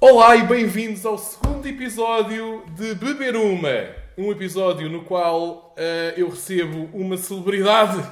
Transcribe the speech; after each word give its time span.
Olá 0.00 0.36
e 0.36 0.42
bem-vindos 0.42 1.04
ao 1.04 1.18
segundo 1.18 1.66
episódio 1.66 2.64
de 2.76 2.94
Beber 2.94 3.36
Uma. 3.36 3.88
Um 4.16 4.30
episódio 4.30 4.88
no 4.88 5.02
qual 5.02 5.74
eh, 5.76 6.14
eu 6.16 6.28
recebo 6.28 6.88
uma 6.92 7.16
celebridade 7.16 8.02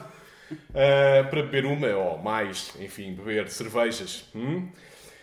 eh, 0.74 1.22
para 1.24 1.42
beber 1.42 1.66
uma 1.66 1.88
ou 1.88 2.18
mais, 2.18 2.72
enfim, 2.80 3.14
beber 3.14 3.48
cervejas. 3.48 4.24
hum? 4.34 4.68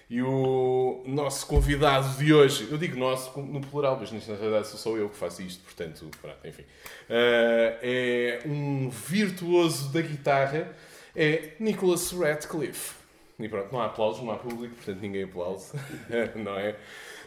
E 0.08 0.22
o 0.22 1.04
nosso 1.08 1.48
convidado 1.48 2.16
de 2.18 2.32
hoje, 2.32 2.68
eu 2.70 2.78
digo 2.78 2.96
nosso 2.96 3.40
no 3.42 3.60
plural, 3.60 3.98
mas 4.00 4.12
na 4.12 4.36
realidade 4.36 4.68
sou 4.68 4.78
só 4.78 4.98
eu 4.98 5.10
que 5.10 5.18
faço 5.18 5.42
isto, 5.42 5.63
portanto, 5.63 6.08
pronto, 6.22 6.48
enfim. 6.48 6.63
Eh, 7.09 8.41
é 8.44 8.48
um 8.48 8.90
virtuoso 8.90 9.91
da 9.91 10.02
guitarra, 10.02 10.72
é 11.16 11.54
Nicholas 11.60 12.12
Radcliffe. 12.12 12.94
E 13.40 13.49
pronto, 13.49 13.72
não 13.72 13.82
há 13.82 13.88
aplausos, 13.88 14.23
não 14.23 14.32
há 14.32 14.38
público, 14.38 14.76
portanto 14.76 15.02
ninguém 15.02 15.23
aplaude, 15.23 15.63
não 16.38 16.58
é? 16.58 16.76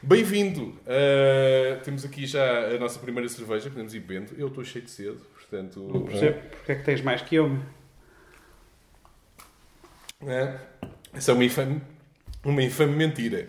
Bem-vindo! 0.00 0.78
Uh, 0.86 1.82
temos 1.82 2.04
aqui 2.04 2.24
já 2.24 2.68
a 2.68 2.78
nossa 2.78 3.00
primeira 3.00 3.28
cerveja, 3.28 3.68
podemos 3.68 3.92
ir 3.92 4.00
bebendo. 4.00 4.32
Eu 4.38 4.46
estou 4.46 4.64
cheio 4.64 4.84
de 4.84 4.90
cedo, 4.92 5.20
portanto. 5.34 5.80
Não 5.92 6.02
percebo 6.02 6.40
porque 6.50 6.72
é 6.72 6.74
que 6.76 6.84
tens 6.84 7.00
mais 7.00 7.20
que 7.20 7.34
eu. 7.34 7.58
É, 10.24 10.56
essa 11.12 11.32
é 11.32 11.34
uma 11.34 11.44
infame, 11.44 11.82
uma 12.50 12.62
infame 12.62 12.94
mentira. 12.94 13.46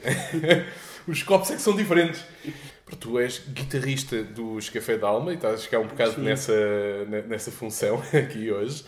Os 1.07 1.23
copos 1.23 1.49
é 1.51 1.55
que 1.55 1.61
são 1.61 1.75
diferentes. 1.75 2.23
Porque 2.85 2.97
tu 2.99 3.19
és 3.19 3.41
guitarrista 3.47 4.23
dos 4.23 4.69
Café 4.69 4.97
da 4.97 5.07
Alma 5.07 5.31
e 5.31 5.35
estás 5.35 5.67
cá 5.67 5.79
um 5.79 5.87
bocado 5.87 6.15
Sim. 6.15 6.21
nessa, 6.21 6.53
ne- 7.07 7.21
nessa 7.23 7.51
função 7.51 8.01
aqui 8.13 8.51
hoje. 8.51 8.83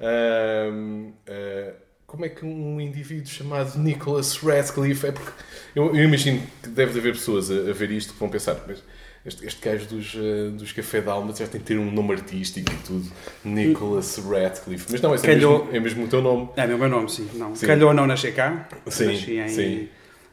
Ahm, 0.00 1.12
ah, 1.26 1.72
como 2.06 2.24
é 2.24 2.28
que 2.28 2.44
um 2.44 2.80
indivíduo 2.80 3.26
chamado 3.26 3.78
Nicholas 3.78 4.36
Radcliffe 4.36 5.06
é 5.06 5.12
porque 5.12 5.32
eu, 5.74 5.86
eu 5.94 6.04
imagino 6.04 6.42
que 6.62 6.68
deve 6.68 6.98
haver 6.98 7.14
pessoas 7.14 7.50
a, 7.50 7.54
a 7.54 7.72
ver 7.72 7.90
isto 7.90 8.12
que 8.12 8.18
vão 8.20 8.28
pensar, 8.28 8.62
mas 8.66 8.82
este, 9.26 9.44
este 9.44 9.68
gajo 9.68 9.86
dos, 9.86 10.16
ah, 10.16 10.50
dos 10.52 10.72
Café 10.72 11.00
da 11.00 11.12
Alma 11.12 11.34
já 11.34 11.46
tem 11.46 11.60
que 11.60 11.66
ter 11.66 11.78
um 11.78 11.90
nome 11.90 12.12
artístico 12.12 12.72
e 12.72 12.76
tudo. 12.76 13.10
Nicholas 13.44 14.16
Radcliffe. 14.18 14.86
Mas 14.90 15.00
não, 15.00 15.14
esse 15.14 15.26
é 15.28 15.34
Calhou. 15.34 15.64
mesmo, 15.64 15.76
é 15.76 15.80
mesmo 15.80 16.04
o 16.04 16.08
teu 16.08 16.22
nome. 16.22 16.48
É 16.56 16.64
o 16.64 16.78
meu 16.78 16.88
nome, 16.88 17.10
sim. 17.10 17.28
Não. 17.34 17.54
Sim. 17.54 17.66
Calhou 17.66 17.92
não 17.92 18.06
nascer 18.06 18.32
cá. 18.34 18.68
Sim, 18.86 19.06
Nasci 19.06 19.38
em, 19.38 19.48
sim. 19.48 19.88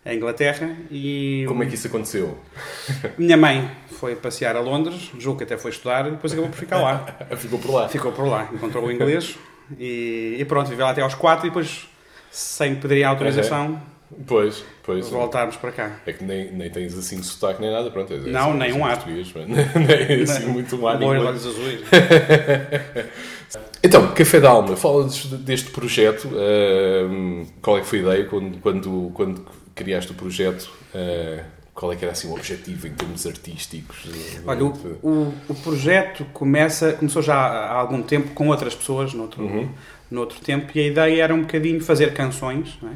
em 0.05 0.15
Inglaterra 0.15 0.77
e 0.91 1.43
Como 1.47 1.63
é 1.63 1.65
que 1.65 1.73
isso 1.73 1.87
aconteceu? 1.87 2.37
minha 3.17 3.35
mãe 3.35 3.69
foi 3.89 4.15
passear 4.15 4.55
a 4.55 4.59
Londres, 4.59 5.11
julgo 5.17 5.39
que 5.39 5.43
até 5.43 5.57
foi 5.57 5.71
estudar 5.71 6.07
e 6.07 6.11
depois 6.11 6.31
acabou 6.31 6.51
por 6.51 6.59
ficar 6.59 6.77
lá. 6.77 7.05
Ficou 7.35 7.57
por 7.57 7.71
lá. 7.71 7.89
Ficou 7.89 8.11
por 8.11 8.27
lá, 8.27 8.49
encontrou 8.53 8.85
o 8.85 8.91
inglês 8.91 9.37
e, 9.79 10.35
e 10.37 10.45
pronto, 10.45 10.69
viveu 10.69 10.85
lá 10.85 10.91
até 10.91 11.01
aos 11.01 11.15
quatro 11.15 11.47
e 11.47 11.49
depois, 11.49 11.87
sem 12.29 12.75
pedirem 12.75 13.05
autorização, 13.05 13.81
Pois, 14.27 14.63
pois. 14.83 15.09
voltámos 15.09 15.55
para 15.55 15.71
cá. 15.71 15.99
É 16.05 16.13
que 16.13 16.23
nem, 16.23 16.51
nem 16.51 16.69
tens 16.69 16.97
assim 16.97 17.21
sotaque 17.23 17.61
nem 17.61 17.71
nada, 17.71 17.89
pronto. 17.91 18.13
É, 18.13 18.17
é 18.17 18.19
Não, 18.19 18.51
só- 18.51 18.53
nem 18.53 18.71
só 18.71 18.77
um 18.77 18.85
ar. 18.85 19.03
nem 19.07 20.21
assim 20.23 20.45
Não. 20.45 20.49
muito 20.53 20.75
um 20.75 20.87
ar. 20.87 21.01
Olhos 21.01 21.45
azuis. 21.45 21.81
Então, 23.83 24.13
Café 24.13 24.39
da 24.39 24.49
Alma, 24.49 24.75
fala-nos 24.77 25.25
deste 25.25 25.69
projeto. 25.71 26.29
ahm, 26.33 27.43
qual 27.61 27.77
é 27.77 27.81
que 27.81 27.87
foi 27.87 27.99
a 27.99 28.01
ideia 28.01 28.25
quando, 28.25 28.57
quando, 28.59 29.11
quando 29.13 29.45
criaste 29.75 30.11
o 30.11 30.15
projeto? 30.15 30.69
ah, 30.95 31.43
qual 31.73 31.91
é 31.91 31.95
que 31.95 32.05
era 32.05 32.11
assim 32.11 32.29
o 32.29 32.33
objetivo 32.33 32.87
em 32.87 32.91
termos 32.93 33.25
artísticos? 33.25 34.05
Olha, 34.45 34.63
o, 34.63 34.67
o, 35.03 35.33
o 35.49 35.55
projeto 35.55 36.23
começa, 36.31 36.93
começou 36.93 37.21
já 37.21 37.35
há 37.35 37.73
algum 37.73 38.01
tempo 38.03 38.29
com 38.35 38.47
outras 38.49 38.75
pessoas, 38.75 39.11
noutro, 39.13 39.43
Uhum. 39.43 39.67
noutro 40.09 40.39
tempo, 40.39 40.71
e 40.75 40.79
a 40.79 40.87
ideia 40.87 41.23
era 41.23 41.33
um 41.33 41.41
bocadinho 41.41 41.81
fazer 41.81 42.13
canções, 42.13 42.77
não 42.81 42.89
é? 42.89 42.93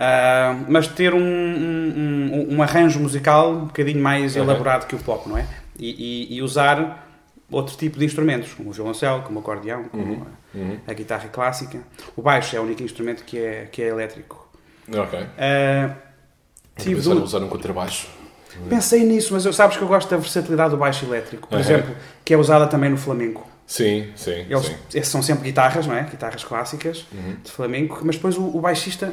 Ah, 0.00 0.56
mas 0.68 0.86
ter 0.86 1.12
um, 1.12 1.18
um, 1.20 2.46
um- 2.56 2.62
arranjo 2.62 3.00
musical 3.00 3.50
um 3.52 3.64
bocadinho 3.66 4.00
mais 4.00 4.36
Uhum. 4.36 4.42
elaborado 4.44 4.86
que 4.86 4.94
o 4.94 4.98
pop, 4.98 5.28
não 5.28 5.36
é? 5.36 5.44
E, 5.78 6.28
e- 6.30 6.36
e 6.36 6.42
usar 6.42 7.06
outro 7.50 7.76
tipo 7.76 7.98
de 7.98 8.04
instrumentos, 8.04 8.52
como 8.54 8.70
o 8.70 8.72
violoncelo, 8.72 9.22
como 9.22 9.38
o 9.38 9.42
acordeão, 9.42 9.84
como 9.84 10.26
a, 10.54 10.56
Uhum. 10.58 10.78
a 10.86 10.92
guitarra 10.92 11.28
clássica. 11.28 11.80
O 12.16 12.22
baixo 12.22 12.54
é 12.54 12.60
o 12.60 12.62
único 12.62 12.82
instrumento 12.82 13.24
que 13.24 13.38
é, 13.38 13.68
que 13.72 13.82
é 13.82 13.88
elétrico. 13.88 14.48
Ok. 14.96 15.18
Ah, 15.36 15.90
tive 16.76 16.96
Pensar 16.96 17.14
em 17.14 17.22
usar 17.22 17.38
um 17.42 17.48
contrabaixo. 17.48 18.08
Pensei 18.68 19.04
nisso, 19.04 19.32
mas 19.34 19.44
eu 19.44 19.52
sabes 19.52 19.76
que 19.76 19.82
eu 19.82 19.88
gosto 19.88 20.08
da 20.10 20.16
versatilidade 20.16 20.70
do 20.70 20.76
baixo 20.76 21.04
elétrico, 21.04 21.48
por 21.48 21.54
Uhum. 21.56 21.60
exemplo, 21.60 21.94
que 22.24 22.32
é 22.32 22.36
usada 22.36 22.66
também 22.66 22.88
no 22.90 22.96
flamenco. 22.96 23.48
Sim, 23.66 24.10
sim, 24.16 24.46
Eles, 24.48 24.74
sim. 24.88 25.02
são 25.02 25.22
sempre 25.22 25.44
guitarras, 25.44 25.86
não 25.86 25.94
é? 25.94 26.02
Guitarras 26.04 26.42
clássicas 26.44 27.04
Uhum. 27.12 27.36
de 27.44 27.50
flamenco, 27.52 28.00
mas 28.04 28.16
depois 28.16 28.36
o, 28.38 28.44
o 28.56 28.60
baixista 28.60 29.12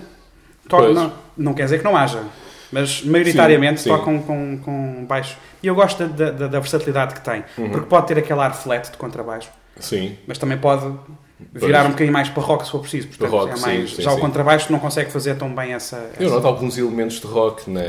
Pois. 0.70 0.96
não, 0.96 1.14
não 1.38 1.54
quer 1.54 1.64
dizer 1.66 1.78
que 1.80 1.84
não 1.84 1.96
haja, 1.96 2.24
mas 2.72 3.04
maioritariamente 3.04 3.82
sim. 3.82 3.90
tocam 3.90 4.20
com, 4.22 4.58
com 4.60 5.06
baixo. 5.06 5.38
E 5.62 5.68
eu 5.68 5.76
gosto 5.76 6.08
da, 6.08 6.32
da, 6.32 6.48
da 6.48 6.60
versatilidade 6.60 7.14
que 7.16 7.22
tem, 7.22 7.44
Uhum. 7.58 7.70
porque 7.70 7.88
pode 7.88 8.08
ter 8.08 8.18
aquele 8.18 8.40
ar 8.40 8.54
flat 8.56 8.92
de 8.92 8.98
contrabaixo, 8.98 9.50
Sim, 9.80 10.18
mas 10.26 10.38
também 10.38 10.58
pode 10.58 10.86
virar 11.54 11.80
Pois. 11.80 11.86
um 11.88 11.92
bocadinho 11.92 12.14
mais 12.14 12.30
para 12.30 12.42
rock 12.42 12.64
se 12.66 12.72
for 12.72 12.80
preciso. 12.80 13.10
Portanto, 13.10 13.30
rock, 13.30 13.52
é 13.52 13.56
sim, 13.58 13.62
mais, 13.62 13.94
sim, 13.96 14.02
já 14.02 14.12
sim. 14.12 14.18
o 14.18 14.20
contrabaixo 14.22 14.72
não 14.72 14.80
consegue 14.80 15.12
fazer 15.12 15.36
tão 15.36 15.54
bem 15.54 15.74
essa. 15.74 15.98
Eu 16.18 16.28
essa- 16.28 16.36
noto 16.36 16.48
alguns 16.48 16.78
elementos 16.78 17.20
de 17.20 17.28
rock 17.28 17.70
na, 17.70 17.82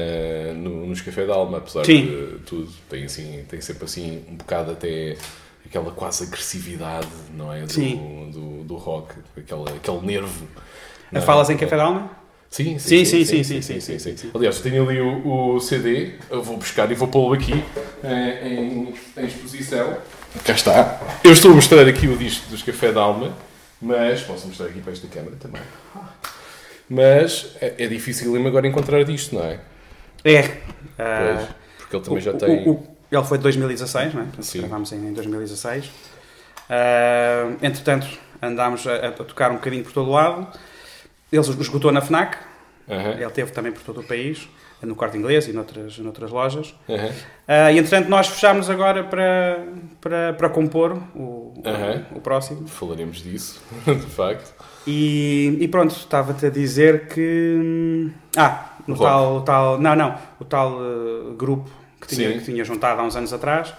no- 0.55 0.87
nos 0.87 1.01
Café 1.01 1.25
da 1.27 1.35
Alma, 1.35 1.59
apesar 1.59 1.85
Sim. 1.87 2.07
de 2.07 2.39
tudo. 2.45 2.69
Tem, 2.91 3.05
assim, 3.05 3.45
tem 3.49 3.61
sempre 3.61 3.85
assim 3.85 4.25
um 4.29 4.35
bocado 4.35 4.73
até 4.73 5.17
aquela 5.65 5.93
quase 5.93 6.25
agressividade, 6.25 7.07
não 7.37 7.53
é? 7.53 7.61
Do, 7.63 7.73
Sim. 7.73 8.31
do, 8.33 8.65
do 8.65 8.75
rock, 8.77 9.15
aquele, 9.37 9.77
aquele 9.77 10.01
nervo. 10.05 10.47
é? 11.13 11.21
Falas 11.21 11.49
em 11.49 11.57
Café 11.57 11.77
da 11.77 11.85
Alma? 11.85 12.11
Sim, 12.51 12.79
Sim, 12.79 13.05
sim, 13.05 13.25
sim, 13.25 13.43
sim, 13.45 13.61
sim, 13.63 13.81
sim, 13.81 13.99
sim, 13.99 14.17
sim. 14.17 14.31
Aliás, 14.35 14.57
eu 14.57 14.63
tenho 14.63 14.89
ali 14.89 15.01
o, 15.01 15.55
o 15.57 15.61
CD, 15.61 16.13
eu 16.31 16.43
vou 16.43 16.57
buscar 16.57 16.91
e 16.91 16.95
vou 16.95 17.09
pô-lo 17.09 17.35
aqui 17.35 17.63
eh, 18.03 18.49
em, 18.49 18.95
em 19.17 19.27
exposição. 19.27 19.99
Cá 20.45 20.53
está. 20.55 21.01
Eu 21.25 21.33
estou 21.33 21.51
a 21.51 21.55
mostrar 21.55 21.87
aqui 21.87 22.07
o 22.07 22.17
disco 22.17 22.49
dos 22.49 22.63
Café 22.63 22.93
da 22.93 23.03
Alma, 23.03 23.37
mas 23.81 24.23
posso 24.23 24.47
mostrar 24.47 24.67
aqui 24.67 24.81
para 24.81 24.93
esta 24.93 25.07
câmara 25.09 25.37
também. 25.37 25.61
Mas 26.89 27.57
é, 27.61 27.75
é 27.79 27.87
difícil 27.89 28.35
agora 28.47 28.67
encontrar 28.67 29.03
disto, 29.05 29.35
não 29.35 29.45
é? 29.45 29.59
É. 30.25 30.43
Pois, 30.43 30.61
Ah, 30.99 31.49
porque 31.79 31.97
ele 31.97 32.05
também 32.05 32.21
já 32.23 32.33
tem. 32.33 32.79
ele 33.13 33.25
foi 33.25 33.39
de 33.39 33.43
2016, 33.43 34.15
não 34.15 34.21
é? 34.23 34.25
Portanto, 34.25 34.45
Sim. 34.45 34.61
gravámos 34.61 34.93
em, 34.93 34.97
em 34.97 35.13
2016. 35.13 35.91
Ah, 36.71 37.51
entretanto, 37.61 38.07
andámos 38.41 38.87
a, 38.87 38.95
a 39.09 39.11
tocar 39.13 39.51
um 39.51 39.55
bocadinho 39.55 39.83
por 39.85 39.93
todo 39.93 40.09
o 40.09 40.13
lado. 40.13 40.47
Ele 41.33 41.41
esgotou 41.41 41.91
na 41.93 42.01
FNAC, 42.01 42.37
Aham, 42.89 43.13
ele 43.21 43.31
teve 43.31 43.51
também 43.51 43.73
por 43.73 43.83
todo 43.83 44.01
o 44.01 44.05
país, 44.05 44.49
no 44.83 44.95
corte 44.95 45.17
inglês 45.19 45.49
e 45.49 45.53
noutras, 45.53 45.99
noutras 45.99 46.31
lojas. 46.31 46.75
aham. 46.89 47.11
Ah, 47.49 47.73
e 47.73 47.79
entretanto, 47.79 48.09
nós 48.09 48.29
fechámos 48.29 48.71
agora 48.71 49.03
para, 49.03 49.65
para, 50.01 50.33
para 50.35 50.49
compor 50.51 50.93
o, 51.15 51.53
Aham. 51.65 52.05
o, 52.13 52.19
o 52.19 52.21
próximo. 52.21 52.69
Falaremos 52.69 53.19
disso, 53.23 53.61
de 53.85 54.07
facto. 54.07 54.55
E, 54.87 55.57
e 55.61 55.67
pronto, 55.67 55.91
estava-te 55.97 56.47
a 56.47 56.51
dizer 56.51 57.09
que. 57.09 57.57
hum, 57.61 58.11
Ah, 58.37 58.71
no 58.87 58.95
rock. 58.95 59.05
tal, 59.11 59.37
o 59.37 59.41
tal. 59.41 59.79
Não, 59.81 59.97
não. 59.97 60.17
O 60.39 60.45
tal 60.45 60.79
eh, 60.81 61.35
grupo 61.37 61.69
que 62.01 62.07
tinha, 62.07 62.31
Sim. 62.35 62.39
que 62.39 62.45
tinha 62.45 62.65
juntado 62.65 63.01
há 63.01 63.05
uns 63.05 63.17
anos 63.17 63.33
atrás. 63.33 63.75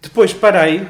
Depois 0.00 0.32
parei, 0.32 0.86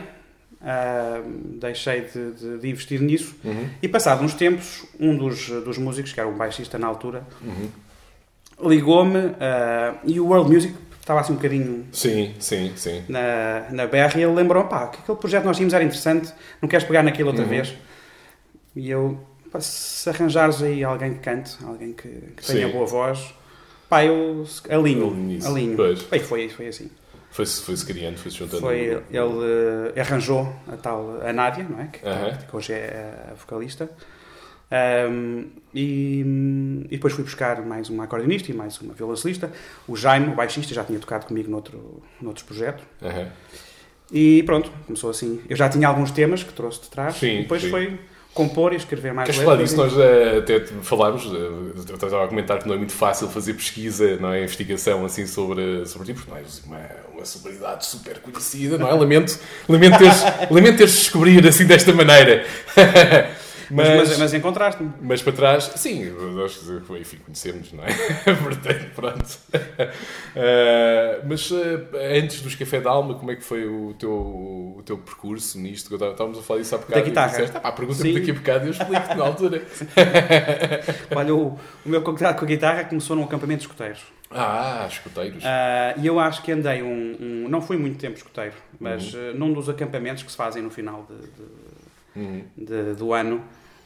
ah, 0.67 1.23
deixei 1.61 2.01
de, 2.03 2.33
de- 2.33 2.59
de 2.59 2.69
investir 2.69 3.01
nisso. 3.01 3.35
Uhum, 3.45 3.69
E 3.81 3.89
passado 3.89 4.25
uns 4.25 4.35
tempos, 4.35 4.85
um 4.99 5.17
dos, 5.17 5.49
dos 5.49 5.79
músicos, 5.79 6.13
que 6.13 6.19
era 6.21 6.29
um 6.29 6.37
baixista 6.37 6.77
na 6.79 6.87
altura, 6.89 7.25
uhum. 7.41 7.71
ligou-me 8.69 9.35
ah, 9.41 9.95
e 10.05 10.19
o 10.21 10.27
World 10.27 10.53
Music 10.53 10.75
estava 11.01 11.21
assim 11.21 11.33
um 11.33 11.37
bocadinho 11.37 11.87
Sim, 11.93 12.35
sim, 12.41 12.73
sim. 12.75 13.05
na, 13.09 13.67
na 13.71 13.87
BR 13.87 14.17
e 14.19 14.23
ele 14.23 14.33
lembrou 14.35 14.65
pá, 14.65 14.89
que 14.89 14.99
aquele 14.99 15.19
projeto 15.19 15.43
que 15.43 15.47
nós 15.47 15.57
tínhamos 15.57 15.73
era 15.75 15.85
interessante, 15.85 16.33
não 16.61 16.69
queres 16.69 16.85
pegar 16.85 17.03
naquilo 17.05 17.29
outra 17.29 17.45
Uhum. 17.45 17.51
vez? 17.51 17.75
E 18.75 18.91
eu, 18.91 19.19
pá, 19.53 19.61
se 19.61 20.09
arranjares 20.11 20.63
aí 20.63 20.83
alguém 20.83 21.15
que 21.15 21.21
cante, 21.21 21.57
alguém 21.65 21.93
que, 21.93 22.09
que 22.37 22.45
tenha 22.45 22.67
Sim. 22.67 22.73
boa 22.73 22.87
voz, 22.87 23.33
pá, 23.89 24.05
eu 24.05 24.45
alinho, 24.69 25.39
Alinho. 25.47 25.77
Pois. 25.77 26.07
E 26.11 26.19
foi, 26.19 26.49
foi 26.49 26.67
assim. 26.69 26.91
Foi-se 27.37 27.61
foi-se 27.61 27.85
criando, 27.85 28.17
foi-se 28.17 28.39
juntando. 28.39 28.63
Foi, 28.63 28.79
ele 28.79 29.93
eh, 29.95 30.01
arranjou 30.01 30.57
a 30.67 30.77
tal, 30.79 31.21
a 31.21 31.31
Nádia, 31.35 31.67
não 31.69 31.79
é? 31.79 31.89
Que, 31.89 32.01
que 32.47 32.57
hoje 32.57 32.73
é 32.73 33.29
a 33.31 33.35
vocalista. 33.35 33.91
Ahm, 34.71 35.45
e, 35.75 36.23
e 36.87 36.93
depois 36.93 37.13
fui 37.13 37.23
buscar 37.23 37.61
mais 37.61 37.91
uma 37.91 38.05
acordeonista 38.05 38.51
e 38.51 38.55
mais 38.55 38.81
uma 38.81 38.95
violoncelista. 38.95 39.53
O 39.87 39.95
Jaime, 39.95 40.33
o 40.33 40.35
baixista, 40.35 40.73
já 40.73 40.83
tinha 40.83 40.99
tocado 40.99 41.27
comigo 41.27 41.51
noutro, 41.51 42.03
noutros 42.23 42.47
projetos. 42.47 42.83
Aham. 43.03 43.29
E 44.11 44.43
pronto, 44.45 44.71
começou 44.87 45.11
assim. 45.11 45.43
Eu 45.47 45.57
já 45.57 45.69
tinha 45.69 45.89
alguns 45.89 46.13
temas 46.13 46.43
que 46.43 46.55
trouxe 46.55 46.81
de 46.85 46.89
trás. 46.89 47.17
Sim, 47.17 47.41
e 47.41 47.43
depois 47.43 47.61
sim. 47.61 47.69
foi 47.69 48.01
compor 48.37 48.75
e 48.75 48.77
escrever 48.77 49.15
mais 49.15 49.27
Queres 49.27 49.43
falar 49.43 49.57
disso? 49.57 49.77
Nós 49.77 49.99
eh, 49.99 50.39
até 50.39 50.61
falámos, 50.83 51.25
eh, 51.25 51.89
eu 51.89 51.95
estava 51.95 52.25
a 52.25 52.29
comentar 52.29 52.59
que 52.59 52.69
não 52.69 52.75
é 52.75 52.79
muito 52.79 52.93
fácil 52.93 53.29
fazer 53.29 53.55
pesquisa, 53.55 54.19
não 54.19 54.31
é? 54.31 54.43
Investigação 54.43 55.05
assim 55.07 55.27
sobre, 55.27 55.87
sobre 55.87 56.09
ti, 56.09 56.15
porque 56.15 56.31
não 56.31 56.37
és 56.37 56.63
uma, 56.67 56.81
uma 57.15 57.25
celebridade 57.25 57.87
super 57.87 58.19
conhecida, 58.19 58.77
não 58.77 58.89
é? 58.89 58.93
Lamento, 58.93 59.39
lamento, 59.67 59.99
teres, 59.99 60.23
lamento 60.51 60.77
teres 60.77 60.93
de 60.93 60.99
descobrir 60.99 61.47
assim 61.47 61.67
desta 61.67 61.93
maneira. 61.93 62.45
Mas, 63.71 63.89
mas, 63.89 64.19
mas 64.19 64.35
encontraste-me. 64.35 64.93
Mas 65.01 65.23
para 65.23 65.33
trás, 65.33 65.65
sim, 65.77 66.11
nós 66.35 66.61
enfim, 67.01 67.19
conhecemos, 67.25 67.73
não 67.73 67.85
é? 67.85 67.89
Portanto, 68.43 68.87
pronto. 68.95 69.39
Uh, 69.55 71.23
mas 71.29 71.51
uh, 71.51 71.57
antes 72.17 72.41
dos 72.43 72.55
Café 72.55 72.81
da 72.81 72.91
Alma, 72.91 73.15
como 73.15 73.31
é 73.31 73.37
que 73.37 73.43
foi 73.45 73.67
o 73.67 73.95
teu, 73.99 74.11
o 74.11 74.83
teu 74.85 74.99
percurso 74.99 75.59
nisto? 75.59 75.93
Estávamos 75.95 76.39
a 76.39 76.43
falar 76.43 76.61
disso 76.61 76.75
há 76.75 76.79
bocado. 76.79 77.01
Da 77.01 77.07
guitarra. 77.07 77.29
Disseste, 77.31 77.57
ah, 77.63 77.73
pergunta-me 77.73 78.15
daqui 78.15 78.31
a 78.31 78.35
bocado 78.35 78.65
e 78.65 78.69
eu 78.69 78.73
explico-te 78.73 79.15
na 79.15 79.25
altura. 79.25 79.63
Olha, 81.15 81.35
o, 81.35 81.59
o 81.85 81.89
meu 81.89 82.03
contato 82.03 82.39
com 82.39 82.45
a 82.45 82.49
guitarra 82.49 82.85
começou 82.85 83.17
num 83.17 83.25
acampamento 83.25 83.61
de 83.61 83.67
escuteiros. 83.67 84.03
Ah, 84.31 84.87
escuteiros. 84.91 85.43
Ah, 85.45 85.95
E 85.97 86.07
eu 86.07 86.19
acho 86.19 86.43
que 86.43 86.51
andei 86.53 86.83
um, 86.83 87.17
um- 87.21 87.49
Não 87.49 87.61
fui 87.63 87.77
muito 87.77 87.99
tempo 87.99 88.17
escuteiro, 88.17 88.55
mas 88.79 89.15
Uhum. 89.15 89.35
num 89.35 89.53
dos 89.53 89.69
acampamentos 89.69 90.23
que 90.23 90.31
se 90.31 90.37
fazem 90.37 90.63
no 90.63 90.71
final 90.71 91.07
de- 91.09 91.17
de- 91.27 91.76
Uhum. 92.17 92.43
de- 92.57 92.95
do 92.95 93.13
ano, 93.13 93.43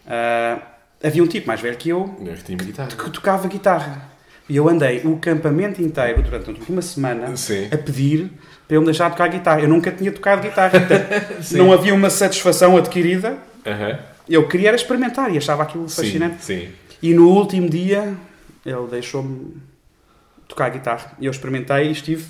ah, 0.06 0.58
havia 1.02 1.22
um 1.22 1.26
tipo 1.26 1.46
mais 1.48 1.60
velho 1.60 1.76
que 1.76 1.88
eu 1.90 2.04
que 2.44 2.56
que 2.96 3.10
tocava 3.10 3.48
guitarra. 3.48 4.08
E 4.48 4.56
eu 4.56 4.68
andei 4.68 5.00
o 5.04 5.14
acampamento 5.16 5.80
inteiro, 5.80 6.22
durante 6.22 6.70
uma 6.70 6.82
semana, 6.82 7.36
Sim. 7.36 7.68
a 7.72 7.78
pedir 7.78 8.30
para 8.66 8.76
ele 8.76 8.80
me 8.80 8.84
deixar 8.86 9.08
tocar 9.10 9.28
guitarra. 9.28 9.60
Eu 9.60 9.68
nunca 9.68 9.92
tinha 9.92 10.10
tocado 10.10 10.42
guitarra, 10.42 10.72
Sim. 11.42 11.58
não 11.58 11.72
havia 11.72 11.94
uma 11.94 12.10
satisfação 12.10 12.76
adquirida. 12.76 13.38
Aham. 13.66 13.98
Eu 14.28 14.46
queria 14.48 14.68
era 14.68 14.76
experimentar 14.76 15.32
e 15.32 15.38
achava 15.38 15.62
aquilo 15.62 15.88
fascinante. 15.88 16.42
Sim, 16.44 16.60
sim. 16.62 16.72
E 17.02 17.14
no 17.14 17.28
último 17.28 17.68
dia, 17.68 18.14
ele 18.66 18.86
deixou-me 18.90 19.56
tocar 20.48 20.68
guitarra. 20.70 21.12
E 21.20 21.26
eu 21.26 21.30
experimentei 21.30 21.88
e 21.88 21.92
estive 21.92 22.24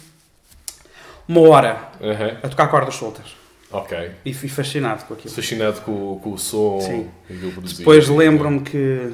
uma 1.29 1.41
hora 1.49 1.88
Aham. 2.02 2.37
a 2.43 2.49
tocar 2.49 2.69
cordas 2.69 2.94
soltas. 2.94 3.35
Ok. 3.72 4.11
E 4.25 4.34
fui 4.34 4.49
fascinado 4.49 5.05
com 5.05 5.14
aquilo. 5.14 5.32
Fascinado 5.34 5.81
com, 5.82 6.19
com 6.22 6.32
o 6.32 6.38
som 6.38 6.81
Sim. 6.81 7.08
que 7.28 7.43
eu 7.43 7.50
produzi. 7.52 7.78
Depois 7.78 8.08
lembro-me 8.08 8.61
que, 8.61 9.12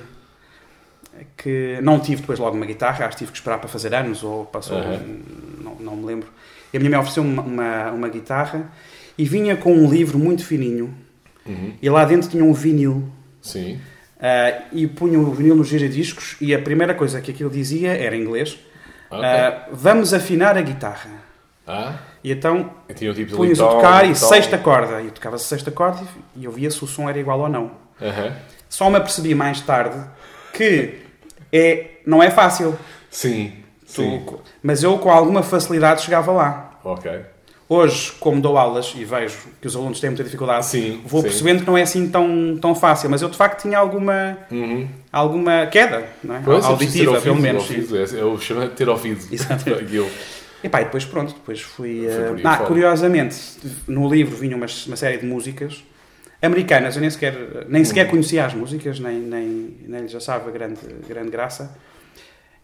que 1.37 1.79
não 1.83 2.01
tive 2.01 2.21
depois 2.23 2.39
logo 2.39 2.57
uma 2.57 2.67
guitarra, 2.67 3.05
acho 3.07 3.17
que 3.17 3.19
tive 3.19 3.33
que 3.33 3.39
esperar 3.39 3.59
para 3.59 3.69
fazer 3.69 3.95
anos, 3.95 4.23
ou 4.23 4.45
passou, 4.47 4.79
Aham. 4.79 5.01
não, 5.61 5.75
não 5.77 5.97
me 5.97 6.07
lembro. 6.07 6.29
E 6.73 6.77
a 6.77 6.81
minha 6.81 6.91
mãe 6.91 6.99
ofereceu 7.01 7.23
uma, 7.23 7.43
uma, 7.43 7.91
uma 7.93 8.09
guitarra 8.09 8.71
e 9.17 9.25
vinha 9.25 9.57
com 9.57 9.73
um 9.73 9.91
livro 9.91 10.19
muito 10.19 10.45
fininho 10.45 10.95
Uhum. 11.47 11.75
e 11.81 11.89
lá 11.89 12.05
dentro 12.05 12.29
tinha 12.29 12.43
um 12.43 12.53
vinil. 12.53 13.09
Sim. 13.41 13.79
ah, 14.21 14.63
e 14.73 14.85
punha 14.89 15.17
o 15.21 15.31
vinil 15.33 15.55
nos 15.55 15.69
giradiscos 15.69 16.35
e 16.41 16.53
a 16.53 16.59
primeira 16.61 16.93
coisa 16.93 17.21
que 17.21 17.31
aquilo 17.31 17.49
dizia 17.49 17.93
era 17.93 18.17
em 18.17 18.23
inglês 18.23 18.59
ah, 19.13 19.69
vamos 19.71 20.13
afinar 20.13 20.59
a 20.59 20.61
guitarra 20.63 21.09
ah, 21.65 22.01
e 22.27 22.33
então 22.33 22.71
eu 22.89 22.95
tinha 22.97 23.11
o 23.13 23.15
tipo 23.15 23.37
punhas 23.37 23.61
a 23.61 23.69
tocar 23.69 24.05
e 24.11 24.15
sexta 24.17 24.59
corda 24.59 25.01
e 25.01 25.05
eu 25.05 25.11
tocava 25.13 25.37
a 25.37 25.39
sexta 25.39 25.71
corda 25.71 26.01
e 26.35 26.45
eu 26.45 26.51
via 26.51 26.69
se 26.73 26.83
o 26.83 26.87
som 26.89 27.09
era 27.09 27.17
igual 27.21 27.39
ou 27.39 27.49
não 27.49 27.71
Aham. 28.03 28.33
só 28.69 28.91
me 28.91 28.97
apercebi 28.97 29.33
mais 29.33 29.61
tarde 29.61 29.97
que 30.53 30.95
é, 31.53 31.87
não 32.05 32.21
é 32.21 32.29
fácil 32.31 32.77
Sim. 33.09 33.53
Tu- 33.87 33.93
Sim. 34.03 34.27
mas 34.61 34.83
eu 34.83 34.99
com 34.99 35.09
alguma 35.11 35.41
facilidade 35.45 36.03
chegava 36.03 36.33
lá 36.33 36.73
Ok. 36.83 37.09
hoje 37.69 38.11
como 38.19 38.41
dou 38.41 38.59
aulas 38.59 38.93
e 38.97 39.05
vejo 39.05 39.37
que 39.61 39.69
os 39.69 39.77
alunos 39.77 40.01
têm 40.01 40.11
muita 40.11 40.25
dificuldade 40.25 40.67
Sim. 40.67 41.01
vou 41.07 41.21
sim. 41.23 41.29
percebendo 41.29 41.61
que 41.61 41.67
não 41.69 41.79
é 41.79 41.83
assim 41.83 42.09
tão, 42.09 42.59
tão 42.61 42.75
fácil 42.75 43.09
mas 43.09 43.23
eu 43.23 43.29
de 43.29 43.37
facto 43.37 43.63
tinha 43.63 43.79
alguma 43.79 44.37
Uhum. 44.51 44.89
alguma 45.13 45.67
queda 45.67 46.05
não 46.25 46.35
é? 46.35 46.41
Pois, 46.45 46.65
é 46.65 46.67
auditiva 46.69 47.21
pelo 47.21 47.37
ouvido, 47.37 47.41
menos 47.43 47.67
sim. 47.69 47.75
ouvido. 47.77 47.97
É, 48.17 48.21
é 48.21 48.25
o 48.25 48.37
chamado 48.39 48.71
ter 48.71 48.89
ouvido. 48.89 49.25
Exatamente. 49.33 50.11
E 50.67 50.69
pá, 50.69 50.81
e 50.81 50.85
depois 50.85 51.05
pronto, 51.05 51.33
depois 51.33 51.61
fui. 51.61 52.09
Aí 52.09 52.43
ah, 52.45 52.57
curiosamente, 52.59 53.37
no 53.87 54.09
livro 54.13 54.37
vinha 54.37 54.57
uma, 54.57 54.67
uma 54.87 54.97
série 54.97 55.19
de 55.19 55.25
músicas 55.27 55.85
americanas, 56.43 56.97
eu 56.97 57.01
nem 57.01 57.09
sequer, 57.11 57.35
nem 57.69 57.85
sequer 57.85 58.07
Hum. 58.07 58.11
conhecia 58.11 58.45
as 58.45 58.53
músicas, 58.53 58.99
nem, 59.01 59.17
nem, 59.19 59.77
nem 59.87 60.03
lhes 60.03 60.15
achava 60.15 60.51
grande, 60.51 60.81
grande 61.09 61.31
graça. 61.31 61.77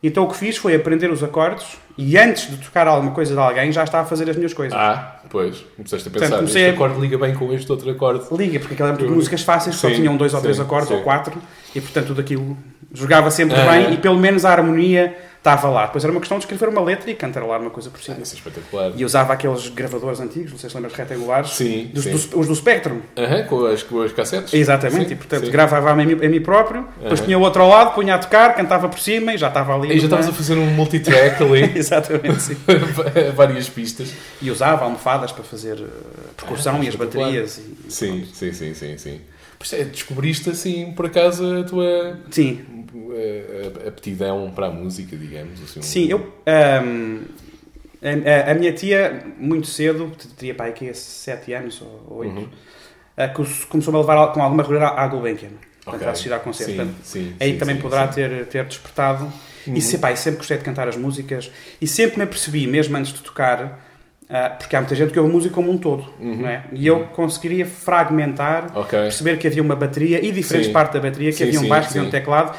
Então 0.03 0.25
o 0.25 0.29
que 0.29 0.37
fiz 0.37 0.57
foi 0.57 0.75
aprender 0.75 1.09
os 1.13 1.23
acordes 1.23 1.79
e 1.97 2.19
antes 2.19 2.51
de 2.51 2.57
tocar 2.57 2.89
alguma 2.89 3.13
coisa 3.13 3.35
de 3.35 3.41
alguém 3.41 3.71
já 3.71 3.85
estava 3.85 4.03
a 4.03 4.07
fazer 4.07 4.29
as 4.29 4.35
minhas 4.37 4.53
coisas. 4.53 4.77
Ah, 4.77 5.21
pois. 5.31 5.65
Começaste 5.77 6.09
a 6.09 6.11
Portanto, 6.11 6.21
pensar, 6.31 6.37
comecei 6.39 6.63
este 6.65 6.75
acorde 6.75 7.01
liga 7.01 7.17
bem 7.19 7.35
com 7.35 7.53
este 7.53 7.71
outro 7.71 7.89
acorde. 7.89 8.25
Liga, 8.33 8.59
porque 8.59 8.75
aquela 8.75 8.91
época 8.91 9.07
de 9.07 9.13
músicas 9.13 9.43
fáceis 9.43 9.77
só 9.77 9.89
Sim, 9.89 9.95
tinham 9.95 10.17
dois 10.17 10.35
ou 10.35 10.41
três 10.41 10.59
acordes 10.59 10.89
sim. 10.89 10.95
ou 10.97 11.03
quatro 11.03 11.41
e 11.73 11.81
portanto 11.81 12.09
tudo 12.09 12.21
aquilo 12.21 12.57
jogava 12.93 13.31
sempre 13.31 13.55
Ah. 13.57 13.71
bem 13.71 13.95
e 13.95 13.97
pelo 13.97 14.19
menos 14.19 14.45
a 14.45 14.51
harmonia 14.51 15.17
estava 15.43 15.69
lá. 15.69 15.87
Depois 15.87 16.05
era 16.05 16.13
uma 16.13 16.21
questão 16.21 16.39
de 16.39 16.45
escrever 16.45 16.69
uma 16.69 16.81
letra 16.81 17.11
e 17.11 17.15
cantarolar 17.15 17.61
uma 17.61 17.71
coisa 17.71 17.91
por 17.91 18.01
cima. 18.01 18.17
Ah, 18.21 18.23
isso 18.23 18.35
é 18.35 18.39
espetacular. 18.39 18.93
E 18.95 19.05
usava 19.05 19.33
aqueles 19.33 19.69
gravadores 19.69 20.21
antigos, 20.21 20.53
não 20.53 20.59
sei 20.59 20.71
se 20.71 20.77
lembras, 20.77 20.95
retangulares, 20.95 21.51
Sim, 21.51 21.91
dos, 21.93 22.05
sim. 22.05 22.31
os 22.35 22.47
do 22.47 22.55
Spectrum. 22.55 23.01
Aham, 23.19 23.43
com, 23.45 23.67
as, 23.67 23.83
com 23.83 24.01
as 24.03 24.13
cassetes. 24.13 24.55
Exatamente, 24.55 25.09
Sim, 25.09 25.15
e 25.15 25.17
portanto 25.17 25.47
sim. 25.47 25.51
gravava 25.51 25.91
a 25.91 25.95
mim, 25.97 26.13
a 26.13 26.29
mim 26.29 26.41
próprio, 26.41 26.87
depois 27.01 27.21
punha 27.21 27.37
o 27.39 27.43
outro 27.43 27.61
ao 27.63 27.69
lado, 27.69 27.93
punha 27.95 28.15
a 28.15 28.19
tocar, 28.19 28.55
cantava 28.55 28.89
por 28.89 29.01
cima 29.01 29.35
e 29.35 29.39
já 29.39 29.49
estava 29.49 29.75
ali. 29.75 29.89
E 29.93 29.99
já 29.99 30.05
estavas 30.05 30.29
a 30.29 30.33
fazer 30.33 30.55
um 30.55 30.67
multitrack 30.71 31.43
ali, 31.43 31.73
Exatamente, 31.77 32.41
sim. 32.41 32.57
várias 33.35 33.69
pistas. 33.69 34.13
E 34.41 34.49
usava 34.51 34.85
almofadas 34.85 35.33
para 35.33 35.43
fazer 35.43 35.77
eh, 35.81 35.87
percussão 36.37 36.77
Ah, 36.81 36.85
e 36.85 36.89
as 36.89 36.95
baterias. 36.95 37.59
E, 37.59 37.91
Sim, 37.93 38.27
sim, 38.33 38.53
sim, 38.53 38.75
sim, 38.75 38.97
sim. 38.97 39.21
É, 39.73 39.85
descobriste 39.85 40.51
assim, 40.51 40.93
por 40.93 41.07
acaso, 41.07 41.59
a 41.61 41.65
tua 41.65 42.19
Sim, 42.31 42.61
eh, 43.15 43.71
aptidão 43.89 44.51
para 44.55 44.67
a 44.67 44.71
música, 44.71 45.17
digamos. 45.17 45.63
Assim, 45.63 45.81
um- 45.81 45.83
sim, 45.83 46.09
eu. 46.09 46.33
ahm, 46.47 47.21
a, 48.03 48.49
a- 48.49 48.53
a 48.53 48.55
minha 48.55 48.73
tia, 48.73 49.25
muito 49.39 49.67
cedo, 49.67 50.11
teria 50.37 50.55
para 50.55 50.67
aqui 50.71 50.93
7 50.95 51.53
anos 51.53 51.81
ou 51.83 52.17
8, 52.19 52.39
Uhum. 52.39 52.49
começou-me 53.69 53.99
a 53.99 54.01
levar 54.01 54.33
com 54.33 54.43
alguma 54.43 54.63
regularidade 54.63 54.99
à 55.01 55.07
Gulbenkian. 55.07 55.51
Portanto, 55.85 55.97
Ok. 56.03 56.07
a 56.07 56.11
assistir 56.13 56.33
a 56.33 56.39
concertos. 56.39 56.75
Sim, 56.75 56.81
Portanto, 56.85 57.05
sim, 57.05 57.35
aí 57.41 57.53
sim, 57.53 57.59
também 57.59 57.77
poderá. 57.77 58.07
Ter, 58.09 58.47
ter 58.47 58.65
despertado. 58.65 59.25
Uhum. 59.67 59.75
E 59.75 59.81
se, 59.81 59.99
pá, 59.99 60.11
eu 60.13 60.17
sempre 60.17 60.39
gostei 60.39 60.57
de 60.59 60.65
cantar 60.65 60.87
as 60.89 60.97
músicas 60.97 61.51
e 61.81 61.87
sempre 61.89 62.19
me 62.19 62.23
apercebi, 62.25 62.67
mesmo 62.67 62.97
antes 62.97 63.13
de 63.13 63.21
tocar, 63.21 63.81
porque 64.59 64.75
há 64.77 64.81
muita 64.81 64.95
gente 64.95 65.13
que 65.13 65.19
ouve 65.21 65.31
música 65.33 65.55
como 65.55 65.71
um 65.71 65.77
todo, 65.79 66.07
Uhum. 66.19 66.47
é? 66.47 66.63
E 66.73 66.87
eu 66.87 67.01
conseguiria 67.15 67.67
fragmentar, 67.67 68.67
Ok. 68.75 68.99
perceber 68.99 69.37
que 69.39 69.47
havia 69.47 69.63
uma 69.63 69.77
bateria 69.77 70.25
e 70.25 70.33
diferentes 70.33 70.69
Sim. 70.69 70.73
partes 70.73 70.95
da 70.95 71.01
bateria, 71.01 71.31
que 71.31 71.37
Sim, 71.39 71.45
havia 71.45 71.61
um 71.61 71.69
baixo, 71.69 71.89
que 71.93 71.99
havia 71.99 72.09
um 72.09 72.11
teclado, 72.11 72.57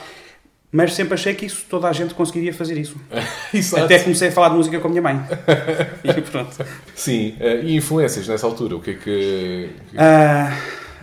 mas 0.71 0.94
sempre 0.94 1.13
achei 1.15 1.33
que 1.33 1.45
isso 1.45 1.65
toda 1.69 1.88
a 1.88 1.94
gente 1.94 2.13
conseguiria 2.13 2.54
fazer 2.54 2.77
isso. 2.77 2.95
Até 3.77 4.00
comecei 4.00 4.30
a 4.30 4.31
falar 4.31 4.50
de 4.50 4.56
música 4.56 4.80
com 4.80 4.88
a 4.88 4.89
minha 4.89 5.01
mãe. 5.01 5.19
e 6.04 6.21
pronto. 6.21 6.56
Sim, 6.95 7.36
eh, 7.39 7.60
e 7.63 7.75
influências 7.75 8.27
nessa 8.27 8.46
altura? 8.48 8.75
O 8.75 8.79
que 8.82 8.91
é 8.91 8.93
que. 8.96 9.70
Ah, 9.98 10.55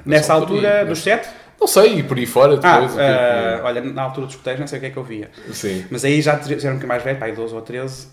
nessa 0.04 0.32
altura, 0.34 0.68
altura, 0.68 0.84
dos 0.86 0.98
sete? 1.00 1.28
Não 1.60 1.66
sei, 1.66 1.98
e 1.98 2.02
por 2.02 2.16
aí 2.16 2.26
fora 2.26 2.58
Ah, 2.62 2.74
depois. 2.80 2.94
que 2.94 3.00
é 3.00 3.04
ah, 3.04 3.60
olha, 3.64 3.80
na 3.82 4.02
altura 4.02 4.26
dos 4.26 4.34
escuteiros, 4.34 4.60
não 4.60 4.66
sei 4.66 4.78
o 4.78 4.80
que 4.80 4.86
é 4.86 4.90
que 4.90 4.96
eu 4.96 5.04
via. 5.04 5.30
que- 5.46 5.52
Sim. 5.54 5.84
Mas 5.90 6.04
aí 6.04 6.20
já, 6.22 6.36
já 6.36 6.52
era 6.52 6.54
um 6.54 6.58
bocadinho 6.78 6.88
mais 6.88 7.02
velho, 7.02 7.18
pai, 7.18 7.32
12 7.32 7.54
ou 7.54 7.60
13. 7.60 8.08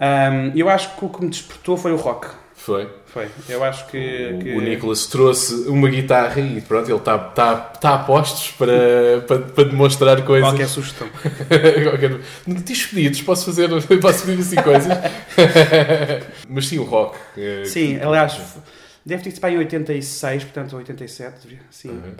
Ahm, 0.00 0.52
eu 0.56 0.68
acho 0.70 0.96
que 0.96 1.04
o 1.04 1.08
que 1.10 1.22
me 1.22 1.28
despertou 1.30 1.76
foi 1.76 1.92
o 1.92 1.96
rock. 1.96 2.26
Foi. 2.54 2.88
Foi. 3.06 3.28
Eu 3.48 3.64
acho 3.64 3.86
que. 3.88 3.96
O, 4.34 4.38
que- 4.38 4.52
o 4.52 4.60
Nicolas 4.60 5.06
trouxe 5.06 5.54
uma 5.68 5.88
guitarra 5.88 6.40
e 6.40 6.60
pronto, 6.60 6.88
ele 6.90 6.96
está 6.98 7.18
tá, 7.18 7.54
tá 7.56 7.94
a 7.94 7.98
postos 7.98 8.50
para, 8.52 9.20
para, 9.26 9.38
para 9.40 9.64
demonstrar 9.64 10.22
coisas. 10.22 10.48
Qualquer 10.48 10.68
sugestão. 10.68 11.08
Qualquer... 11.84 12.18
Diz 12.46 12.86
pedidos, 12.86 13.20
posso 13.22 13.46
fazer, 13.46 13.68
posso 14.00 14.24
pedir 14.26 14.40
assim 14.42 14.56
coisas. 14.56 14.92
Mas 16.48 16.66
sim, 16.68 16.78
o 16.78 16.84
rock. 16.84 17.16
eh, 17.36 17.64
Sim, 17.64 17.98
que- 17.98 18.04
aliás, 18.04 18.38
deve 19.10 19.22
ter 19.22 19.30
sido 19.32 19.40
para 19.40 19.50
em 19.52 19.58
86, 19.58 20.44
portanto 20.44 20.76
87, 20.76 21.40
devia- 21.42 21.60
sim, 21.70 21.90
Uhum. 21.90 22.14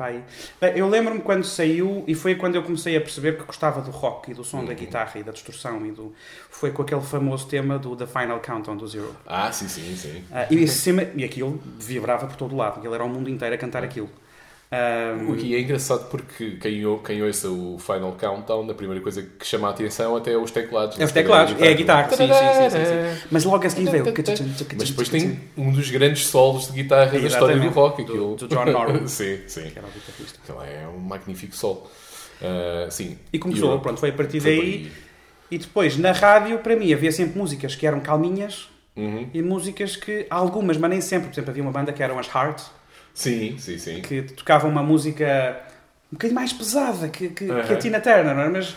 Bem, 0.60 0.72
Eu 0.76 0.88
lembro-me 0.88 1.20
quando 1.20 1.44
saiu 1.44 2.04
e 2.06 2.14
foi 2.14 2.34
quando 2.34 2.56
eu 2.56 2.62
comecei 2.62 2.96
a 2.96 3.00
perceber 3.00 3.38
que 3.38 3.44
gostava 3.44 3.80
do 3.80 3.90
rock 3.90 4.30
e 4.30 4.34
do 4.34 4.44
som 4.44 4.62
da 4.64 4.70
Uhum. 4.72 4.76
guitarra 4.76 5.18
e 5.18 5.22
da 5.22 5.32
distorção 5.32 5.86
e 5.86 5.90
do 5.92 6.12
foi 6.50 6.70
com 6.70 6.82
aquele 6.82 7.00
famoso 7.00 7.46
tema 7.48 7.78
do 7.78 7.96
The 7.96 8.06
Final 8.06 8.40
Countdown 8.40 8.76
do 8.76 8.86
Zero. 8.86 9.16
Ah, 9.26 9.50
sim, 9.50 9.68
sim, 9.68 9.96
sim. 9.96 10.24
Ah, 10.30 10.46
e, 10.50 10.68
cima, 10.68 11.06
e 11.14 11.24
aquilo 11.24 11.60
vibrava 11.78 12.26
por 12.26 12.36
todo 12.36 12.54
lado, 12.54 12.78
aquilo 12.78 12.94
era 12.94 13.04
o 13.04 13.08
mundo 13.08 13.30
inteiro 13.30 13.54
a 13.54 13.58
cantar 13.58 13.82
aquilo. 13.82 14.10
Ah, 14.72 15.16
O 15.28 15.34
que 15.36 15.52
é 15.54 15.60
engraçado 15.60 16.08
porque 16.08 16.52
quem, 16.60 16.86
ou- 16.86 17.00
quem 17.00 17.20
ouça 17.22 17.48
o 17.50 17.76
Final 17.80 18.12
Countdown, 18.12 18.70
a 18.70 18.74
primeira 18.74 19.02
coisa 19.02 19.20
que 19.20 19.44
chama 19.44 19.66
a 19.66 19.70
atenção 19.72 20.16
até 20.16 20.32
é 20.32 20.36
os 20.36 20.52
teclados. 20.52 20.98
É 20.98 21.04
os 21.04 21.10
teclados, 21.10 21.60
é 21.60 21.68
a 21.70 21.74
guitarra, 21.74 22.08
sim, 22.10 22.16
sim, 22.16 22.28
sim, 22.28 22.70
sim, 22.70 22.84
sim. 23.16 23.22
Mas 23.32 23.44
logo 23.44 23.66
a 23.66 23.70
seguir 23.70 23.90
veio. 23.90 24.04
Mas 24.78 24.90
depois 24.90 25.08
tem 25.08 25.40
um 25.56 25.72
dos 25.72 25.90
grandes 25.90 26.26
solos 26.26 26.68
de 26.68 26.72
guitarra 26.74 27.10
da 27.10 27.18
história 27.18 27.56
do 27.58 27.68
rock. 27.70 28.04
Do- 28.04 28.12
Aquilo. 28.12 28.36
do 28.36 28.46
John 28.46 28.64
Norman. 28.66 29.06
sim, 29.08 29.40
sim. 29.48 29.70
Que 29.70 29.78
era 29.78 29.88
o 29.88 29.90
guitarrista. 29.90 30.38
Aquilo 30.44 30.62
é 30.62 30.86
um 30.86 30.98
magnífico 31.00 31.56
solo. 31.56 31.90
Ah, 32.40 32.86
sim. 32.90 33.18
E 33.32 33.38
começou, 33.40 33.76
pronto, 33.80 33.98
foi 33.98 34.10
a 34.10 34.12
partir 34.12 34.40
daí. 34.40 34.60
aí. 34.60 34.92
E 35.50 35.58
depois, 35.58 35.96
na 35.96 36.12
rádio, 36.12 36.58
para 36.60 36.76
mim, 36.76 36.92
havia 36.92 37.10
sempre 37.10 37.36
músicas 37.36 37.74
que 37.74 37.84
eram 37.84 37.98
calminhas 37.98 38.68
Uhum. 38.96 39.28
e 39.34 39.42
músicas 39.42 39.96
que, 39.96 40.26
algumas, 40.30 40.76
mas 40.76 40.90
nem 40.90 41.00
sempre. 41.00 41.26
Por 41.28 41.34
exemplo, 41.34 41.50
havia 41.50 41.62
uma 41.64 41.72
banda 41.72 41.92
que 41.92 42.00
eram 42.04 42.20
as 42.20 42.28
Heart, 42.32 42.62
Sim, 43.20 43.58
sim, 43.58 43.76
sim. 43.76 44.00
que 44.00 44.22
tocavam 44.22 44.70
uma 44.70 44.82
música 44.82 45.60
um 46.12 46.16
bocadinho 46.16 46.34
mais 46.34 46.52
pesada 46.52 47.08
que, 47.08 47.28
que, 47.28 47.46
que 47.46 47.72
a. 47.72 47.76
Tina 47.76 48.00
Turner, 48.00 48.34
não 48.34 48.42
é? 48.42 48.48
Mas, 48.48 48.74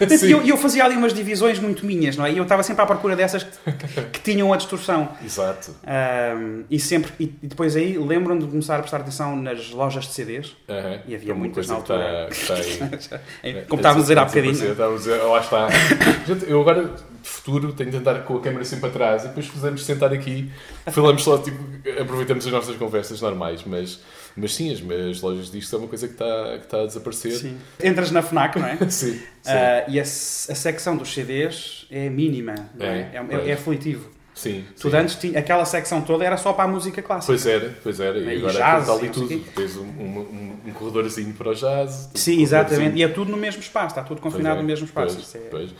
mas 0.00 0.22
eu, 0.22 0.40
eu 0.46 0.56
fazia 0.56 0.84
ali 0.84 0.96
umas 0.96 1.12
divisões 1.12 1.58
muito 1.58 1.84
minhas, 1.84 2.16
não 2.16 2.24
é? 2.24 2.30
E 2.32 2.36
eu 2.36 2.44
estava 2.44 2.62
sempre 2.62 2.82
à 2.82 2.86
procura 2.86 3.16
dessas 3.16 3.42
que, 3.42 4.02
que 4.12 4.20
tinham 4.20 4.52
a 4.52 4.56
distorção. 4.56 5.08
Exato. 5.24 5.74
Ahm, 5.84 6.62
e 6.70 6.78
sempre 6.78 7.12
e, 7.18 7.24
e 7.42 7.46
depois 7.48 7.74
aí 7.74 7.98
lembram-me 7.98 8.42
de 8.42 8.46
começar 8.46 8.76
a 8.76 8.80
prestar 8.80 8.98
atenção 8.98 9.34
nas 9.34 9.70
lojas 9.70 10.04
de 10.06 10.12
CDs. 10.12 10.56
Aham. 10.68 11.00
E 11.08 11.14
havia 11.16 11.30
É 11.30 11.34
uma 11.34 11.40
muitas 11.40 11.66
na 11.66 11.74
altura. 11.74 12.28
está- 12.30 12.54
está 12.60 13.20
aí- 13.42 13.64
Como 13.68 13.80
estávamos 13.80 14.02
a 14.02 14.14
dizer 14.14 14.18
há 14.18 14.22
Está 14.26 14.40
bocadinho. 14.40 14.70
Estávamos 14.70 15.08
a 15.08 15.12
dizer, 15.12 15.22
lá 15.24 15.40
está. 15.40 15.68
Gente, 16.26 16.48
eu 16.50 16.60
agora, 16.60 16.84
de 16.84 17.28
futuro, 17.28 17.72
tenho 17.72 17.90
de 17.90 17.96
andar 17.96 18.22
com 18.22 18.36
a 18.36 18.40
câmera 18.40 18.64
sempre 18.64 18.88
atrás 18.88 19.24
e 19.24 19.28
depois 19.28 19.46
fazemos 19.48 19.84
sentar 19.84 20.12
aqui, 20.12 20.50
falamos 20.92 21.24
só, 21.24 21.36
tipo, 21.38 21.58
aproveitamos 22.00 22.46
as 22.46 22.52
nossas 22.52 22.76
conversas 22.76 23.20
normais, 23.20 23.62
mas, 23.66 24.00
mas 24.36 24.54
sim, 24.54 24.72
as, 24.72 24.80
as 25.10 25.20
lojas 25.20 25.50
disto 25.50 25.74
é 25.74 25.78
uma 25.78 25.88
coisa 25.88 26.06
que 26.06 26.14
está, 26.14 26.58
que 26.58 26.64
está 26.64 26.82
a 26.82 26.86
desaparecer. 26.86 27.32
Sim. 27.32 27.56
Entras 27.82 28.10
na 28.10 28.22
FNAC, 28.22 28.58
não 28.58 28.66
é? 28.66 28.76
Sim, 28.90 29.12
sim. 29.14 29.20
Ah, 29.46 29.84
e 29.88 29.98
a, 29.98 30.02
a 30.02 30.06
secção 30.06 30.96
dos 30.96 31.12
CDs 31.12 31.86
é 31.90 32.08
mínima, 32.08 32.54
não 32.74 32.86
é? 32.86 33.10
É, 33.12 33.16
É, 33.16 33.22
pois. 33.22 33.48
é 33.48 33.52
aflitivo. 33.52 34.10
Sim, 34.40 34.64
Tu 34.80 34.90
sim. 34.90 34.96
antes 34.96 35.14
tinha, 35.16 35.38
aquela 35.38 35.64
secção 35.64 36.00
toda 36.00 36.24
era 36.24 36.36
só 36.36 36.52
para 36.52 36.64
a 36.64 36.68
música 36.68 37.00
clássica. 37.02 37.26
Pois 37.32 37.46
era, 37.46 37.74
pois 37.82 38.00
era. 38.00 38.18
E 38.18 38.24
E 38.24 38.36
agora 38.38 38.52
jazz, 38.54 38.80
está 38.82 38.92
ali 38.94 39.08
tudo. 39.10 39.38
Tens 39.54 39.76
um, 39.76 39.82
um, 39.82 40.56
um 40.66 40.72
corredorzinho 40.72 41.32
para 41.34 41.50
o 41.50 41.54
jazz. 41.54 42.10
Sim, 42.14 42.42
exatamente. 42.42 42.96
E 42.96 43.02
é 43.02 43.08
tudo 43.08 43.30
no 43.30 43.36
mesmo 43.36 43.60
espaço, 43.60 43.88
está 43.88 44.02
tudo 44.02 44.20
confinado 44.20 44.56
é, 44.58 44.62
no 44.62 44.66
mesmo 44.66 44.86
espaço. 44.86 45.16
pois, 45.16 45.34
é- 45.34 45.48
pois. 45.50 45.70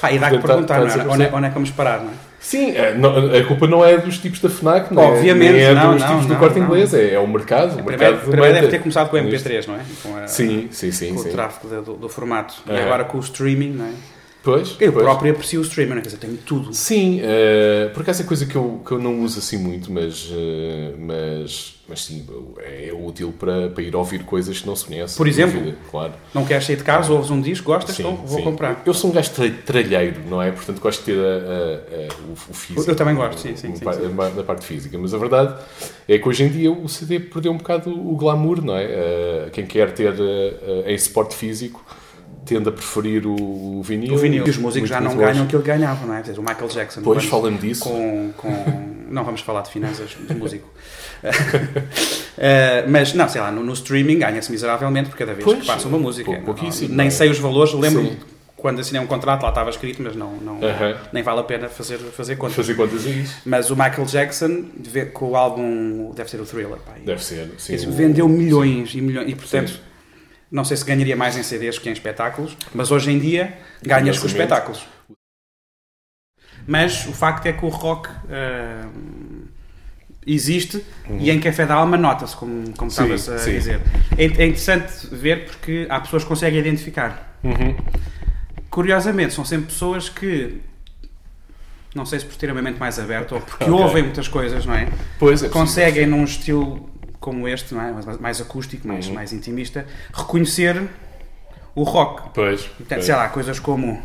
Pá, 0.00 0.12
e 0.12 0.18
dá 0.18 0.30
que 0.30 0.38
Portanto, 0.38 0.66
perguntar, 0.66 0.86
está- 0.86 0.88
está 0.88 1.04
não 1.04 1.10
é? 1.10 1.14
Onde, 1.14 1.24
é, 1.24 1.30
onde 1.36 1.46
é 1.46 1.48
que 1.48 1.54
vamos 1.54 1.70
parar, 1.70 2.00
não 2.00 2.10
é? 2.10 2.14
Sim, 2.38 2.70
é, 2.76 2.94
a 3.40 3.44
culpa 3.46 3.66
não 3.66 3.84
é 3.84 3.96
dos 3.98 4.18
tipos 4.18 4.38
da 4.40 4.48
FNAC, 4.48 4.94
não 4.94 5.02
é? 5.02 5.06
Obviamente, 5.06 5.52
Nem 5.52 5.62
é 5.64 5.74
não, 5.74 5.92
dos 5.94 6.00
não, 6.02 6.08
tipos 6.08 6.26
do 6.26 6.32
não, 6.34 6.38
corte 6.38 6.58
não. 6.60 6.66
inglês, 6.66 6.94
é, 6.94 7.14
é 7.14 7.18
o 7.18 7.26
mercado. 7.26 7.72
O 7.72 7.82
Primeiro, 7.82 7.98
mercado 8.14 8.30
primeiro 8.30 8.54
deve 8.54 8.68
ter 8.68 8.78
começado 8.78 9.10
com 9.10 9.16
o 9.16 9.20
nisto. 9.20 9.48
MP3, 9.48 9.66
não 9.66 9.74
é? 9.74 9.80
Com, 10.02 10.16
a- 10.16 10.28
Sim, 10.28 10.68
sim, 10.70 10.92
sim. 10.92 11.12
com 11.14 11.18
sim. 11.22 11.28
o 11.30 11.32
tráfego 11.32 11.82
do, 11.82 11.94
do 11.94 12.08
formato. 12.08 12.54
E 12.68 12.70
É. 12.72 12.84
agora 12.84 13.04
com 13.04 13.18
o 13.18 13.20
streaming, 13.20 13.70
não 13.72 13.86
é? 13.86 13.90
Pois, 14.46 14.76
Eu 14.78 14.92
pois. 14.92 15.04
próprio 15.04 15.32
aprecio 15.32 15.58
o 15.58 15.62
streaming, 15.64 15.90
não 15.90 15.98
é? 15.98 16.00
Quer 16.02 16.06
dizer, 16.06 16.18
tenho 16.18 16.36
tudo. 16.36 16.72
Sim, 16.72 17.18
eh, 17.20 17.90
por 17.92 18.02
acaso 18.02 18.22
é 18.22 18.24
coisa 18.24 18.46
que 18.46 18.54
eu, 18.54 18.80
que 18.86 18.92
eu 18.92 18.98
não 19.00 19.20
uso 19.22 19.40
assim 19.40 19.58
muito, 19.58 19.90
mas, 19.90 20.30
eh, 20.32 20.92
mas, 21.00 21.74
mas 21.88 22.04
sim, 22.04 22.24
é 22.62 22.92
útil 22.96 23.34
para, 23.36 23.70
para 23.70 23.82
ir 23.82 23.96
ouvir 23.96 24.22
coisas 24.22 24.60
que 24.60 24.64
não 24.68 24.76
se 24.76 24.84
conhece. 24.84 25.16
Por 25.16 25.26
exemplo? 25.26 25.74
claro. 25.90 26.12
Não 26.32 26.44
queres 26.44 26.64
sair 26.64 26.76
de 26.76 26.84
casa, 26.84 27.12
ouves 27.12 27.28
um 27.28 27.40
disco, 27.40 27.66
gostas, 27.66 27.96
Sim, 27.96 28.02
então 28.04 28.16
vou 28.24 28.38
sim. 28.38 28.44
comprar. 28.44 28.82
Eu 28.86 28.94
sou 28.94 29.10
um 29.10 29.12
gajo 29.12 29.30
tra- 29.32 29.50
tralheiro, 29.66 30.20
não 30.30 30.40
é? 30.40 30.52
Portanto, 30.52 30.80
gosto 30.80 31.00
de 31.00 31.06
ter 31.06 31.18
a- 31.18 31.24
a- 31.24 32.04
a- 32.04 32.28
o, 32.28 32.32
o 32.32 32.54
físico. 32.54 32.88
Eu 32.88 32.94
também 32.94 33.16
gosto, 33.16 33.40
sim, 33.40 33.56
sim, 33.56 33.74
sim. 33.74 33.84
Da 33.84 34.44
parte 34.44 34.64
física. 34.64 34.96
Mas 34.96 35.12
a 35.12 35.18
verdade 35.18 35.54
é 36.08 36.18
que 36.18 36.28
hoje 36.28 36.44
em 36.44 36.48
dia 36.50 36.70
o 36.70 36.88
CD 36.88 37.18
perdeu 37.18 37.50
um 37.50 37.56
bocado 37.56 37.90
o 37.90 38.14
glamour, 38.16 38.64
não 38.64 38.76
é? 38.76 38.84
Eh, 38.84 39.48
quem 39.52 39.66
quer 39.66 39.92
ter 39.92 40.14
em 40.86 40.96
suporte 40.98 41.34
físico 41.34 41.84
tende 42.46 42.68
a 42.68 42.72
preferir 42.72 43.26
o, 43.26 43.82
vinil. 43.82 44.14
O 44.14 44.18
vinil. 44.18 44.46
E 44.46 44.50
os 44.50 44.56
músicos 44.56 44.88
já 44.88 45.00
não 45.00 45.14
ganham 45.16 45.28
longe. 45.30 45.42
o 45.42 45.46
que 45.46 45.56
ele 45.56 45.62
ganhava, 45.64 46.06
não 46.06 46.14
é? 46.14 46.20
Dizer, 46.22 46.38
o 46.38 46.42
Michael 46.42 46.68
Jackson. 46.68 47.02
Pois, 47.02 47.24
fala-me 47.24 47.58
disso. 47.58 47.82
Com, 47.84 48.32
com... 48.36 48.96
Não 49.10 49.22
vamos 49.24 49.40
falar 49.40 49.60
de 49.62 49.70
finanças 49.70 50.16
de 50.28 50.34
músico. 50.34 50.68
Eh, 52.38 52.84
mas, 52.86 53.14
não, 53.14 53.26
sei 53.30 53.40
lá, 53.40 53.50
no, 53.50 53.62
no 53.64 53.72
streaming 53.72 54.18
ganha-se 54.18 54.50
miseravelmente 54.52 55.08
por 55.08 55.16
cada 55.16 55.32
vez 55.32 55.42
Pois, 55.42 55.60
que 55.60 55.66
passa 55.66 55.88
uma 55.88 55.98
música. 55.98 56.30
pou- 56.30 56.42
pouquíssimo, 56.42 56.88
Nem 56.88 56.96
não 56.98 57.04
é? 57.06 57.10
sei 57.10 57.30
os 57.30 57.38
valores, 57.38 57.72
lembro-me 57.72 58.10
Sim. 58.10 58.16
quando 58.54 58.78
assinei 58.80 59.00
um 59.00 59.06
contrato, 59.06 59.42
lá 59.42 59.48
estava 59.48 59.70
escrito, 59.70 60.02
mas 60.02 60.14
não, 60.14 60.32
não, 60.36 60.62
Aham. 60.62 60.96
nem 61.14 61.22
vale 61.22 61.40
a 61.40 61.44
pena 61.44 61.68
fazer, 61.70 61.96
fazer 61.96 62.36
contas. 62.36 62.56
Fazer 62.56 62.74
contas 62.74 63.06
a 63.06 63.08
isso. 63.08 63.36
Mas 63.46 63.70
o 63.70 63.74
Michael 63.74 64.04
Jackson, 64.04 64.64
com 65.14 65.30
o 65.30 65.36
álbum, 65.36 66.12
deve 66.14 66.28
ser 66.30 66.38
o 66.38 66.44
Thriller, 66.44 66.76
pá, 66.76 66.92
e- 67.02 67.06
Deve 67.06 67.24
ser. 67.24 67.50
Sim, 67.56 67.76
vendeu 67.90 68.28
milhões 68.28 68.94
e 68.94 69.00
milhões. 69.00 69.30
E 69.30 69.34
portanto, 69.34 69.70
Sim. 69.70 69.78
Não 70.50 70.64
sei 70.64 70.76
se 70.76 70.84
ganharia 70.84 71.16
mais 71.16 71.36
em 71.36 71.42
CDs 71.42 71.78
que 71.78 71.88
em 71.88 71.92
espetáculos, 71.92 72.56
mas 72.74 72.90
hoje 72.90 73.10
em 73.10 73.18
dia 73.18 73.58
ganhas 73.82 74.18
com 74.18 74.26
espetáculos. 74.26 74.86
Mas 76.66 77.06
o 77.06 77.12
facto 77.12 77.46
é 77.46 77.52
que 77.52 77.64
o 77.64 77.68
rock 77.68 78.08
ah, 78.28 78.88
existe 80.26 80.84
e 81.20 81.30
em 81.30 81.38
Café 81.38 81.64
da 81.64 81.74
Alma 81.74 81.96
nota-se, 81.96 82.36
como, 82.36 82.72
como 82.76 82.90
Sim, 82.90 83.14
estavas 83.14 83.28
a 83.28 83.38
sim. 83.38 83.52
dizer. 83.52 83.80
É, 84.18 84.24
é 84.24 84.26
interessante 84.26 85.06
ver 85.12 85.46
porque 85.46 85.86
há 85.88 86.00
pessoas 86.00 86.24
que 86.24 86.28
conseguem 86.28 86.58
identificar. 86.58 87.38
Uhum. 87.44 87.76
Curiosamente, 88.68 89.32
são 89.32 89.44
sempre 89.44 89.66
pessoas 89.66 90.08
que. 90.08 90.60
Não 91.94 92.04
sei 92.04 92.18
se 92.20 92.26
por 92.26 92.36
terem 92.36 92.54
uma 92.54 92.60
mente 92.60 92.78
mais 92.78 92.98
aberta 92.98 93.36
ou 93.36 93.40
porque 93.40 93.64
Ok. 93.70 93.84
ouvem 93.84 94.02
muitas 94.02 94.28
coisas, 94.28 94.66
não 94.66 94.74
é? 94.74 94.88
Pois 95.18 95.42
é. 95.42 95.48
conseguem 95.48 96.06
num 96.06 96.24
estilo 96.24 96.90
como 97.26 97.48
este, 97.48 97.74
não 97.74 97.82
é? 97.82 97.90
mais, 97.90 98.20
mais 98.20 98.40
acústico, 98.40 98.86
mais, 98.86 99.08
Uhum. 99.08 99.14
mais 99.14 99.32
intimista, 99.32 99.84
reconhecer 100.14 100.80
o 101.74 101.82
rock. 101.82 102.30
Pois. 102.32 102.62
Portanto, 102.62 102.88
pois. 102.98 103.04
sei 103.04 103.14
lá, 103.16 103.28
coisas 103.30 103.58
como. 103.58 104.00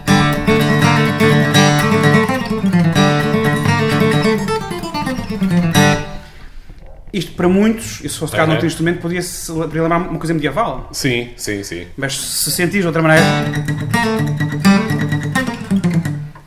Isto 7.14 7.34
para 7.34 7.50
muitos, 7.50 8.00
e 8.04 8.08
se 8.10 8.18
fosse 8.18 8.32
tocar 8.32 8.44
Aham. 8.44 8.52
noutro 8.52 8.66
instrumento, 8.68 9.02
podia-se 9.02 9.52
podia 9.52 9.82
lembrar 9.82 9.98
uma 9.98 10.18
coisa 10.18 10.34
medieval. 10.34 10.88
Sim, 10.94 11.32
sim, 11.36 11.62
sim. 11.62 11.86
Mas 11.98 12.18
se 12.18 12.52
sentis 12.52 12.80
de 12.82 12.88
outra 12.88 13.02
maneira. 13.02 13.26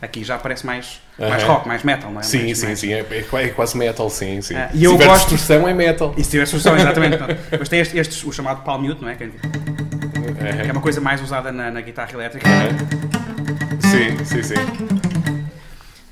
Aqui 0.05 0.23
já 0.23 0.37
parece 0.37 0.65
mais, 0.65 1.01
mais 1.17 1.43
Aham. 1.43 1.53
rock, 1.53 1.67
mais 1.67 1.83
metal, 1.83 2.11
não 2.11 2.19
é? 2.19 2.23
Sim, 2.23 2.43
Mais- 2.43 2.59
sim, 2.59 2.65
mais- 2.67 2.79
sim. 2.79 2.93
É, 2.93 2.99
é 2.99 3.43
é 3.43 3.47
quase 3.49 3.77
metal, 3.77 4.09
sim, 4.09 4.41
sim. 4.41 4.55
Ah, 4.55 4.69
e 4.73 4.77
Se 4.77 4.83
eu 4.85 4.91
tiver 4.93 5.05
gosto- 5.07 5.29
distorção, 5.35 5.67
é 5.67 5.73
metal. 5.73 6.13
E 6.17 6.23
se 6.23 6.29
tiver 6.31 6.45
solução, 6.45 6.75
exatamente. 6.77 7.17
Mas 7.59 7.67
tem 7.69 7.79
estes, 7.79 7.97
estes- 7.99 8.23
o 8.23 8.31
chamado 8.31 8.63
palm 8.63 8.81
mute, 8.83 9.01
não 9.01 9.09
é? 9.09 9.15
Que 9.15 9.23
é 10.67 10.71
uma 10.71 10.81
coisa 10.81 11.01
mais 11.01 11.21
usada 11.21 11.51
na, 11.51 11.71
na 11.71 11.81
guitarra 11.81 12.11
elétrica. 12.13 12.47
Sim, 13.81 14.23
sim, 14.25 14.43
sim. 14.43 14.55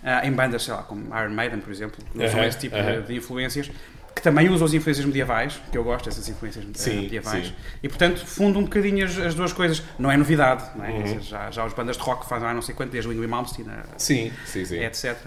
Ah, 0.04 0.26
em 0.28 0.32
bandas, 0.32 0.64
sei 0.64 0.74
lá, 0.74 0.84
como 0.84 1.06
Iron 1.18 1.30
Maiden, 1.30 1.60
por 1.60 1.72
exemplo, 1.72 1.98
usam 2.16 2.44
esse 2.44 2.58
tipo 2.60 2.76
de, 2.76 3.02
de 3.04 3.16
influências, 3.16 3.70
que 4.16 4.22
também 4.22 4.50
usam 4.50 4.66
as 4.68 4.74
influências 4.74 5.06
medievais, 5.06 5.60
que 5.72 5.78
eu 5.78 5.84
gosto 5.84 6.06
dessas 6.06 6.28
influências 6.30 6.64
eh, 6.66 6.70
Sim, 6.76 7.02
medievais, 7.02 7.48
sim. 7.48 7.54
e 7.82 7.90
portanto 7.90 8.26
fundo 8.26 8.60
um 8.60 8.64
bocadinho 8.64 9.06
as, 9.06 9.18
as 9.18 9.34
duas 9.36 9.52
coisas. 9.54 9.82
Não 9.98 10.12
é 10.12 10.16
novidade, 10.18 10.64
não 10.76 10.86
é? 10.86 10.90
Uhum. 10.92 11.04
Dizer, 11.04 11.22
já, 11.22 11.50
já 11.52 11.66
os 11.66 11.74
bandas 11.74 11.98
de 11.98 12.04
rock 12.04 12.28
fazem 12.30 12.48
há 12.48 12.54
não 12.54 12.62
sei 12.62 12.76
quanto, 12.76 12.92
desde 12.92 13.10
o 13.10 13.14
Ingrid 13.14 13.30
Malmsteen, 13.30 13.68
a- 13.70 13.84
Sim, 13.98 14.32
sim, 14.46 14.64
sim. 14.66 14.78
etc. 14.84 15.18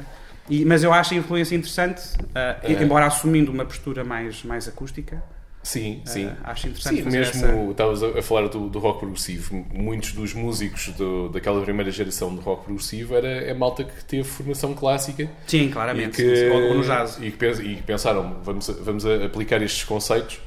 E, 0.48 0.64
mas 0.64 0.84
eu 0.84 0.92
acho 0.92 1.12
a 1.12 1.16
influência 1.16 1.56
interessante, 1.56 2.02
ah, 2.34 2.58
É. 2.62 2.72
embora 2.80 3.06
assumindo 3.06 3.50
uma 3.50 3.64
postura 3.64 4.04
mais, 4.04 4.44
mais 4.44 4.68
acústica, 4.68 5.20
Sim, 5.66 6.00
sim. 6.04 6.30
ah, 6.44 6.52
acho 6.52 6.68
interessante 6.68 7.02
Sim, 7.02 7.10
mesmo 7.10 7.70
estavas 7.72 8.00
a 8.00 8.06
a 8.20 8.22
falar 8.22 8.46
do, 8.46 8.68
do 8.68 8.78
rock 8.78 9.00
progressivo. 9.00 9.66
Muitos 9.72 10.12
dos 10.12 10.32
músicos 10.32 10.90
do- 10.90 11.28
daquela 11.28 11.60
primeira 11.60 11.90
geração 11.90 12.32
de 12.36 12.40
rock 12.40 12.64
progressivo 12.66 13.16
era 13.16 13.26
é 13.28 13.52
malta 13.52 13.82
que 13.82 14.04
teve 14.04 14.22
formação 14.22 14.74
clássica 14.74 15.28
Sim, 15.44 15.66
e 15.66 15.68
claramente, 15.70 16.16
que, 16.18 16.36
sim, 16.36 16.48
ou, 16.50 16.62
ou 16.68 16.74
no 16.76 16.84
jazz. 16.84 17.18
e 17.20 17.32
que 17.32 17.36
pens- 17.36 17.58
e 17.58 17.74
que 17.74 17.82
pensaram 17.82 18.36
vamos, 18.44 18.68
vamos 18.80 19.04
aplicar 19.04 19.60
estes 19.60 19.82
conceitos 19.82 20.38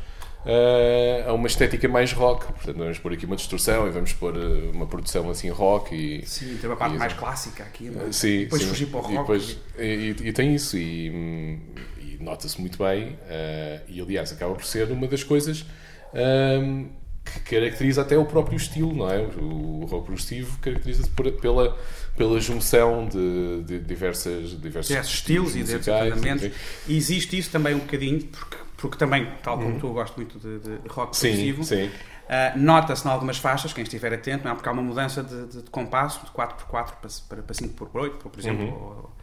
ah, 0.45 1.29
a 1.29 1.33
uma 1.33 1.47
estética 1.47 1.87
mais 1.89 2.13
rock. 2.13 2.45
Portanto, 2.53 2.77
vamos 2.77 2.97
pôr 2.99 3.11
aqui 3.11 3.25
uma 3.25 3.35
distorção 3.35 3.87
e 3.87 3.91
vamos 3.91 4.13
pôr 4.13 4.33
ah, 4.37 4.71
uma 4.73 4.85
produção 4.87 5.29
assim 5.29 5.49
rock 5.49 5.93
e 5.93 6.25
Sim, 6.25 6.57
tem 6.61 6.69
uma 6.69 6.77
parte 6.77 6.95
e- 6.95 6.97
mais 6.97 7.11
clássica 7.13 7.63
aqui, 7.63 7.89
é? 8.07 8.11
Sim, 8.13 8.39
depois 8.43 8.61
sim. 8.61 8.67
fugir 8.69 8.85
para 8.87 8.99
o 8.99 9.01
rock. 9.01 9.13
E, 9.13 9.17
depois- 9.17 9.57
e- 9.77 9.83
e- 10.23 10.27
e 10.29 10.31
tem 10.33 10.55
isso, 10.55 10.77
e, 10.77 11.09
hum, 11.09 11.59
e 11.98 11.98
nota-se 12.19 12.59
muito 12.59 12.77
bem, 12.83 13.17
eh, 13.27 13.81
e 13.87 14.01
aliás 14.01 14.31
acaba 14.31 14.53
por 14.55 14.65
ser 14.65 14.91
uma 14.91 15.07
das 15.07 15.23
coisas 15.23 15.65
hum, 16.13 16.89
que 17.23 17.39
caracteriza 17.55 18.01
até 18.01 18.17
o 18.17 18.25
próprio 18.25 18.57
estilo, 18.57 18.93
não 18.93 19.09
é? 19.09 19.19
O, 19.19 19.81
o 19.81 19.85
rock 19.85 20.05
progressivo 20.05 20.57
caracteriza-se 20.59 21.09
pela, 21.09 21.77
pela 22.17 22.39
junção 22.39 23.07
de, 23.07 23.63
de 23.63 23.79
diversas, 23.79 24.59
diversos 24.59 24.95
estilos 25.09 25.55
e 25.55 25.63
diversos. 25.63 26.51
E 26.87 26.97
existe 26.97 27.37
isso 27.37 27.51
também 27.51 27.75
um 27.75 27.79
bocadinho, 27.79 28.23
porque, 28.25 28.57
porque 28.77 28.97
também, 28.97 29.27
tal 29.43 29.57
como 29.57 29.79
tu, 29.79 29.87
eu 29.87 29.93
gosto 29.93 30.15
muito 30.17 30.39
de, 30.39 30.59
de 30.59 30.87
rock 30.89 31.07
Uhum. 31.09 31.13
Sim, 31.13 31.27
progressivo. 31.29 31.63
sim. 31.63 31.89
Ah, 32.31 32.53
Nota-se 32.55 33.07
em 33.07 33.11
algumas 33.11 33.37
faixas, 33.37 33.73
quem 33.73 33.83
estiver 33.83 34.13
atento, 34.13 34.43
não 34.45 34.51
é? 34.51 34.53
porque 34.55 34.69
há 34.69 34.71
uma 34.71 34.83
mudança 34.83 35.23
de, 35.23 35.47
de- 35.47 35.61
de 35.63 35.69
compasso, 35.71 36.23
de 36.25 36.31
4x4 36.31 36.67
para, 36.69 36.91
para, 37.27 37.41
para 37.43 37.55
5x8, 37.55 38.09
por 38.17 38.39
exemplo. 38.39 38.65
Uhum. 38.65 38.71
ou- 38.71 39.15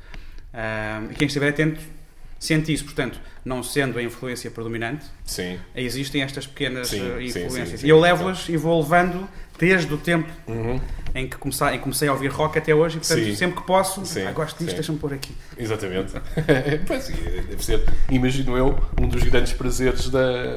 ah, 0.52 1.02
e 1.10 1.14
quem 1.14 1.26
estiver 1.26 1.48
atento 1.50 1.80
sente 2.38 2.72
isso. 2.72 2.84
Portanto, 2.84 3.20
não 3.44 3.62
sendo 3.62 3.98
a 3.98 4.02
influência 4.02 4.50
predominante, 4.50 5.04
Sim. 5.24 5.58
existem 5.74 6.22
estas 6.22 6.46
pequenas 6.46 6.88
Sim, 6.88 6.98
sim, 7.30 7.44
influências. 7.44 7.82
e 7.82 7.88
eu 7.88 7.98
levo-as 8.00 8.48
e 8.48 8.56
vou 8.56 8.80
levando 8.80 9.28
desde 9.58 9.92
o 9.94 9.96
tempo 9.96 10.28
Uhum. 10.46 10.80
em 11.14 11.26
que 11.28 11.36
comecei, 11.36 11.68
em 11.68 11.72
que 11.72 11.78
comecei 11.78 12.08
a 12.08 12.12
ouvir 12.12 12.28
rock 12.28 12.58
até 12.58 12.74
hoje, 12.74 12.96
e 12.96 13.00
portanto, 13.00 13.24
Sim. 13.24 13.34
sempre 13.34 13.60
que 13.60 13.66
posso, 13.66 14.04
Sim, 14.04 14.22
ah, 14.26 14.32
gosto 14.32 14.58
disto, 14.62 14.74
deixa-me 14.74 14.98
pôr 14.98 15.14
aqui. 15.14 15.34
Exatamente. 15.56 16.12
pois, 16.86 17.08
deve 17.08 17.64
ser, 17.64 17.82
imagino 18.10 18.56
eu, 18.56 18.78
um 19.00 19.08
dos 19.08 19.22
grandes 19.22 19.52
prazeres 19.54 20.10
da, 20.10 20.56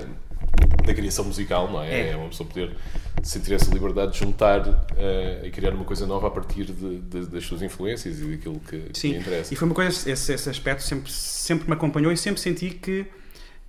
da 0.86 0.94
criação 0.94 1.24
musical, 1.26 1.72
não 1.72 1.82
é? 1.84 1.92
É. 1.94 2.10
É 2.12 2.16
uma 2.18 2.28
pessoa 2.30 2.50
poder 2.50 2.76
sentir 3.24 3.54
essa 3.54 3.72
liberdade 3.74 4.14
de 4.14 4.20
juntar 4.20 4.88
eh, 4.98 5.42
e 5.46 5.52
criar 5.52 5.74
uma 5.74 5.84
coisa 5.86 6.06
nova 6.08 6.28
a 6.28 6.32
partir 6.32 6.66
de- 6.66 7.00
de- 7.00 7.26
das 7.28 7.44
suas 7.46 7.62
influências 7.62 8.20
e 8.20 8.26
daquilo 8.26 8.60
que, 8.60 8.80
que 8.80 9.00
Sim, 9.00 9.12
lhe 9.14 9.18
interessa. 9.20 9.54
e 9.54 9.58
foi 9.58 9.68
uma 9.68 9.76
coisa, 9.76 10.10
esse, 10.10 10.34
esse 10.34 10.50
aspecto 10.50 10.82
sempre, 10.84 11.12
sempre 11.12 11.68
me 11.68 11.74
acompanhou 11.74 12.12
e 12.12 12.18
sempre 12.18 12.40
senti 12.42 12.70
que 12.72 13.06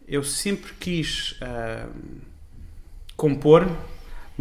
eu 0.07 0.23
sempre 0.23 0.73
quis 0.81 1.37
ah, 1.41 1.87
compor, 3.17 3.69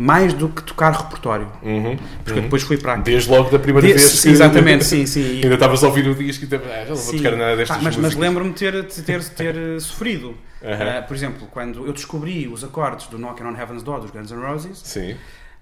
mais 0.02 0.34
do 0.34 0.48
que 0.48 0.64
tocar 0.64 0.92
repertório. 0.94 1.52
Uhum. 1.62 1.98
Porque 2.24 2.40
depois 2.40 2.64
fui 2.64 2.78
para 2.78 2.94
a 2.94 2.96
Desde 2.96 3.30
logo 3.30 3.50
da 3.50 3.60
primeira 3.60 3.86
De- 3.86 3.94
vez. 3.96 4.04
sim, 4.06 4.30
exatamente, 4.32 4.86
sim, 4.86 5.06
sim. 5.06 5.42
Ainda 5.44 5.56
estavas 5.56 5.84
a 5.84 5.88
ouvir 5.88 6.08
o 6.08 6.16
disco 6.16 6.46
e 6.46 6.48
te- 6.48 6.56
ah, 6.56 6.86
já 6.88 6.90
não 6.90 6.96
vou 6.96 7.14
tocar 7.18 7.32
nada 7.36 7.56
destas 7.58 7.78
Ah, 7.78 7.82
mas, 7.84 7.98
mas 7.98 8.16
lembro-me 8.16 8.52
de 8.54 8.56
ter, 8.60 8.84
ter, 8.86 9.24
ter 9.26 9.56
eh, 9.58 9.80
sofrido. 9.80 10.36
Aham. 10.64 10.98
Ah, 11.00 11.02
por 11.02 11.16
exemplo, 11.18 11.48
quando 11.52 11.86
eu 11.86 11.92
descobri 11.92 12.48
os 12.48 12.64
acordes 12.64 13.08
do 13.08 13.18
Knockin' 13.20 13.44
on 13.44 13.56
Heaven's 13.58 13.84
Door 13.84 14.00
dos 14.00 14.12
Guns 14.12 14.32
N' 14.32 14.40
Roses 14.42 14.80
Sim. 14.86 15.16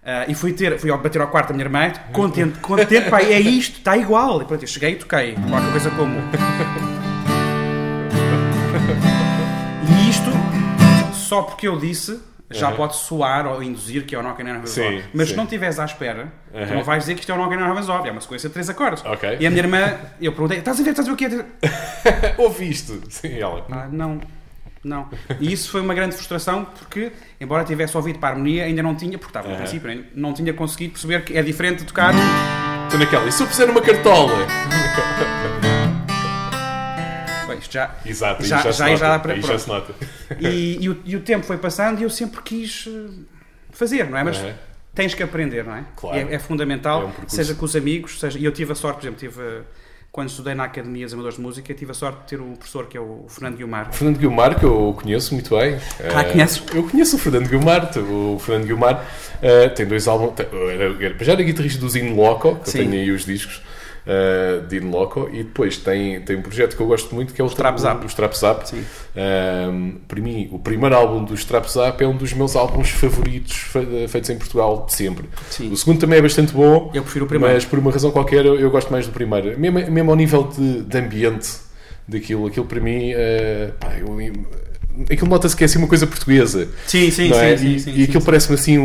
ah, 0.05 0.25
e 0.27 0.35
fui, 0.35 0.53
ter, 0.53 0.77
fui 0.79 0.91
bater 0.95 1.19
ao 1.21 1.29
quarto 1.29 1.47
da 1.47 1.53
minha 1.55 1.65
irmã, 1.65 1.91
contente, 2.13 2.59
contente, 2.59 3.09
pá, 3.09 3.21
é 3.21 3.39
isto, 3.39 3.79
está 3.79 3.97
igual. 3.97 4.39
E 4.41 4.45
pronto, 4.45 4.61
eu 4.63 4.67
cheguei 4.67 4.91
e 4.91 4.95
toquei. 4.97 5.33
Qualquer 5.49 5.71
coisa 5.71 5.89
como. 5.89 6.13
E 9.89 10.09
isto, 10.09 10.29
só 11.13 11.41
porque 11.41 11.67
eu 11.67 11.77
disse, 11.77 12.19
já 12.49 12.67
Aham. 12.67 12.77
pode 12.77 12.95
soar 12.95 13.45
ou 13.45 13.61
induzir 13.61 14.05
que 14.05 14.15
é 14.15 14.19
o 14.19 14.23
Knockin' 14.23 14.43
on 14.43 14.47
Heaven's 14.47 14.69
Sim, 14.69 14.81
Door. 14.81 15.01
Mas 15.13 15.27
sim. 15.27 15.31
se 15.33 15.37
não 15.37 15.43
estiveres 15.43 15.79
à 15.79 15.85
espera, 15.85 16.31
tu 16.51 16.57
Aham. 16.57 16.75
não 16.75 16.83
vais 16.83 17.03
dizer 17.03 17.13
que 17.15 17.19
isto 17.19 17.31
é 17.31 17.35
o 17.35 17.37
Knockin' 17.37 17.57
on 17.57 17.67
Heaven's 17.67 17.87
Door. 17.87 18.07
É 18.07 18.11
uma 18.11 18.21
sequência 18.21 18.47
de 18.49 18.53
três 18.53 18.69
acordes. 18.69 19.03
Ok. 19.05 19.37
E 19.39 19.45
a 19.45 19.49
minha 19.49 19.61
irmã, 19.61 19.95
eu 20.21 20.31
perguntei, 20.31 20.59
estás 20.59 20.79
a 20.79 20.83
ver, 20.83 20.91
estás 20.91 21.07
a 21.09 21.13
ver 21.13 21.15
o 21.15 21.17
que 21.17 21.25
é? 21.25 22.35
Ouviste? 22.39 23.01
Sim, 23.09 23.37
ela. 23.37 23.65
Ah, 23.69 23.87
não, 23.91 24.21
não. 24.83 25.09
E 25.41 25.51
isso 25.51 25.69
foi 25.69 25.81
uma 25.81 25.93
grande 25.93 26.15
frustração 26.15 26.63
porque, 26.65 27.11
embora 27.41 27.65
tivesse 27.65 27.97
ouvido 27.97 28.19
para 28.19 28.29
a 28.29 28.31
harmonia, 28.33 28.63
ainda 28.63 28.81
não 28.81 28.95
tinha, 28.95 29.17
porque 29.17 29.29
estava 29.31 29.47
no 29.49 29.53
Aham. 29.55 29.63
princípio, 29.63 30.05
não 30.15 30.33
tinha 30.33 30.53
conseguido 30.53 30.93
perceber 30.93 31.23
que 31.25 31.37
é 31.37 31.41
diferente 31.41 31.79
de 31.79 31.85
tocar. 31.85 32.13
Estou 32.85 32.97
naquela. 32.99 33.27
E 33.27 33.31
se 33.33 33.43
eu 33.43 33.47
puser 33.47 33.69
uma 33.69 33.81
cartola? 33.81 34.31
Isto 37.59 37.73
já. 37.73 37.95
Exato, 38.05 38.43
Já- 38.45 38.57
já, 38.63 38.71
já- 38.71 38.95
já 38.95 39.19
para- 39.19 39.35
já 39.39 39.57
se 39.59 39.67
nota. 39.67 39.93
E, 40.39 40.77
e 40.81 40.89
o, 40.89 40.97
e 41.05 41.15
o 41.15 41.19
tempo 41.21 41.45
foi 41.45 41.57
passando 41.57 41.99
e 41.99 42.03
eu 42.03 42.09
sempre 42.09 42.41
quis 42.41 42.87
eh, 42.87 43.09
fazer, 43.71 44.09
não 44.09 44.17
é? 44.17 44.23
Mas 44.23 44.43
tens 44.95 45.13
que 45.13 45.21
aprender, 45.23 45.63
não 45.63 45.75
é? 45.75 45.83
Claro. 45.95 46.17
É, 46.17 46.35
é 46.35 46.39
fundamental, 46.39 47.03
É 47.03 47.05
um 47.05 47.29
seja 47.29 47.53
com 47.53 47.65
os 47.65 47.75
amigos, 47.75 48.19
seja. 48.19 48.37
E 48.39 48.45
eu 48.45 48.51
tive 48.51 48.71
a 48.71 48.75
sorte, 48.75 48.97
por 48.97 49.03
exemplo, 49.03 49.19
tive. 49.19 49.41
eh, 49.41 49.61
Quando 50.09 50.29
estudei 50.29 50.55
na 50.55 50.63
Academia 50.63 51.05
dos 51.05 51.13
Amadores 51.13 51.35
de 51.37 51.43
Música, 51.43 51.73
tive 51.75 51.91
a 51.91 51.93
sorte 51.93 52.21
de 52.21 52.25
ter 52.25 52.41
um 52.41 52.55
professor 52.55 52.87
que 52.87 52.97
é 52.97 52.99
o 52.99 53.25
Fernando 53.29 53.57
Guilmar. 53.57 53.93
Fernando 53.93 54.17
Guilmar, 54.17 54.57
que 54.57 54.65
eu 54.65 54.97
conheço 54.99 55.31
muito 55.35 55.55
bem. 55.55 55.75
Ah, 56.15 56.21
Eh, 56.21 56.31
conheces? 56.31 56.63
Eu 56.73 56.83
conheço 56.89 57.17
o 57.17 57.19
Fernando 57.19 57.47
Guilmar. 57.47 57.91
O 57.99 58.39
Fernando 58.39 58.65
Guilmar 58.65 59.05
tem 59.75 59.85
dois 59.85 60.07
álbuns. 60.07 60.33
Já 61.21 61.33
era 61.33 61.43
guitarrista 61.43 61.79
do 61.79 61.87
Zine 61.87 62.15
Loco, 62.15 62.55
que 62.55 62.71
Sim. 62.71 62.79
eu 62.79 62.89
tenho 62.89 63.01
aí 63.03 63.11
os 63.11 63.25
discos. 63.25 63.61
Eh, 64.07 64.61
de 64.69 64.77
In 64.77 64.89
Loco 64.89 65.29
e 65.33 65.43
depois 65.43 65.77
tem, 65.77 66.21
tem 66.21 66.37
um 66.37 66.41
projeto 66.41 66.75
que 66.77 66.81
eu 66.81 66.87
gosto 66.87 67.13
muito 67.13 67.33
que 67.33 67.41
é 67.41 67.43
o 67.43 67.49
Trap 67.49 67.77
Zap. 67.79 68.05
o 68.05 68.09
Trap 68.15 68.33
Zap. 68.33 68.65
Um, 69.15 69.95
para 70.07 70.21
mim, 70.21 70.47
o 70.51 70.59
primeiro 70.59 70.95
álbum 70.95 71.23
dos 71.23 71.43
Trap 71.43 71.65
Zap 71.67 72.01
é 72.03 72.07
um 72.07 72.15
dos 72.15 72.31
meus 72.33 72.55
álbuns 72.55 72.89
favoritos 72.91 73.53
fe- 73.57 74.07
feitos 74.07 74.29
em 74.29 74.37
Portugal 74.37 74.85
de 74.87 74.93
sempre. 74.93 75.27
Sim. 75.49 75.71
O 75.71 75.77
segundo 75.77 75.99
também 75.99 76.19
é 76.19 76.21
bastante 76.21 76.53
bom, 76.53 76.91
Eu 76.93 77.01
prefiro 77.03 77.25
o 77.25 77.27
primeiro. 77.27 77.53
mas 77.53 77.65
por 77.65 77.79
uma 77.79 77.91
razão 77.91 78.11
qualquer 78.11 78.45
eu, 78.45 78.59
eu 78.59 78.69
gosto 78.71 78.91
mais 78.91 79.05
do 79.05 79.11
primeiro. 79.11 79.59
Mesmo, 79.59 79.91
mesmo 79.91 80.09
ao 80.11 80.15
nível 80.17 80.43
de, 80.43 80.83
de 80.83 80.97
ambiente 80.97 81.49
daquilo, 82.07 82.47
aquilo 82.47 82.65
para 82.65 82.79
mim, 82.79 83.11
eh, 83.13 83.71
pá, 83.79 83.93
eu- 83.99 84.17
aquilo 85.11 85.29
nota-se 85.29 85.55
que 85.55 85.63
é 85.63 85.65
assim 85.65 85.77
uma 85.79 85.87
coisa 85.87 86.07
portuguesa. 86.07 86.67
Sim, 86.87 87.11
sim, 87.11 87.29
não 87.29 87.35
sim, 87.37 87.43
é? 87.43 87.57
sim, 87.57 87.75
e 87.75 87.79
sim, 87.79 87.93
e 87.95 88.03
aquilo 88.03 88.23
parece-me 88.23 88.55
assim, 88.55 88.77
um, 88.77 88.83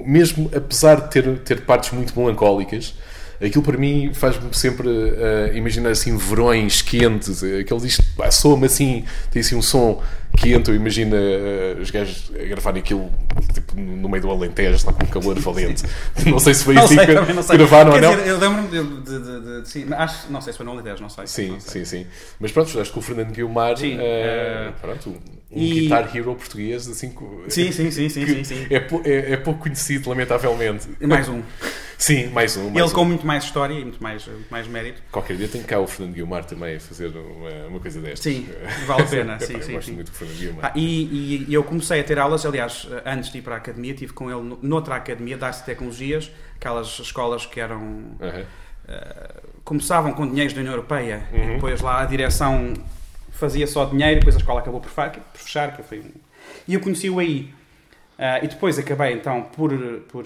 um- 0.00 0.04
mesmo 0.06 0.50
apesar 0.56 0.96
de 1.02 1.10
ter, 1.10 1.38
ter 1.40 1.60
partes 1.62 1.90
muito 1.92 2.18
melancólicas, 2.18 2.94
aquilo 3.44 3.62
para 3.62 3.76
mim 3.76 4.12
faz-me 4.14 4.52
sempre 4.54 4.88
eh, 4.88 5.52
imaginar 5.54 5.90
assim 5.90 6.16
verões 6.16 6.82
quentes. 6.82 7.42
Aquele 7.42 7.80
disco 7.80 8.02
pá, 8.16 8.30
soa-me 8.30 8.66
assim, 8.66 9.04
tem 9.30 9.40
assim 9.40 9.56
um 9.56 9.62
som 9.62 10.02
quente. 10.36 10.70
Eu 10.70 10.76
imagino 10.76 11.16
eh, 11.16 11.76
os 11.80 11.90
gajos 11.90 12.30
a 12.38 12.44
gravarem 12.44 12.80
aquilo 12.80 13.10
tipo, 13.52 13.74
no 13.78 14.08
meio 14.08 14.22
do 14.22 14.30
Alentejo, 14.30 14.86
lá 14.86 14.92
com 14.92 15.04
um 15.04 15.08
calor 15.08 15.38
valente. 15.40 15.84
Não 16.26 16.38
sei 16.38 16.54
se 16.54 16.64
foi 16.64 16.78
assim 16.78 16.94
sei, 16.94 17.06
que 17.06 17.12
gravaram 17.56 17.92
ou 17.92 18.00
não. 18.00 18.16
dizer, 18.16 18.28
eu 18.28 18.38
lembro-me 18.38 18.68
de, 18.68 19.02
de, 19.02 19.18
de, 19.18 19.60
de- 19.62 19.68
sim, 19.68 19.86
acho, 19.92 20.30
não 20.30 20.40
sei 20.40 20.52
se 20.52 20.56
foi 20.56 20.66
no 20.66 20.72
Alentejo, 20.72 21.02
não 21.02 21.08
sei. 21.08 21.26
Sim, 21.26 21.48
não 21.52 21.60
sei. 21.60 21.84
sim, 21.84 21.98
sim. 22.04 22.06
Mas 22.40 22.52
pronto, 22.52 22.80
acho 22.80 22.92
que 22.92 22.98
o 22.98 23.02
Fernando 23.02 23.32
Guilmar, 23.32 23.76
Sim, 23.76 23.96
eh, 24.00 24.70
pronto, 24.80 25.14
um 25.52 25.60
e- 25.62 25.80
guitar 25.82 26.16
hero 26.16 26.34
português, 26.34 26.88
assim, 26.88 27.14
Sim, 27.48 27.70
sim, 27.72 27.90
sim, 27.90 28.08
sim, 28.08 28.26
sim, 28.26 28.44
sim. 28.44 28.66
É, 28.70 28.76
é- 29.08 29.32
é 29.32 29.36
pouco 29.36 29.60
conhecido, 29.60 30.08
lamentavelmente. 30.08 30.88
E 31.00 31.06
mais 31.06 31.28
um. 31.28 31.42
Sim, 31.98 32.28
mais 32.30 32.56
um. 32.56 32.64
Mais 32.70 32.76
Ele 32.76 32.84
um. 32.84 32.90
com 32.90 33.04
muito 33.04 33.24
mais 33.26 33.44
história 33.44 33.74
e 33.74 33.82
muito 33.82 34.02
mais, 34.02 34.26
muito 34.26 34.50
mais 34.50 34.66
mérito. 34.66 35.00
Qualquer 35.12 35.36
dia 35.36 35.46
tem 35.46 35.62
cá 35.62 35.78
o 35.78 35.86
Fernando 35.86 36.14
Guilmar 36.14 36.44
também 36.44 36.76
a 36.76 36.80
fazer 36.80 37.08
uma, 37.16 37.50
uma 37.68 37.78
coisa 37.80 38.00
destas. 38.00 38.20
Sim, 38.32 38.48
vale 38.86 39.02
a 39.02 39.06
pena, 39.06 39.38
sim, 39.40 39.54
Eu 39.54 39.62
sim, 39.62 39.72
gosto 39.74 39.86
sim. 39.88 39.94
muito 39.94 40.10
do 40.10 40.16
Fernando 40.16 40.38
Guilmar. 40.38 40.64
Ah, 40.64 40.72
e, 40.74 41.44
e 41.48 41.54
eu 41.54 41.62
comecei 41.62 42.00
a 42.00 42.04
ter 42.04 42.18
aulas, 42.18 42.44
aliás, 42.44 42.88
antes 43.06 43.30
de 43.30 43.38
ir 43.38 43.42
para 43.42 43.54
a 43.54 43.58
academia, 43.58 43.94
tive 43.94 44.12
com 44.14 44.30
ele 44.30 44.40
no- 44.40 44.58
noutra 44.62 44.96
academia, 44.96 45.36
das 45.36 45.60
tecnologias, 45.62 46.30
aquelas 46.56 46.98
escolas 46.98 47.46
que 47.46 47.60
eram. 47.60 48.16
Aham. 48.20 48.44
começavam 49.64 50.12
com 50.12 50.26
dinheiros 50.26 50.52
da 50.54 50.60
União 50.60 50.72
Europeia 50.74 51.22
Uhum. 51.32 51.44
e 51.44 51.54
depois 51.54 51.80
lá 51.80 52.02
a 52.02 52.04
direção 52.04 52.74
fazia 53.32 53.66
só 53.66 53.84
dinheiro 53.86 54.20
depois 54.20 54.36
a 54.36 54.38
escola 54.38 54.60
acabou 54.60 54.80
por, 54.80 54.90
fechar. 55.34 55.74
Que 55.76 55.82
foi 55.82 55.98
um... 56.00 56.04
E 56.68 56.74
eu 56.74 56.80
conheci-o 56.80 57.18
aí. 57.18 57.50
Ah, 58.18 58.38
e 58.42 58.46
depois 58.46 58.78
acabei 58.78 59.14
então 59.14 59.42
por, 59.56 59.72
por, 60.08 60.24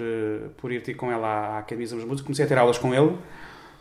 por 0.59 0.71
ir 0.73 0.83
ter 0.83 0.95
com 0.95 1.11
ela 1.11 1.27
à 1.29 1.59
Academia 1.61 1.87
dos 1.87 1.97
Músicos, 2.05 2.21
comecei 2.23 2.45
a 2.45 2.49
ter 2.49 2.59
aulas 2.59 2.77
com 2.77 2.92
ele. 2.95 3.12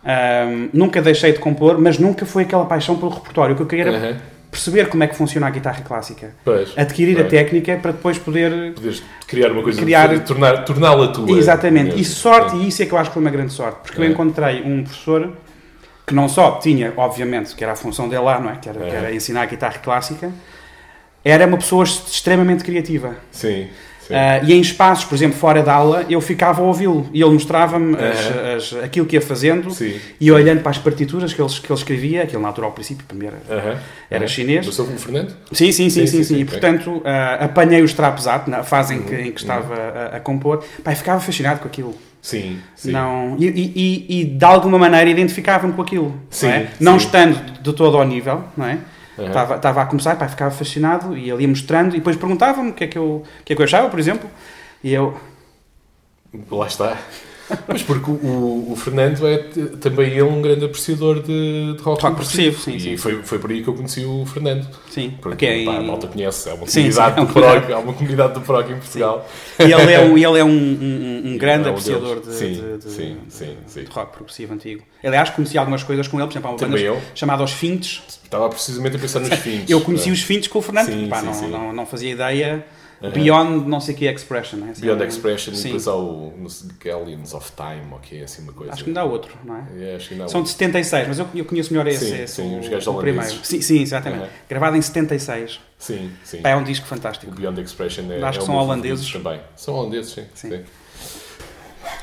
Ahm, 0.05 0.69
nunca 0.71 1.01
deixei 1.01 1.33
de 1.33 1.39
compor, 1.39 1.77
mas 1.79 1.97
nunca 1.97 2.25
foi 2.25 2.43
aquela 2.43 2.65
paixão 2.65 2.95
pelo 2.97 3.11
repertório. 3.11 3.53
O 3.53 3.55
que 3.57 3.63
eu 3.63 3.67
queria 3.67 3.85
era 3.87 3.97
Aham. 3.97 4.17
perceber 4.51 4.87
como 4.87 5.03
é 5.03 5.07
que 5.07 5.15
funciona 5.15 5.47
a 5.47 5.49
guitarra 5.49 5.81
clássica. 5.81 6.33
Pois. 6.45 6.77
Adquirir 6.77 7.19
a 7.19 7.23
técnica 7.25 7.75
para 7.77 7.91
depois 7.91 8.17
poder. 8.17 8.73
Poderes 8.73 9.03
criar 9.27 9.51
uma 9.51 9.63
coisa, 9.63 9.81
Criar- 9.81 10.19
tornar- 10.23 10.63
torná-la 10.63 11.07
tua. 11.09 11.37
Exatamente. 11.37 11.85
mesmo. 11.87 11.99
E 11.99 12.05
sorte, 12.05 12.51
Sim. 12.51 12.61
e 12.63 12.67
isso 12.67 12.83
é 12.83 12.85
que 12.85 12.91
eu 12.93 12.97
acho 12.99 13.09
que 13.09 13.15
foi 13.15 13.21
uma 13.21 13.31
grande 13.31 13.51
sorte, 13.51 13.79
porque 13.81 13.99
eu 13.99 14.05
É. 14.05 14.07
encontrei 14.07 14.61
um 14.61 14.83
professor 14.83 15.33
que 16.05 16.13
não 16.13 16.29
só 16.29 16.51
tinha, 16.59 16.93
obviamente, 16.95 17.55
que 17.55 17.63
era 17.63 17.73
a 17.73 17.75
função 17.75 18.07
dele 18.07 18.21
lá, 18.23 18.39
não 18.39 18.49
é? 18.51 18.55
Que 18.57 18.69
era, 18.69 18.79
que 18.79 18.91
É. 18.91 18.95
era 18.95 19.13
ensinar 19.13 19.41
a 19.41 19.45
guitarra 19.45 19.79
clássica, 19.79 20.31
era 21.23 21.47
uma 21.47 21.57
pessoa 21.57 21.83
extremamente 21.83 22.63
criativa. 22.63 23.15
Sim. 23.31 23.67
sim. 24.07 24.13
Ah, 24.13 24.39
e 24.43 24.53
em 24.53 24.61
espaços, 24.61 25.05
por 25.05 25.15
exemplo, 25.15 25.35
fora 25.39 25.63
da 25.63 25.73
aula, 25.73 26.05
eu 26.07 26.21
ficava 26.21 26.61
a 26.61 26.63
ouvi-lo 26.63 27.09
e 27.11 27.21
ele 27.23 27.31
mostrava-me 27.33 27.97
aquilo 28.83 29.07
que 29.07 29.15
ia 29.15 29.21
fazendo 29.21 29.71
Sim. 29.71 29.99
e 30.21 30.31
olhando 30.31 30.61
para 30.61 30.69
as 30.69 30.77
partituras 30.77 31.33
que 31.33 31.41
ele, 31.41 31.49
que 31.49 31.65
ele 31.71 31.79
escrevia, 31.79 32.21
aquilo 32.23 32.41
na 32.43 32.49
altura 32.49 32.67
ao 32.67 32.73
princípio, 32.73 33.03
primeiro 33.07 33.35
era, 33.49 33.79
Aham. 34.19 34.27
chinês. 34.27 34.63
Do 34.65 34.71
seu 34.71 34.85
como 34.85 34.99
Fernando? 34.99 35.35
Sim, 35.51 35.71
sim, 35.71 35.89
sim, 35.89 36.05
Sim, 36.05 36.23
sim, 36.23 36.37
E 36.37 36.45
portanto 36.45 37.01
ah, 37.03 37.45
apanhei 37.45 37.81
os 37.81 37.93
trapos 37.93 38.25
na 38.45 38.63
fase 38.63 38.93
em 38.93 39.01
que, 39.01 39.15
em 39.15 39.17
que 39.23 39.29
Uhum. 39.29 39.33
estava 39.35 39.73
a, 39.75 40.17
a 40.17 40.19
compor. 40.19 40.63
Pai, 40.83 40.95
ficava 40.95 41.19
fascinado 41.19 41.61
com 41.61 41.67
aquilo. 41.67 41.95
Sim. 42.25 42.59
sim. 42.75 42.91
Não, 42.91 43.35
e, 43.37 43.45
e- 43.45 44.21
e- 44.21 44.25
de 44.25 44.43
alguma 44.45 44.79
maneira 44.79 45.07
identificava-me 45.07 45.73
com 45.73 45.81
aquilo. 45.83 46.19
Sim, 46.31 46.47
não, 46.47 46.53
é? 46.55 46.69
não 46.79 46.97
estando 46.97 47.61
de 47.61 47.71
todo 47.71 47.95
ao 47.97 48.03
nível, 48.03 48.43
não 48.57 48.65
é? 48.65 48.79
Estava, 49.15 49.57
estava 49.57 49.81
a 49.83 49.85
começar, 49.85 50.15
pá, 50.15 50.27
ficava 50.27 50.49
fascinado 50.49 51.15
e 51.15 51.29
ele 51.29 51.43
ia 51.43 51.47
mostrando 51.47 51.93
e 51.93 51.99
depois 51.99 52.17
perguntava-me 52.17 52.71
o 52.71 52.73
que, 52.73 52.83
é 52.83 52.87
que, 52.87 52.97
eu, 52.97 53.23
o 53.41 53.43
que 53.45 53.53
é 53.53 53.55
que 53.55 53.61
eu 53.61 53.63
achava, 53.63 53.89
por 53.89 53.99
exemplo. 53.99 54.27
E 54.83 54.91
eu, 54.91 55.15
Lá 56.49 56.65
está. 56.65 56.97
Mas 57.67 57.83
porque 57.83 58.09
o, 58.09 58.71
o 58.71 58.75
Fernando 58.75 59.27
é 59.27 59.37
também 59.79 60.09
ele 60.11 60.23
um 60.23 60.41
grande 60.41 60.65
apreciador 60.65 61.21
de, 61.21 61.73
de 61.75 61.81
rock, 61.83 62.01
Rock 62.01 62.15
progressivo, 62.15 62.59
sim, 62.59 62.75
e 62.75 62.79
sim. 62.79 62.97
Foi, 62.97 63.21
foi 63.23 63.37
por 63.39 63.51
aí 63.51 63.61
que 63.61 63.67
eu 63.67 63.73
conheci 63.75 64.03
o 64.03 64.25
Fernando. 64.25 64.67
sim, 64.89 65.13
Porque 65.21 65.45
ok. 65.45 65.65
pá, 65.65 65.77
a 65.77 65.81
malta 65.81 66.07
conhece, 66.07 66.49
é 66.49 66.53
uma 66.53 66.65
Sim, 66.67 66.81
comunidade 66.89 67.15
sim, 67.15 67.21
é 67.21 67.25
do 67.25 67.33
prog, 67.33 67.73
há 67.73 67.77
uma 67.79 67.93
comunidade 67.93 68.33
do 68.33 68.41
prog 68.41 68.71
em 68.71 68.77
Portugal. 68.77 69.27
E 69.59 69.63
ele 69.63 69.93
é 69.93 69.99
um, 69.99 70.17
ele 70.17 70.39
é 70.39 70.43
um, 70.43 70.49
um- 70.49 71.21
um 71.33 71.37
grande 71.37 71.67
É 71.67 71.71
apreciador 71.71 72.19
de. 72.19 72.33
Sim, 72.33 72.53
de- 72.79 72.83
sim, 72.91 73.17
sim, 73.29 73.57
sim. 73.67 73.83
de 73.83 73.91
rock 73.91 74.13
progressivo 74.13 74.53
antigo. 74.53 74.83
Aliás, 75.03 75.29
conheci 75.29 75.57
algumas 75.57 75.83
coisas 75.83 76.07
com 76.07 76.17
ele, 76.19 76.25
por 76.27 76.33
exemplo, 76.33 76.47
há 76.49 76.51
uma 76.53 76.57
Também 76.59 76.83
banda 76.85 76.97
eu. 76.97 77.01
chamada 77.13 77.43
Os 77.43 77.51
Fintes. 77.51 78.01
Estava 78.23 78.49
precisamente 78.49 78.95
a 78.95 78.99
pensar 78.99 79.19
nos 79.19 79.29
fins. 79.39 79.69
Eu 79.69 79.81
conheci 79.81 80.09
É. 80.09 80.11
os 80.11 80.21
Fintes 80.21 80.47
com 80.47 80.57
o 80.59 80.61
Fernando, 80.63 80.87
Sim, 80.87 81.07
pá, 81.07 81.19
sim, 81.19 81.25
não, 81.27 81.33
sim. 81.33 81.47
Não, 81.49 81.71
não 81.73 81.85
fazia 81.85 82.09
ideia. 82.11 82.65
Aham. 83.01 83.11
Beyond 83.11 83.67
não 83.67 83.81
sei 83.81 83.93
que 83.93 84.05
expression, 84.05 84.57
né? 84.57 84.71
Assim, 84.71 84.81
Beyond 84.81 85.03
Expression 85.03 85.53
e 85.53 85.57
sim. 85.57 85.63
depois 85.63 85.87
há 85.87 85.95
o 85.95 86.33
no, 86.37 86.49
Galleons 86.83 87.33
of 87.33 87.51
Time, 87.51 87.93
ok, 87.93 88.23
assim 88.23 88.41
uma 88.41 88.53
coisa. 88.53 88.73
Acho 88.73 88.83
que 88.83 88.89
me 88.89 88.95
dá 88.95 89.03
outro, 89.03 89.37
não 89.43 89.55
é? 89.57 89.65
É, 89.77 89.95
acho 89.95 90.07
que 90.07 90.13
ainda 90.13 90.25
há 90.25 90.27
São 90.29 90.41
de 90.41 90.49
76, 90.49 91.07
mas 91.09 91.19
eu, 91.19 91.27
eu 91.35 91.45
conheço 91.45 91.73
melhor 91.73 91.87
esse. 91.87 92.05
Sim, 92.05 92.21
esse, 92.23 92.35
sim, 92.35 92.55
o, 92.55 92.59
os 92.59 92.67
gajos 92.69 92.87
o 92.87 92.91
holandeses. 92.91 93.39
Sim, 93.43 93.61
sim, 93.61 93.81
exatamente. 93.81 94.23
Aham. 94.23 94.31
Gravado 94.49 94.77
em 94.77 94.81
76. 94.81 95.59
Sim, 95.77 96.11
sim. 96.23 96.41
Pá, 96.41 96.49
é 96.49 96.55
um 96.55 96.63
disco 96.63 96.85
O 96.85 96.89
fantástico. 96.89 97.31
Beyond 97.33 97.61
Expression 97.61 98.09
é, 98.11 98.23
Acho 98.23 98.25
é 98.25 98.31
que 98.31 98.39
o 98.39 98.45
são 98.45 98.55
holandeses. 98.55 99.11
também. 99.11 99.39
São 99.55 99.73
holandeses, 99.73 100.11
sim. 100.13 100.23
Sim. 100.33 100.49
sim. 100.49 100.63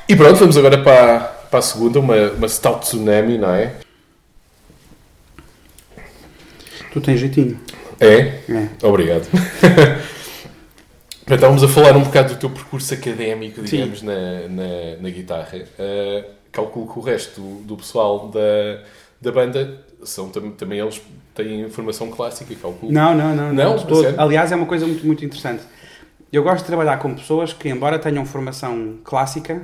E 0.09 0.15
pronto, 0.15 0.39
vamos 0.39 0.57
agora 0.59 0.83
para, 0.83 1.21
para 1.51 1.59
a 1.59 1.63
segunda, 1.63 2.01
uma, 2.01 2.33
uma 2.33 2.49
Stout 2.49 2.81
Tsunami, 2.81 3.39
não 3.39 3.51
é? 3.55 3.77
Tu 6.93 7.01
tens 7.01 7.19
jeitinho. 7.19 7.59
É? 7.99 8.41
É. 8.49 8.69
Obrigado. 8.83 9.27
Portanto, 11.25 11.35
estávamos 11.35 11.63
a 11.65 11.69
falar 11.69 11.97
um 11.97 12.03
bocado 12.03 12.35
do 12.35 12.41
teu 12.41 12.51
percurso 12.51 12.93
académico, 12.95 13.63
digamos, 13.63 14.03
na, 14.03 14.49
na, 14.49 14.97
na 15.01 15.11
guitarra. 15.11 15.59
Uh, 15.79 16.25
calculo 16.51 16.93
que 16.93 16.99
o 16.99 17.03
resto 17.03 17.41
do, 17.41 17.63
do 17.63 17.77
pessoal 17.77 18.29
da, 18.29 18.83
da 19.21 19.31
banda 19.33 19.81
são 20.05 20.29
tam- 20.29 20.51
também 20.51 20.81
eles 20.81 21.01
têm 21.35 21.69
formação 21.71 22.11
clássica, 22.11 22.55
calculo. 22.61 22.91
Não, 22.93 23.15
não, 23.15 23.35
não. 23.35 23.53
Não? 23.53 23.79
Sério? 23.79 24.21
Aliás, 24.21 24.51
é 24.53 24.57
uma 24.57 24.67
coisa 24.67 24.87
muito, 24.87 25.07
muito 25.07 25.25
interessante. 25.25 25.63
eu 26.33 26.43
gosto 26.43 26.59
de 26.63 26.65
trabalhar 26.67 26.97
com 26.99 27.15
pessoas 27.15 27.53
que, 27.53 27.69
embora 27.69 27.99
tenham 27.99 28.25
formação 28.27 28.99
clássica, 29.05 29.63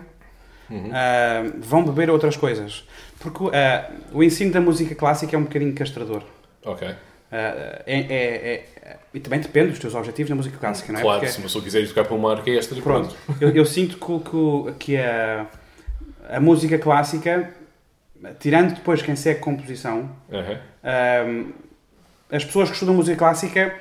Uhum. 0.71 0.91
ah, 0.93 1.45
vão 1.61 1.83
beber 1.83 2.11
outras 2.11 2.37
coisas. 2.37 2.85
Porque 3.19 3.43
ah, 3.57 3.91
o 4.13 4.23
ensino 4.23 4.53
da 4.53 4.61
música 4.61 4.95
clássica 4.95 5.35
é 5.35 5.39
um 5.39 5.45
bocadinho 5.45 5.75
castrador. 5.75 6.23
Ok. 6.65 6.87
Ah, 7.31 7.83
é, 7.87 8.01
é- 8.01 8.55
é- 8.85 8.97
e 9.13 9.21
também 9.21 9.39
depende 9.41 9.71
dos 9.71 9.79
teus 9.79 9.95
objetivos 9.95 10.31
na 10.31 10.37
música 10.37 10.57
clássica, 10.57 10.93
não 10.93 11.01
é? 11.01 11.03
Claro, 11.03 11.19
Porque- 11.21 11.33
se 11.33 11.39
uma 11.39 11.45
pessoa 11.45 11.63
quiser 11.65 11.87
tocar 11.89 12.05
para 12.05 12.15
uma 12.15 12.29
orquestra, 12.31 12.81
Pronto, 12.81 13.15
pronto. 13.27 13.43
eu, 13.43 13.51
eu 13.51 13.65
sinto 13.67 13.97
que, 13.99 14.31
que, 14.31 14.73
que 14.79 14.97
a, 14.97 15.47
a 16.31 16.41
música 16.41 16.79
clássica, 16.79 17.51
tirando 18.41 18.75
depois 18.75 19.03
quem 19.03 19.15
segue 19.15 19.41
composição, 19.41 20.11
ahm, 20.83 21.51
as 22.33 22.45
pessoas 22.45 22.69
que 22.69 22.75
estudam 22.75 22.95
música 22.95 23.17
clássica 23.17 23.75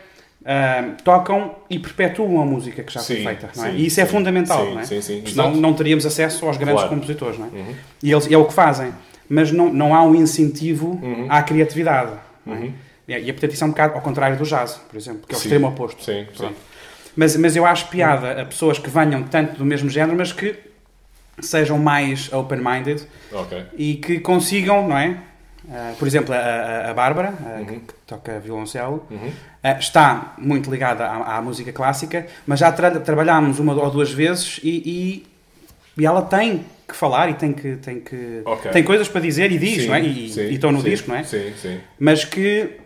tocam 1.04 1.56
e 1.70 1.78
perpetuam 1.80 2.42
a 2.42 2.46
música 2.46 2.84
que 2.84 2.94
já 2.94 3.02
foi 3.02 3.18
Sim, 3.18 3.24
feita, 3.24 3.50
não 3.56 3.66
é? 3.66 3.72
sim, 3.72 3.78
E 3.78 3.86
isso 3.86 4.00
é 4.02 4.06
sim. 4.06 4.12
fundamental, 4.12 4.66
Sim, 4.66 4.74
não 4.74 4.80
é? 4.82 4.84
sim, 4.86 5.02
sim, 5.02 5.24
Senão 5.26 5.56
não 5.56 5.74
teríamos 5.74 6.06
acesso 6.06 6.46
aos 6.46 6.58
grandes 6.58 6.76
Claro. 6.82 6.90
compositores, 6.90 7.38
não 7.40 7.48
é? 7.48 7.50
Uhum. 7.50 7.76
E 8.04 8.12
eles, 8.12 8.32
é 8.32 8.38
o 8.38 8.46
que 8.46 8.54
fazem. 8.54 8.94
Mas 9.30 9.52
não, 9.52 9.72
não 9.74 9.94
há 9.94 10.04
um 10.04 10.16
incentivo 10.16 11.00
Uhum. 11.02 11.28
à 11.30 11.42
criatividade. 11.44 12.12
não 12.46 12.56
é? 12.56 12.72
E, 13.08 13.32
portanto 13.32 13.54
isso 13.54 13.64
é 13.64 13.68
um 13.68 13.70
bocado 13.70 13.94
ao 13.96 14.02
contrário 14.02 14.38
do 14.38 14.44
jazz, 14.44 14.82
por 14.90 14.98
exemplo, 14.98 15.22
que 15.28 15.34
é 15.34 15.38
o 15.38 15.40
Sim. 15.40 15.48
extremo 15.48 15.68
oposto. 15.68 16.04
Sim, 16.04 16.28
sim. 16.36 16.50
Mas, 17.16 17.36
mas 17.38 17.56
eu 17.56 17.66
acho 17.66 17.88
piada 17.88 18.42
a 18.42 18.46
pessoas 18.46 18.78
que 18.78 18.90
venham 18.90 19.24
tanto 19.24 19.58
do 19.58 19.66
mesmo 19.66 19.90
género, 19.90 20.18
mas 20.18 20.32
que 20.34 20.56
sejam 21.40 21.78
mais 21.80 22.32
open-minded 22.34 23.04
Ok. 23.32 23.64
e 23.78 23.96
que 23.96 24.20
consigam, 24.20 24.88
não 24.88 24.98
é? 24.98 25.18
Ah, 25.70 25.94
por 26.00 26.08
exemplo, 26.08 26.34
a, 26.34 26.90
a, 26.90 26.94
Bárbara, 26.94 27.34
que, 27.34 27.44
Uhum. 27.74 27.80
que 27.80 27.94
toca 28.06 28.40
violoncelo, 28.40 29.06
Uhum. 29.10 29.32
ah, 29.64 29.72
está 29.80 30.34
muito 30.38 30.70
ligada 30.72 31.06
à, 31.06 31.38
à 31.38 31.42
música 31.42 31.72
clássica, 31.74 32.26
mas 32.46 32.60
já 32.60 32.72
tra 32.72 32.92
trabalhámos 33.00 33.60
uma 33.60 33.74
ou 33.74 33.90
duas 33.92 34.12
vezes 34.12 34.60
e, 34.64 35.24
e, 35.98 36.02
e 36.02 36.06
ela 36.06 36.22
tem 36.22 36.66
que 36.88 36.96
falar 36.96 37.30
e 37.30 37.34
tem 37.34 37.52
que 37.52 37.76
tem 37.78 38.00
que 38.00 38.42
Ok. 38.46 38.72
tem 38.72 38.84
coisas 38.84 39.10
para 39.10 39.20
dizer 39.22 39.52
e 39.52 39.58
diz, 39.58 39.82
Sim, 39.84 39.88
não 39.90 39.96
é? 39.96 40.02
E, 40.02 40.30
sim, 40.30 40.42
e 40.42 40.54
estão 40.54 40.72
no 40.72 40.82
sim, 40.82 40.90
disco, 40.90 41.10
não 41.10 41.18
é? 41.18 41.24
Sim, 41.24 41.54
sim. 41.62 41.80
Mas 42.00 42.24
que 42.24 42.78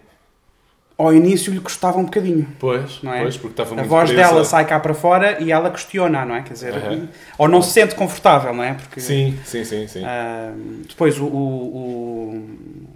ao 1.01 1.13
início 1.13 1.53
lhe 1.53 1.59
custava 1.59 1.97
um 1.97 2.05
bocadinho. 2.05 2.47
Pois, 2.59 2.99
Não 3.01 3.13
é? 3.13 3.21
pois, 3.21 3.35
porque 3.37 3.53
estava 3.53 3.71
A 3.71 3.75
muito 3.77 3.89
voz 3.89 4.09
presa. 4.11 4.29
dela 4.29 4.43
sai 4.45 4.65
cá 4.65 4.79
para 4.79 4.93
fora 4.93 5.41
e 5.41 5.51
ela 5.51 5.69
questiona, 5.69 6.25
não 6.25 6.35
é? 6.35 6.41
Quer 6.41 6.53
dizer, 6.53 6.73
Aham. 6.75 7.07
ou 7.37 7.47
não 7.47 7.61
se 7.61 7.71
sente 7.71 7.95
confortável, 7.95 8.53
não 8.53 8.63
é? 8.63 8.73
Porque 8.73 8.99
Sim, 8.99 9.37
sim, 9.45 9.63
sim, 9.63 9.87
sim. 9.87 10.03
ah, 10.05 10.51
depois 10.87 11.17
o, 11.19 11.25
o, 11.25 12.45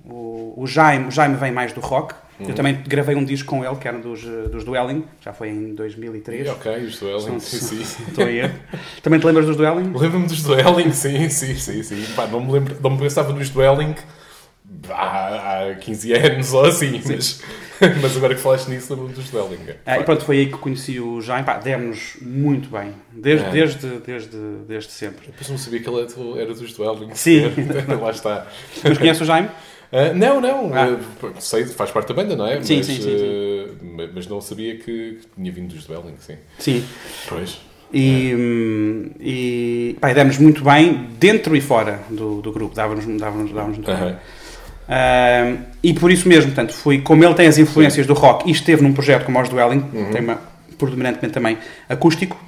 o, 0.05 0.53
o, 0.57 0.67
Jaime, 0.67 1.07
o 1.07 1.11
Jaime 1.11 1.35
vem 1.35 1.51
mais 1.51 1.73
do 1.73 1.81
rock. 1.81 2.13
Uhum. 2.37 2.49
Eu 2.49 2.53
também 2.55 2.77
gravei 2.85 3.15
um 3.15 3.23
disco 3.23 3.49
com 3.49 3.63
ele, 3.63 3.75
que 3.77 3.87
era 3.87 3.97
dos, 3.97 4.21
dos 4.51 4.65
Dueling, 4.65 5.05
já 5.21 5.31
foi 5.31 5.49
em 5.49 5.73
2003. 5.73 6.49
Ok, 6.49 6.69
os 6.83 6.99
dueling, 6.99 7.21
São- 7.21 7.39
sim, 7.39 7.59
sim. 7.83 8.03
Estou 8.09 8.25
a 8.25 8.29
erro. 8.31 8.59
Também 9.01 9.19
te 9.21 9.25
lembras 9.25 9.45
dos 9.45 9.55
Dueling? 9.55 9.93
Lembro-me 9.97 10.27
dos 10.27 10.43
dueling, 10.43 10.91
sim, 10.91 11.29
sim, 11.29 11.55
sim, 11.55 11.81
sim. 11.81 12.05
Pá, 12.13 12.27
não 12.27 12.41
me 12.41 12.51
lembro, 12.51 12.75
não 12.81 12.89
me 12.89 12.97
pensava 12.97 13.31
nos 13.31 13.49
dueling 13.49 13.95
há, 14.89 15.69
há 15.71 15.75
15 15.75 16.13
anos 16.13 16.53
ou 16.53 16.65
assim, 16.65 17.01
mas, 17.05 17.41
mas 18.01 18.17
agora 18.17 18.35
que 18.35 18.41
falaste 18.41 18.67
nisso, 18.69 18.93
lembro-me 18.93 19.13
dos 19.13 19.29
dueling. 19.29 19.59
Ah, 19.85 19.99
e 19.99 20.03
pronto, 20.03 20.23
foi 20.25 20.39
aí 20.39 20.45
que 20.47 20.57
conheci 20.57 20.99
o 20.99 21.21
Jaime. 21.21 21.45
Pá, 21.45 21.57
demos 21.57 22.17
muito 22.21 22.69
bem, 22.69 22.93
desde, 23.11 23.45
É. 23.47 23.51
desde, 23.51 23.87
desde, 24.05 24.37
desde 24.67 24.91
sempre. 24.91 25.27
Depois 25.27 25.49
não 25.49 25.57
sabia 25.57 25.79
que 25.79 25.89
ele 25.89 26.07
era 26.41 26.53
dos 26.53 26.73
dueling. 26.73 27.09
Sim. 27.13 27.41
Lá 28.01 28.11
está. 28.11 28.47
Mas 28.83 28.97
conhece 28.97 29.23
o 29.23 29.25
Jaime? 29.25 29.49
Ah, 29.91 30.13
não, 30.13 30.41
não, 30.41 30.71
Ah. 30.73 30.97
ah, 31.23 31.39
sei, 31.39 31.65
faz 31.65 31.91
parte 31.91 32.07
da 32.09 32.13
banda, 32.15 32.35
não 32.35 32.45
é? 32.45 32.61
Sim, 32.61 32.77
mas, 32.77 32.85
sim, 32.87 32.95
sim, 32.95 33.17
sim. 33.17 33.85
ma- 33.95 34.09
mas 34.13 34.27
não 34.27 34.41
sabia 34.41 34.77
que, 34.77 35.19
tinha 35.35 35.51
vindo 35.51 35.73
dos 35.73 35.85
dueling, 35.85 36.15
sim. 36.19 36.35
Sim. 36.57 36.83
Pois. 37.29 37.59
E, 37.93 38.33
hum, 38.35 39.11
e 39.19 39.95
pá, 40.01 40.11
demos 40.11 40.37
muito 40.37 40.63
bem 40.63 41.07
dentro 41.19 41.55
e 41.55 41.61
fora 41.61 42.01
do, 42.09 42.41
do 42.41 42.51
grupo, 42.51 42.75
dávamos, 42.75 43.05
dávamos, 43.05 43.51
dávamos 43.53 43.77
muito 43.77 43.89
bem. 43.89 44.15
E 45.83 45.93
por 45.93 46.11
isso 46.11 46.27
mesmo, 46.27 46.51
portanto, 46.51 46.73
fui, 46.73 46.99
como 47.01 47.23
ele 47.23 47.33
tem 47.33 47.47
as 47.47 47.57
influências 47.57 48.05
do 48.07 48.13
rock 48.13 48.47
e 48.49 48.51
esteve 48.51 48.81
num 48.83 48.93
projeto 48.93 49.25
como 49.25 49.39
os 49.41 49.49
Dwelling, 49.49 49.83
Uhum. 49.93 50.11
tem 50.11 50.21
uma, 50.21 50.39
predominantemente 50.77 51.33
também 51.33 51.57
acústico, 51.89 52.39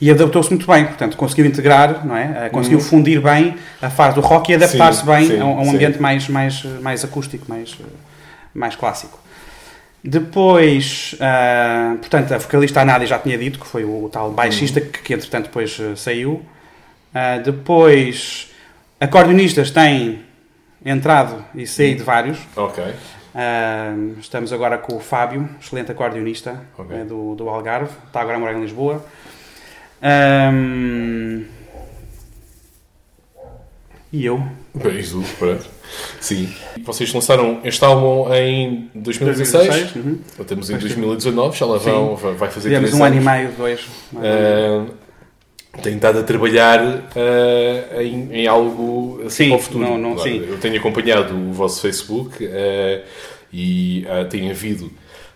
e 0.00 0.10
adaptou-se 0.10 0.48
muito 0.48 0.66
bem, 0.66 0.86
portanto, 0.86 1.14
conseguiu 1.16 1.44
integrar, 1.44 2.06
não 2.06 2.16
é? 2.16 2.46
Ah, 2.46 2.50
conseguiu 2.50 2.78
Uhum. 2.78 2.84
fundir 2.84 3.20
bem 3.20 3.56
a 3.82 3.90
fase 3.90 4.14
do 4.14 4.22
rock 4.22 4.50
e 4.50 4.54
adaptar-se 4.54 5.00
Sim, 5.00 5.06
bem 5.06 5.26
sim, 5.26 5.38
a 5.40 5.44
um, 5.44 5.62
sim. 5.64 5.70
ambiente 5.74 6.00
mais, 6.00 6.26
mais, 6.28 6.64
mais 6.80 7.04
acústico, 7.04 7.44
mais, 7.48 7.76
mais 8.54 8.74
clássico. 8.74 9.18
Depois, 10.02 11.14
ah, 11.20 11.96
portanto, 12.00 12.32
a 12.32 12.38
vocalista 12.38 12.80
a 12.80 12.84
Nádia 12.86 13.06
já 13.06 13.18
tinha 13.18 13.36
dito 13.36 13.58
que 13.58 13.66
foi 13.66 13.84
o, 13.84 14.08
tal 14.10 14.30
baixista 14.30 14.80
que, 14.80 15.00
que 15.00 15.12
entretanto 15.12 15.44
depois 15.46 15.78
eh, 15.78 15.94
saiu. 15.94 16.42
Ah, 17.14 17.36
depois, 17.44 18.48
acordeonistas 18.98 19.70
têm 19.70 20.20
entrado 20.84 21.44
e 21.54 21.66
saído 21.66 22.04
vários. 22.04 22.38
Ok. 22.56 22.82
Ah, 23.34 23.94
estamos 24.18 24.52
agora 24.52 24.76
com 24.78 24.96
o 24.96 25.00
Fábio, 25.00 25.48
excelente 25.60 25.92
acordeonista 25.92 26.62
Ok. 26.76 26.96
eh, 26.96 27.04
do, 27.04 27.34
do 27.34 27.48
Algarve, 27.48 27.92
está 28.06 28.20
agora 28.20 28.36
a 28.36 28.40
morar 28.40 28.54
em 28.54 28.60
Lisboa. 28.62 29.04
Ahm, 30.02 31.44
e 34.12 34.24
eu, 34.26 34.42
Beijo, 34.74 35.22
pronto. 35.38 35.66
Sim. 36.20 36.52
Vocês 36.84 37.12
lançaram 37.12 37.60
este 37.64 37.84
álbum 37.84 38.32
em 38.32 38.90
2016. 38.94 39.92
2016, 39.92 39.96
uhum. 39.96 40.18
Estamos 40.40 40.70
em 40.70 40.72
Pois 40.78 40.92
sim. 40.92 41.00
2019, 41.00 41.58
já 41.58 41.66
lá 41.66 41.78
vão, 41.78 42.16
vai 42.16 42.50
fazer 42.50 42.68
tivemos 42.68 42.94
um 42.94 43.04
ano 43.04 43.16
e 43.16 43.20
meio, 43.20 43.52
dois. 43.52 43.86
Ah, 44.16 44.86
tenho 45.82 45.96
estado 45.96 46.18
a 46.18 46.22
trabalhar 46.22 46.80
ah, 47.16 48.02
em, 48.02 48.28
em 48.32 48.46
algo 48.46 49.20
assim 49.26 49.44
Sim, 49.44 49.48
para 49.50 49.58
o 49.58 49.60
futuro. 49.60 49.84
não- 49.84 49.98
não- 49.98 50.14
Claro, 50.14 50.30
sim. 50.30 50.44
Eu 50.48 50.58
tenho 50.58 50.76
acompanhado 50.78 51.34
o 51.34 51.52
vosso 51.52 51.80
Facebook 51.80 52.46
ah, 52.46 53.00
e 53.52 54.04
ah, 54.08 54.24
tem 54.24 54.50
havido 54.50 54.90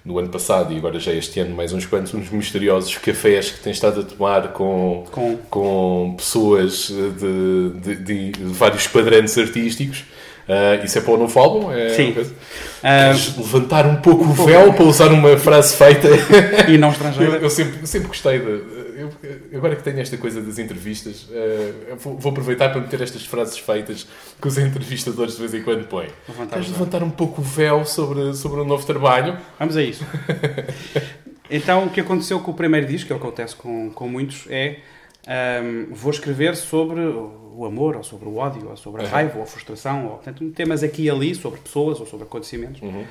no 0.05 0.19
ano 0.19 0.29
passado 0.29 0.73
e 0.73 0.77
agora 0.77 0.99
já 1.01 1.13
este 1.13 1.41
ano 1.41 1.55
mais 1.57 1.73
uns 1.73 1.87
quantos 1.87 2.13
uns 2.13 2.29
misteriosos 2.31 2.95
cafés 2.99 3.51
que 3.51 3.61
têm 3.61 3.73
estado 3.73 4.01
a 4.01 4.05
tomar 4.05 4.49
com, 4.49 5.05
Com- 5.11 5.37
com 5.49 6.15
pessoas 6.17 6.89
de, 7.19 7.95
de- 7.97 8.31
de 8.33 8.45
vários 8.53 8.87
quadrantes 8.87 9.37
artísticos. 9.39 10.05
Ah, 10.47 10.79
isso 10.85 10.99
é 10.99 11.01
para 11.01 11.15
o 11.15 11.17
novo 11.17 11.41
álbum? 11.41 11.73
É 11.73 11.89
Sim. 11.91 12.13
Queres 12.13 13.35
levantar 13.39 13.87
um 13.87 13.97
pouco 13.97 14.25
o 14.25 14.33
véu 14.33 14.75
para 14.75 14.85
usar 14.85 15.11
uma 15.11 15.39
frase 15.39 15.75
feita? 15.75 16.09
e 16.69 16.77
não 16.77 16.89
Eu, 16.89 16.93
estrangeira. 16.93 17.37
eu 17.39 17.49
sempre, 17.49 17.87
sempre 17.87 18.09
gostei 18.09 18.39
de. 18.41 18.84
Eu- 18.97 19.59
agora 19.59 19.77
que 19.77 19.83
tenho 19.83 20.01
esta 20.01 20.17
coisa 20.17 20.41
das 20.41 20.59
entrevistas, 20.59 21.27
eu 21.89 21.97
vou, 21.97 22.17
vou 22.19 22.31
aproveitar 22.33 22.71
para 22.71 22.81
meter 22.81 23.01
estas 23.01 23.25
frases 23.27 23.59
feitas 23.59 24.07
que 24.41 24.49
os 24.49 24.57
entrevistadores 24.59 25.35
de 25.35 25.41
vez 25.41 25.55
em 25.55 25.63
quando 25.63 25.87
põem. 25.87 26.09
Véu. 26.29 26.61
levantar 26.61 27.03
um 27.03 27.11
pouco 27.11 27.41
o 27.41 27.45
véu 27.45 27.85
sobre, 27.85 28.35
sobre 28.35 28.61
o 28.61 28.65
novo 28.65 28.85
trabalho? 28.87 29.37
Vamos 29.59 29.77
a 29.77 29.83
isso. 29.83 30.05
Então, 31.51 31.85
o 31.85 31.91
que 31.91 32.01
aconteceu 32.01 32.41
com 32.41 32.53
o 32.53 32.55
primeiro 32.55 32.87
disco, 32.87 33.07
que 33.09 33.13
é 33.13 33.17
o 33.17 33.19
que 33.19 33.27
acontece 33.27 33.55
com, 33.55 33.91
com 33.91 34.09
muitos, 34.09 34.47
é 34.49 34.79
ahm, 35.27 35.87
vou 35.93 36.11
escrever 36.11 36.57
sobre 36.57 37.01
o 37.01 37.65
amor, 37.67 37.97
ou 37.97 38.03
sobre 38.03 38.27
o 38.29 38.37
ódio, 38.37 38.69
ou 38.71 38.77
sobre 38.79 39.03
a 39.03 39.05
Uhum. 39.05 39.11
raiva, 39.11 39.37
ou 39.37 39.43
a 39.43 39.47
frustração, 39.47 40.05
ou 40.07 40.11
portanto, 40.13 40.45
temas 40.53 40.83
aqui 40.83 41.03
e 41.03 41.11
ali 41.11 41.35
sobre 41.35 41.61
pessoas 41.61 42.01
ou 42.01 42.07
sobre 42.07 42.25
acontecimentos. 42.27 42.81
Uhum. 42.81 43.05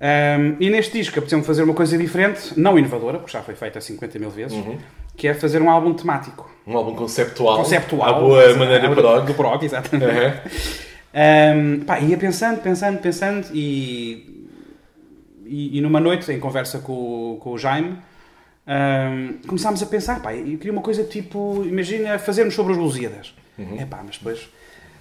Ahm, 0.00 0.56
e 0.60 0.68
neste 0.68 0.92
disco 0.98 1.18
apeteceu-me 1.18 1.44
fazer 1.44 1.62
uma 1.62 1.72
coisa 1.74 1.96
diferente, 1.96 2.52
não 2.58 2.78
inovadora, 2.78 3.18
porque 3.18 3.32
já 3.32 3.42
foi 3.42 3.54
feita 3.54 3.80
50 3.80 4.18
mil 4.18 4.28
vezes, 4.30 4.56
Uhum. 4.56 4.76
que 5.16 5.26
é 5.26 5.32
fazer 5.34 5.62
um 5.62 5.70
álbum 5.70 5.94
temático. 5.94 6.50
Um 6.66 6.76
álbum 6.76 6.94
conceptual. 6.94 7.56
Conceptual. 7.58 8.08
À 8.08 8.12
boa 8.20 8.54
maneira 8.56 8.90
prog. 8.94 9.26
Do 9.26 9.34
prog, 9.34 9.64
exatamente. 9.64 10.10
Uhum. 10.12 11.80
Um, 11.80 11.80
pá, 11.84 11.98
ia 12.00 12.16
pensando, 12.18 12.60
pensando, 12.60 12.98
pensando 12.98 13.48
e, 13.54 14.46
e, 15.46 15.78
e 15.78 15.80
numa 15.80 15.98
noite, 16.00 16.30
em 16.30 16.38
conversa 16.38 16.78
com, 16.80 16.92
o- 16.92 17.36
com 17.40 17.52
o 17.52 17.58
Jaime, 17.58 17.96
um, 18.68 19.38
começámos 19.46 19.82
a 19.82 19.86
pensar, 19.86 20.20
pá, 20.20 20.34
eu 20.34 20.58
queria 20.58 20.72
uma 20.72 20.82
coisa 20.82 21.04
tipo, 21.04 21.64
imagina 21.64 22.18
fazermos 22.18 22.54
sobre 22.54 22.72
os 22.72 22.78
Lusíadas. 22.78 23.34
Uhum. 23.58 23.76
É 23.80 23.86
pá, 23.86 24.02
mas 24.04 24.18
depois 24.18 24.46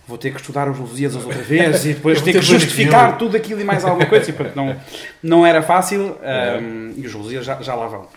vou 0.07 0.17
ter 0.17 0.31
que 0.31 0.39
estudar 0.39 0.69
os 0.69 0.77
Lusíadas 0.77 1.17
outra 1.25 1.41
vez 1.41 1.85
e 1.85 1.93
depois 1.93 2.21
ter 2.21 2.31
que 2.33 2.39
ver 2.39 2.43
justificar 2.43 3.17
tudo 3.17 3.35
aquilo 3.37 3.61
e 3.61 3.63
mais 3.63 3.83
alguma 3.85 4.05
coisa. 4.05 4.29
E, 4.29 4.33
portanto, 4.33 4.55
não, 4.55 4.75
não 5.21 5.45
era 5.45 5.61
fácil 5.61 6.17
É. 6.21 6.57
um, 6.61 6.93
e 6.95 7.05
os 7.05 7.13
Lusíadas 7.13 7.45
já, 7.45 7.61
já 7.61 7.75
lá 7.75 7.87
vão. 7.87 8.07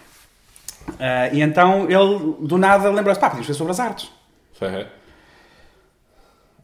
Ah, 0.98 1.28
e 1.32 1.40
então 1.42 1.84
ele, 1.90 2.34
do 2.40 2.56
nada, 2.56 2.90
lembrou-se, 2.90 3.20
pá, 3.20 3.26
podíamos 3.28 3.46
fazer 3.46 3.58
sobre 3.58 3.72
as 3.72 3.80
artes. 3.80 4.10
Uhum. 4.60 4.84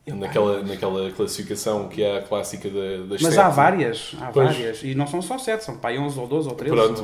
Naquela, 0.07 0.63
naquela 0.63 1.11
classificação 1.13 1.89
que 1.89 2.03
é 2.03 2.19
a 2.19 2.21
clássica 2.21 2.69
da, 2.69 3.07
das 3.09 3.23
Mas 3.23 3.35
sete. 3.35 3.39
há 3.39 3.49
várias, 3.49 4.15
há 4.21 4.27
Pois. 4.27 4.49
várias. 4.55 4.83
E 4.83 4.95
não 4.95 5.07
são 5.07 5.23
só 5.23 5.39
sete, 5.39 5.65
são 5.65 5.79
pá, 5.79 5.93
11 5.93 6.21
ou 6.21 6.27
12 6.27 6.47
ou 6.47 6.55
13. 6.55 6.75
Pronto. 6.77 7.03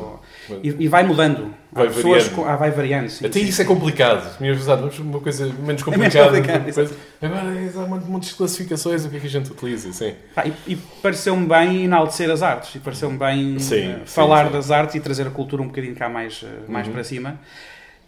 ou- 0.51 0.61
E, 0.63 0.69
e 0.81 0.87
vai 0.87 1.03
mudando. 1.03 1.51
Vai 1.73 1.87
há 1.87 1.89
pessoas 1.89 2.25
variando. 2.25 2.35
com- 2.35 2.45
ah, 2.45 2.57
vai 2.57 2.71
variando. 2.71 3.09
Sim, 3.09 3.25
Até 3.25 3.39
sim. 3.41 3.47
isso 3.47 3.63
é 3.63 3.65
complicado. 3.65 4.37
Vamos 4.39 4.65
para 4.67 5.03
uma 5.03 5.19
coisa 5.21 5.47
menos 5.47 5.61
menos 5.67 5.83
complicada. 5.83 6.27
complicado, 6.27 6.63
uma 6.67 6.73
coisa- 6.75 6.97
Agora 7.23 7.41
há 7.43 7.79
um 7.79 7.89
monte 8.01 8.29
de 8.29 8.35
classificações, 8.35 9.05
o 9.07 9.09
que 9.09 9.17
é 9.17 9.21
que 9.21 9.27
a 9.27 9.31
gente 9.31 9.51
utiliza? 9.51 9.91
Sim. 9.95 10.13
Pá, 10.35 10.45
e, 10.47 10.53
e 10.73 10.77
pareceu-me 10.77 11.47
bem 11.47 11.85
enaltecer 11.85 12.31
as 12.31 12.43
artes. 12.43 12.75
E 12.75 12.81
pareceu-me 12.81 13.17
bem 13.17 13.59
Sim, 13.59 13.93
eh, 13.93 14.01
falar 14.05 14.51
das 14.51 14.71
artes 14.71 14.97
e 14.97 15.01
trazer 15.01 15.27
a 15.27 15.31
cultura 15.31 15.63
um 15.63 15.69
bocadinho 15.69 15.95
cá 15.97 16.11
mais, 16.11 16.45
eh, 16.45 16.49
mais 16.69 16.87
Uhum. 16.87 16.93
para 16.93 17.05
cima. 17.05 17.41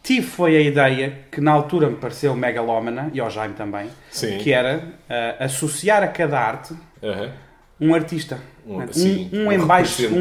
Tive 0.03 0.27
foi 0.27 0.57
a 0.57 0.61
ideia, 0.61 1.19
que 1.31 1.41
na 1.41 1.53
altura 1.53 1.89
me 1.89 1.97
pareceu 1.97 2.35
megalómana, 2.35 3.09
e 3.15 3.21
ao 3.21 3.31
Jaime 3.31 3.55
também, 3.55 3.89
Sim. 4.11 4.39
que 4.39 4.53
era 4.53 4.83
eh, 5.09 5.37
associar 5.39 6.03
a 6.03 6.09
cada 6.09 6.41
arte 6.41 6.75
Aham. 7.03 7.31
um 7.81 7.95
artista. 7.95 8.39
Um, 8.67 8.79
Um- 8.81 8.93
sim, 8.93 9.31
um 9.33 9.47
um 9.49 9.53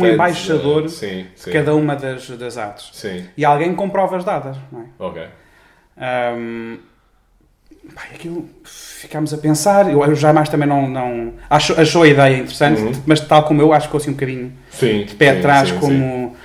embaixador 0.06 0.84
da- 0.84 0.90
Sim, 0.90 1.26
sim. 1.36 1.52
Cada 1.52 1.76
uma 1.76 1.96
das, 1.96 2.28
das 2.30 2.58
artes. 2.58 3.04
E 3.38 3.44
alguém 3.46 3.74
com 3.76 3.90
provas 3.90 4.24
dadas. 4.24 4.56
Não 4.72 4.82
é? 4.82 4.86
ok. 5.00 5.24
Pá, 7.96 8.04
e 8.12 8.16
aquilo 8.16 8.48
ficámos 8.64 9.34
a 9.34 9.38
pensar. 9.38 9.92
Eu, 9.92 10.04
eu 10.06 10.16
jamais 10.16 10.48
também 10.50 10.68
não. 10.68 10.88
não 10.88 11.34
achou, 11.50 11.76
achou 11.80 12.04
a 12.04 12.08
ideia 12.08 12.38
interessante, 12.38 12.82
Uhum. 12.82 12.92
mas 13.06 13.20
tal 13.20 13.44
como 13.44 13.62
eu, 13.62 13.74
acho 13.74 13.82
que 13.82 13.88
ficou 13.88 13.98
assim 14.00 14.12
um 14.12 14.14
bocadinho 14.14 14.54
Sim. 14.70 15.06
de 15.06 15.16
pé 15.16 15.34
sim, 15.34 15.40
atrás. 15.40 15.70
sim. 15.70 15.80
como. 15.80 16.36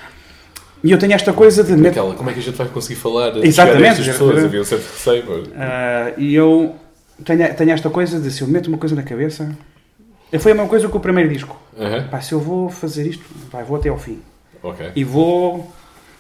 E 0.87 0.91
eu 0.93 0.99
tenho 0.99 1.13
esta 1.13 1.33
coisa 1.33 1.65
de. 1.65 1.73
meto- 1.73 1.89
Aquela, 1.99 2.15
como 2.15 2.31
é 2.31 2.33
que 2.33 2.39
a 2.39 2.43
gente 2.43 2.55
vai 2.57 2.69
conseguir 2.69 2.95
falar? 3.01 3.37
Exatamente. 3.45 3.85
Estas 4.01 4.07
pessoas 4.07 4.45
havia 4.45 4.61
um 4.61 4.65
certo 4.65 4.83
receio. 4.93 5.25
mas- 5.29 5.49
Ah, 5.57 6.13
e 6.17 6.35
eu 6.35 6.75
tenho, 7.25 7.55
tenho 7.55 7.71
esta 7.73 7.91
coisa 7.91 8.21
de 8.21 8.31
se 8.31 8.43
eu 8.43 8.49
meto 8.49 8.69
uma 8.69 8.79
coisa 8.79 8.95
na 8.95 9.03
cabeça. 9.03 9.51
Foi 10.39 10.53
a 10.53 10.55
mesma 10.55 10.69
coisa 10.69 10.89
que 10.89 10.97
o 10.97 11.01
primeiro 11.01 11.29
disco. 11.31 11.57
Aham, 11.79 12.09
Pá, 12.09 12.21
se 12.21 12.33
eu 12.33 12.41
vou 12.41 12.69
fazer 12.69 13.07
isto, 13.07 13.25
vou 13.67 13.77
até 13.77 13.89
ao 13.89 13.99
fim. 13.99 14.21
Ok. 14.63 14.91
E 14.95 15.03
vou 15.05 15.73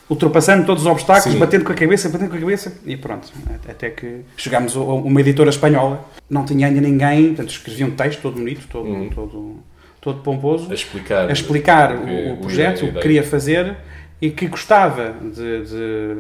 ultrapassando 0.09 0.65
todos 0.65 0.85
os 0.85 0.89
obstáculos, 0.89 1.35
Sim. 1.35 1.39
batendo 1.41 1.65
com 1.65 1.73
a 1.73 1.75
cabeça, 1.75 2.09
batendo 2.09 2.31
com 2.31 2.37
a 2.37 2.41
cabeça, 2.41 2.73
e 2.87 2.97
pronto. 2.97 3.29
Até 3.69 3.91
que 3.91 4.21
chegámos 4.37 4.77
a 4.77 4.81
uma 4.81 5.21
editora 5.21 5.51
espanhola, 5.51 6.05
não 6.31 6.45
tinha 6.45 6.67
ainda 6.69 6.81
ninguém, 6.81 7.29
portanto 7.29 7.51
escrevi 7.51 7.85
um 7.85 7.91
texto 7.91 8.21
todo 8.23 8.35
bonito, 8.37 8.67
todo, 8.71 8.89
Uhum. 8.89 9.11
todo, 9.11 9.57
todo 10.01 10.21
pomposo, 10.23 10.71
A 10.71 10.75
explicar. 10.75 11.29
a 11.29 11.33
explicar 11.33 11.93
o 11.97 12.33
o, 12.35 12.37
projeto, 12.37 12.87
o 12.87 12.93
que 12.93 13.01
queria 13.01 13.23
fazer 13.25 13.77
e 14.21 14.31
que 14.31 14.47
gostava 14.47 15.15
de, 15.23 15.65
de, 15.65 16.17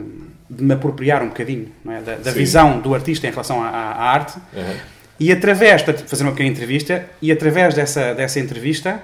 de 0.51 0.63
me 0.65 0.75
apropriar 0.75 1.23
um 1.23 1.29
bocadinho 1.29 1.69
não 1.85 1.93
é? 1.93 2.01
da, 2.01 2.17
da 2.17 2.31
visão 2.31 2.79
do 2.81 2.95
artista 2.95 3.27
em 3.27 3.31
relação 3.31 3.63
à, 3.63 3.69
à- 3.69 4.11
arte. 4.13 4.39
Aham. 4.57 4.75
E 5.19 5.33
através, 5.33 5.83
portanto, 5.83 6.07
fazer 6.07 6.23
uma 6.25 6.33
pequena 6.33 6.51
entrevista, 6.51 7.07
e 7.23 7.33
através 7.33 7.75
dessa, 7.75 8.13
dessa 8.15 8.39
entrevista, 8.39 9.01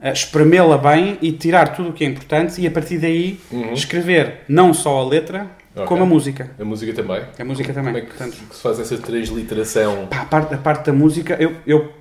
eh, 0.00 0.10
espremê-la 0.10 0.78
bem 0.78 1.18
e 1.20 1.32
tirar 1.32 1.68
tudo 1.76 1.90
o 1.90 1.92
que 1.92 2.02
é 2.02 2.06
importante 2.06 2.58
e 2.62 2.66
a 2.66 2.70
partir 2.70 2.96
daí 2.98 3.38
Uhum. 3.52 3.74
escrever 3.74 4.40
não 4.48 4.72
só 4.72 5.00
a 5.02 5.06
letra, 5.06 5.46
Ok. 5.76 5.86
como 5.86 6.04
a 6.04 6.06
música. 6.06 6.50
A 6.58 6.64
música 6.64 6.94
também. 6.94 7.20
A 7.38 7.44
música 7.44 7.74
também. 7.74 7.92
Como 7.92 7.98
é 7.98 8.00
que, 8.00 8.06
Portanto, 8.16 8.36
que 8.48 8.56
se 8.56 8.62
faz 8.62 8.78
essa 8.80 8.96
transliteração? 8.96 10.06
pá, 10.06 10.22
a, 10.22 10.24
parte, 10.24 10.54
a 10.54 10.58
parte 10.58 10.86
da 10.86 10.92
música, 10.94 11.36
eu, 11.38 11.52
eu, 11.66 11.92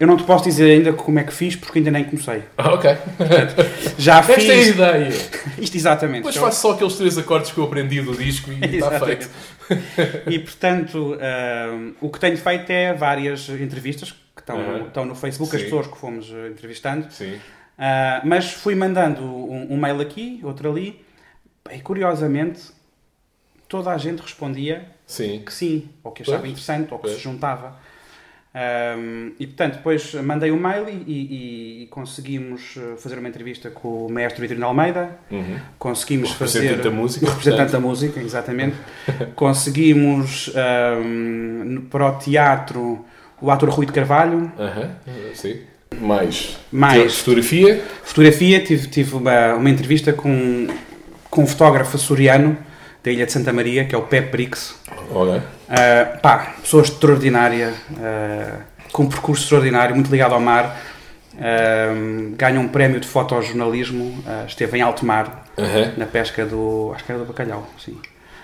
eu 0.00 0.06
não 0.06 0.16
te 0.16 0.22
posso 0.24 0.44
dizer 0.44 0.70
ainda 0.70 0.92
como 0.92 1.18
é 1.18 1.24
que 1.24 1.32
fiz, 1.32 1.56
porque 1.56 1.78
ainda 1.78 1.90
nem 1.90 2.04
comecei. 2.04 2.42
Ah, 2.56 2.72
ok. 2.74 2.90
Já 3.98 4.18
Esta 4.20 4.32
é 4.32 4.36
a 4.36 4.38
fiz 4.38 4.66
ideia. 4.68 5.08
isto 5.58 5.76
exatamente. 5.76 6.18
Depois 6.18 6.36
Então, 6.36 6.46
faço 6.48 6.60
só 6.62 6.72
aqueles 6.72 6.94
três 6.96 7.18
acordes 7.18 7.50
que 7.50 7.58
eu 7.58 7.64
aprendi 7.64 8.00
do 8.00 8.14
disco 8.14 8.50
e 8.52 8.64
está 8.76 9.00
feito. 9.00 9.28
E 10.30 10.38
portanto, 10.38 11.18
ah, 11.20 11.92
o 12.00 12.08
que 12.10 12.20
tenho 12.20 12.36
feito 12.36 12.70
é 12.70 12.94
várias 12.94 13.48
entrevistas 13.48 14.12
que 14.12 14.40
estão, 14.40 14.56
Uhum. 14.58 14.86
estão 14.86 15.04
no 15.04 15.14
Facebook, 15.14 15.54
as 15.54 15.60
Sim. 15.62 15.66
pessoas 15.68 15.86
que 15.88 15.98
fomos 15.98 16.30
eh, 16.32 16.48
entrevistando. 16.48 17.06
Sim. 17.10 17.38
Ah, 17.76 18.20
mas 18.24 18.52
fui 18.52 18.74
mandando 18.74 19.22
um, 19.22 19.72
um 19.74 19.76
mail 19.76 20.00
aqui, 20.00 20.40
outro 20.44 20.70
ali, 20.70 21.04
e 21.72 21.80
curiosamente 21.80 22.60
toda 23.68 23.90
a 23.90 23.98
gente 23.98 24.20
respondia 24.22 24.86
Sim. 25.06 25.42
que 25.44 25.52
sim, 25.52 25.90
ou 26.02 26.12
que 26.12 26.22
achava 26.22 26.38
Pois. 26.38 26.50
interessante, 26.52 26.88
ou 26.92 26.98
que 26.98 27.02
Pois. 27.08 27.16
se 27.16 27.22
juntava. 27.22 27.76
Ahm, 28.60 29.34
e 29.38 29.46
portanto, 29.46 29.74
depois 29.76 30.14
mandei 30.14 30.50
o 30.50 30.56
mail 30.56 30.88
e, 30.88 30.92
e- 31.06 31.82
e 31.84 31.86
conseguimos 31.90 32.74
eh, 32.76 32.96
fazer 32.96 33.16
uma 33.16 33.28
entrevista 33.28 33.70
com 33.70 34.06
o 34.06 34.10
maestro 34.10 34.40
Vitorino 34.40 34.66
Almeida, 34.66 35.16
Uhum. 35.30 35.58
conseguimos 35.78 36.30
O 36.32 36.34
fazer. 36.34 36.60
representante 36.62 36.88
da 36.88 36.94
música, 36.96 37.26
O 37.26 37.28
representante 37.28 37.72
da 37.72 37.78
música, 37.80 38.20
exatamente. 38.20 38.74
conseguimos 39.36 40.50
no- 41.64 41.82
para 41.82 42.06
o 42.08 42.12
teatro 42.18 43.04
o 43.40 43.50
ator 43.50 43.68
Rui 43.68 43.86
de 43.86 43.92
Carvalho, 43.92 44.50
Aham. 44.58 44.90
Sim. 45.34 45.60
Mais. 46.00 46.58
mais 46.72 47.18
Fotografia. 47.18 47.80
Fotografia, 48.02 48.60
tive, 48.60 48.88
tive 48.88 49.14
uma, 49.14 49.54
uma 49.54 49.70
entrevista 49.70 50.12
com, 50.12 50.66
com 51.30 51.42
um 51.42 51.46
fotógrafo 51.46 51.96
açoriano 51.96 52.56
da 53.02 53.10
Ilha 53.10 53.26
de 53.26 53.32
Santa 53.32 53.52
Maria, 53.52 53.84
que 53.84 53.94
é 53.94 53.98
o 53.98 54.02
Pep 54.02 54.30
Brix. 54.30 54.74
Ok. 55.10 55.36
Uh, 55.36 56.18
pá, 56.20 56.54
pessoa 56.60 56.82
extraordinária, 56.82 57.72
uh, 57.92 58.62
com 58.92 59.04
um 59.04 59.08
percurso 59.08 59.44
extraordinário, 59.44 59.94
muito 59.94 60.10
ligado 60.10 60.34
ao 60.34 60.40
mar. 60.40 60.76
Uh, 61.34 62.34
ganha 62.36 62.58
um 62.58 62.66
prémio 62.68 62.98
de 62.98 63.06
fotojornalismo, 63.06 64.04
uh, 64.04 64.46
esteve 64.46 64.78
em 64.78 64.82
alto 64.82 65.06
mar, 65.06 65.44
Aham. 65.56 65.92
na 65.96 66.06
pesca 66.06 66.44
do. 66.44 66.92
acho 66.94 67.04
que 67.04 67.12
era 67.12 67.20
do 67.20 67.26
bacalhau, 67.26 67.68
sim. 67.78 67.96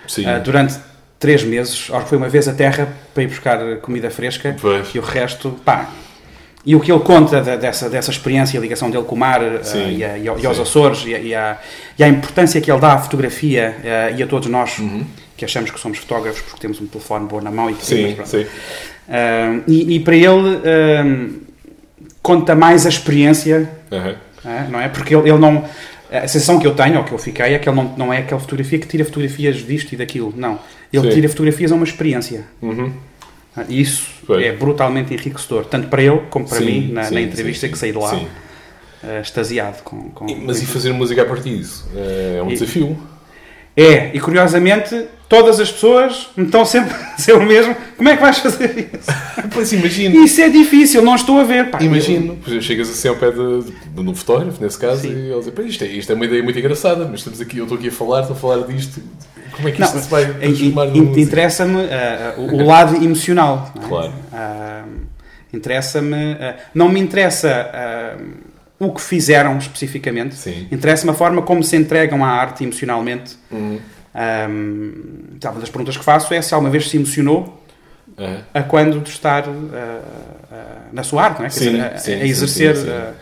Sim. 0.07 0.25
Durante 0.45 0.77
três 1.19 1.43
meses, 1.43 1.89
acho 1.91 2.03
que 2.03 2.09
foi 2.11 2.19
uma 2.19 2.29
vez 2.29 2.47
a 2.47 2.53
terra 2.53 2.87
para 3.15 3.23
ir 3.23 3.27
buscar 3.29 3.59
comida 3.79 4.11
fresca 4.11 4.55
Pois. 4.61 4.95
e 4.95 4.99
o 4.99 5.03
resto, 5.03 5.51
pá. 5.65 5.89
E 6.67 6.75
o 6.75 6.81
que 6.81 6.91
ele 6.91 7.01
conta 7.01 7.43
dessa, 7.43 7.91
dessa 7.91 8.11
experiência, 8.11 8.59
a 8.59 8.63
ligação 8.63 8.91
dele 8.91 9.05
com 9.05 9.15
o 9.15 9.19
mar 9.19 9.43
uh, 9.43 9.61
e, 9.91 10.03
a- 10.03 10.17
e 10.19 10.27
ao- 10.29 10.39
e 10.39 10.47
aos. 10.47 10.59
Açores 10.59 11.05
e 11.07 11.15
a, 11.15 11.19
e 11.19 11.35
a- 11.35 11.59
e 11.99 12.03
a 12.05 12.09
importância 12.09 12.59
que 12.61 12.71
ele 12.73 12.81
dá 12.81 12.95
à 12.95 12.99
fotografia 12.99 13.77
uh, 13.81 14.19
e 14.19 14.23
a 14.23 14.27
todos 14.27 14.49
nós 14.49 14.79
Uhum. 14.79 15.05
que 15.37 15.45
achamos 15.45 15.71
que 15.71 15.79
somos 15.79 15.99
fotógrafos 15.99 16.41
porque 16.41 16.61
temos 16.61 16.81
um 16.81 16.87
telefone 16.87 17.27
bom 17.27 17.41
na 17.41 17.51
mão 17.51 17.69
e 17.69 17.75
que 17.75 17.85
Sim, 17.85 18.17
sim. 18.25 18.43
Uh, 19.07 19.63
e, 19.71 20.01
para 20.01 20.17
ele 20.17 21.41
conta 22.23 22.55
mais 22.55 22.87
a 22.87 22.89
experiência, 22.89 23.69
Aham. 23.93 24.15
uh, 24.45 24.71
não 24.71 24.81
é? 24.81 24.89
Porque 24.89 25.15
ele, 25.15 25.29
ele 25.29 25.39
não. 25.39 25.65
A 26.11 26.29
sensação 26.29 26.59
que 26.61 26.67
eu 26.67 26.75
tenho, 26.75 26.99
ou 26.99 27.05
que 27.05 27.13
eu 27.13 27.19
fiquei, 27.19 27.55
é 27.55 27.59
que 27.59 27.69
ele 27.69 27.77
não, 27.77 27.85
não 27.97 28.13
é 28.13 28.19
aquela 28.19 28.41
fotografia 28.41 28.79
que 28.79 28.87
tira 28.87 29.05
fotografias 29.05 29.57
disto 29.67 29.93
e 29.93 29.97
daquilo. 29.97 30.33
Não. 30.37 30.59
Ele 30.93 31.09
Sim. 31.09 31.15
tira 31.15 31.29
fotografias 31.29 31.73
a 31.73 31.75
uma 31.75 31.85
experiência. 31.85 32.45
Uhum. 32.63 32.93
Isso 33.69 34.07
Pois. 34.27 34.45
é 34.45 34.53
brutalmente 34.53 35.15
enriquecedor, 35.15 35.65
tanto 35.67 35.89
para 35.89 36.03
ele 36.03 36.21
como 36.31 36.49
para 36.49 36.59
Sim, 36.59 36.65
mim, 36.65 36.93
na, 36.93 37.05
sim, 37.05 37.15
na 37.15 37.21
entrevista 37.21 37.67
sim, 37.67 37.73
que 37.73 37.79
saí 37.79 37.93
de 37.93 37.99
lá, 37.99 38.11
sim. 38.11 38.27
eh, 39.05 39.21
extasiado 39.21 39.83
com, 39.85 40.11
com- 40.11 40.29
E- 40.29 40.35
Mas 40.35 40.61
e 40.63 40.67
fazer 40.67 40.93
música 40.93 41.23
a 41.23 41.25
partir 41.25 41.57
disso? 41.57 41.89
É 41.95 42.43
um 42.43 42.49
E- 42.51 42.55
desafio. 42.55 42.97
É, 43.77 44.15
e 44.15 44.21
curiosamente, 44.21 45.07
todas 45.29 45.59
as 45.59 45.71
pessoas 45.71 46.29
me 46.37 46.45
estão 46.45 46.65
sempre 46.65 46.95
a 46.95 47.15
dizer 47.17 47.35
o 47.35 47.43
mesmo. 47.43 47.75
Como 47.97 48.09
é 48.09 48.17
que 48.17 48.23
vais 48.23 48.39
fazer 48.39 48.89
isso? 48.93 49.11
Pois 49.53 49.73
imagino. 49.73 50.25
Isso 50.25 50.41
é 50.41 50.49
difícil, 50.49 51.03
não 51.03 51.15
estou 51.15 51.39
a 51.39 51.45
ver. 51.45 51.71
Pá, 51.71 51.81
Imagino, 51.81 52.39
Pois 52.45 52.65
chegas 52.65 52.89
assim 52.89 53.07
ao 53.09 53.15
pé 53.17 53.31
de, 53.31 53.63
de, 53.65 54.01
um 54.01 54.15
fotógrafo, 54.15 54.61
nesse 54.61 54.79
caso, 54.79 55.03
Sim. 55.03 55.09
e 55.13 55.31
ele 55.31 55.41
diz: 55.41 55.51
"Pá, 55.51 55.63
isto 55.63 55.85
é, 55.85 55.87
isto 55.89 56.11
é 56.11 56.15
uma 56.15 56.25
ideia 56.25 56.43
muito 56.43 56.59
engraçada, 56.59 57.05
mas 57.05 57.21
estamos 57.21 57.41
aqui, 57.41 57.59
eu 57.59 57.65
estou 57.65 57.79
aqui 57.79 57.89
a 57.89 57.93
falar, 57.93 58.21
estou 58.23 58.35
a 58.35 58.39
falar 58.39 58.67
disto. 58.67 59.01
Como 59.55 59.69
é 59.69 59.73
que 59.73 59.83
isto 59.83 59.95
Não, 59.95 60.03
se 60.03 60.09
vai 60.11 60.25
transformar 60.27 60.87
in-? 60.97 61.21
Interessa-me 61.21 61.81
ah, 61.85 62.35
o, 62.37 62.57
o 62.57 62.65
lado 62.67 62.97
emocional. 62.97 63.73
é? 63.77 63.89
Claro. 63.89 64.13
Ah, 64.33 64.85
interessa-me. 65.53 66.33
ah, 66.41 66.57
não 66.75 66.89
me 66.89 67.01
interessa 67.01 67.71
o 68.79 68.93
que 68.93 69.01
fizeram 69.01 69.57
especificamente. 69.59 70.35
Sim. 70.35 70.69
Interessa-me 70.71 71.11
a 71.13 71.15
forma 71.15 71.43
como 71.43 71.63
se 71.63 71.77
entregam 71.77 72.25
à 72.25 72.29
arte 72.29 72.65
emocionalmente. 72.65 73.37
Uhum. 73.51 73.79
Um, 74.49 74.93
uma 75.43 75.61
das 75.61 75.69
perguntas 75.71 75.97
que 75.97 76.05
faço 76.05 76.33
é 76.33 76.41
se 76.41 76.55
alguma 76.55 76.71
vez 76.71 76.89
se 76.89 76.97
emocionou 76.97 77.61
Aham. 78.19 78.43
a 78.55 78.63
quando 78.63 79.01
de 79.01 79.09
estar 79.11 79.45
na 80.93 81.03
sua 81.03 81.25
arte, 81.25 81.39
não 81.41 81.47
é? 81.47 81.51
Sim, 81.51 81.65
dizer, 81.73 81.81
a, 81.81 81.99
sim, 81.99 82.15
a 82.15 82.19
sim, 82.19 82.25
exercer. 82.25 82.77
sim, 82.77 82.85
sim. 82.85 82.91
ah, 82.91 83.13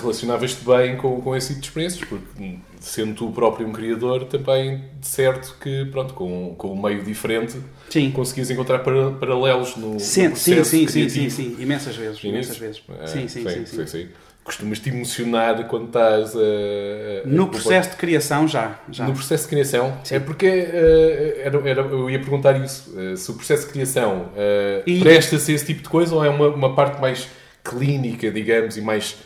Relacionavas-te 0.00 0.62
bem 0.64 0.96
com, 0.96 1.20
com 1.22 1.34
esse 1.34 1.48
tipo 1.54 1.60
de 1.60 1.66
experiências, 1.68 2.04
porque 2.08 2.56
sendo 2.86 3.14
tu 3.14 3.30
próprio 3.32 3.66
um 3.66 3.72
criador, 3.72 4.24
também 4.26 4.84
de 5.00 5.06
certo 5.06 5.56
que, 5.60 5.84
pronto, 5.86 6.14
com, 6.14 6.54
com 6.56 6.72
um 6.72 6.80
meio 6.80 7.02
diferente, 7.02 7.58
sim. 7.90 8.10
conseguias 8.12 8.50
encontrar 8.50 8.78
para- 8.78 9.10
paralelos 9.12 9.76
no, 9.76 9.94
no 9.94 10.00
Sim, 10.00 10.22
sim, 10.34 10.54
processo 10.54 10.70
sim, 10.70 10.86
sim, 10.86 11.08
sim, 11.08 11.28
sim, 11.30 11.56
imensas 11.58 11.96
vezes, 11.96 12.22
imensas 12.22 12.56
vezes. 12.56 12.82
É, 13.02 13.06
Sim, 13.06 13.28
sim, 13.28 13.44
sim, 13.66 13.86
sim. 13.86 14.08
Costumas-te 14.44 14.88
emocionar 14.90 15.66
quando 15.66 15.86
estás 15.86 16.36
a- 16.36 16.38
a- 16.38 17.26
No 17.26 17.48
processo 17.48 17.90
de 17.90 17.96
criação 17.96 18.46
já, 18.46 18.78
já. 18.92 19.04
No 19.04 19.12
processo 19.12 19.42
de 19.42 19.50
criação. 19.50 19.98
Sim. 20.04 20.14
É 20.14 20.20
porque 20.20 20.46
eh, 20.46 21.40
era, 21.44 21.68
era- 21.68 21.80
eu 21.82 22.08
ia 22.08 22.20
perguntar 22.20 22.52
isso. 22.64 22.94
eh, 22.96 23.16
se 23.16 23.28
o 23.28 23.34
processo 23.34 23.66
de 23.66 23.72
criação 23.72 24.28
eh, 24.36 24.84
E- 24.86 25.00
presta-se 25.00 25.50
a 25.50 25.54
esse 25.56 25.66
tipo 25.66 25.82
de 25.82 25.88
coisa 25.88 26.14
ou 26.14 26.24
é 26.24 26.28
uma, 26.28 26.46
uma 26.48 26.74
parte 26.76 27.00
mais 27.00 27.26
clínica, 27.64 28.30
digamos, 28.30 28.76
e 28.76 28.80
mais. 28.80 29.16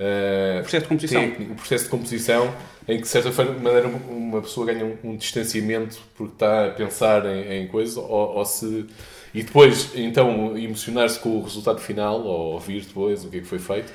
Eh, 0.00 0.60
processo 0.62 0.82
de 0.84 0.88
composição. 0.88 1.20
técnico, 1.22 1.52
o 1.52 1.56
processo 1.56 1.84
de 1.84 1.90
composição, 1.90 2.54
em 2.88 2.96
que 2.96 3.02
de 3.02 3.08
certa 3.08 3.30
forma, 3.30 3.52
maneira 3.52 3.86
uma 3.88 4.40
pessoa 4.40 4.66
ganha 4.66 4.84
um, 4.84 4.96
um 5.04 5.16
distanciamento 5.16 5.98
porque 6.16 6.32
está 6.32 6.66
a 6.66 6.70
pensar 6.70 7.26
em, 7.26 7.62
em 7.62 7.66
coisas, 7.68 7.96
ou, 7.96 8.06
ou 8.08 8.44
se 8.44 8.86
E 9.34 9.42
depois, 9.44 9.92
então, 9.94 10.56
emocionar-se 10.58 11.18
com 11.20 11.28
o 11.38 11.42
resultado 11.42 11.80
final, 11.80 12.20
ou 12.22 12.54
ouvir 12.54 12.80
depois 12.80 13.24
o 13.24 13.28
que 13.28 13.36
é 13.36 13.40
que 13.40 13.46
foi 13.46 13.58
feito. 13.60 13.92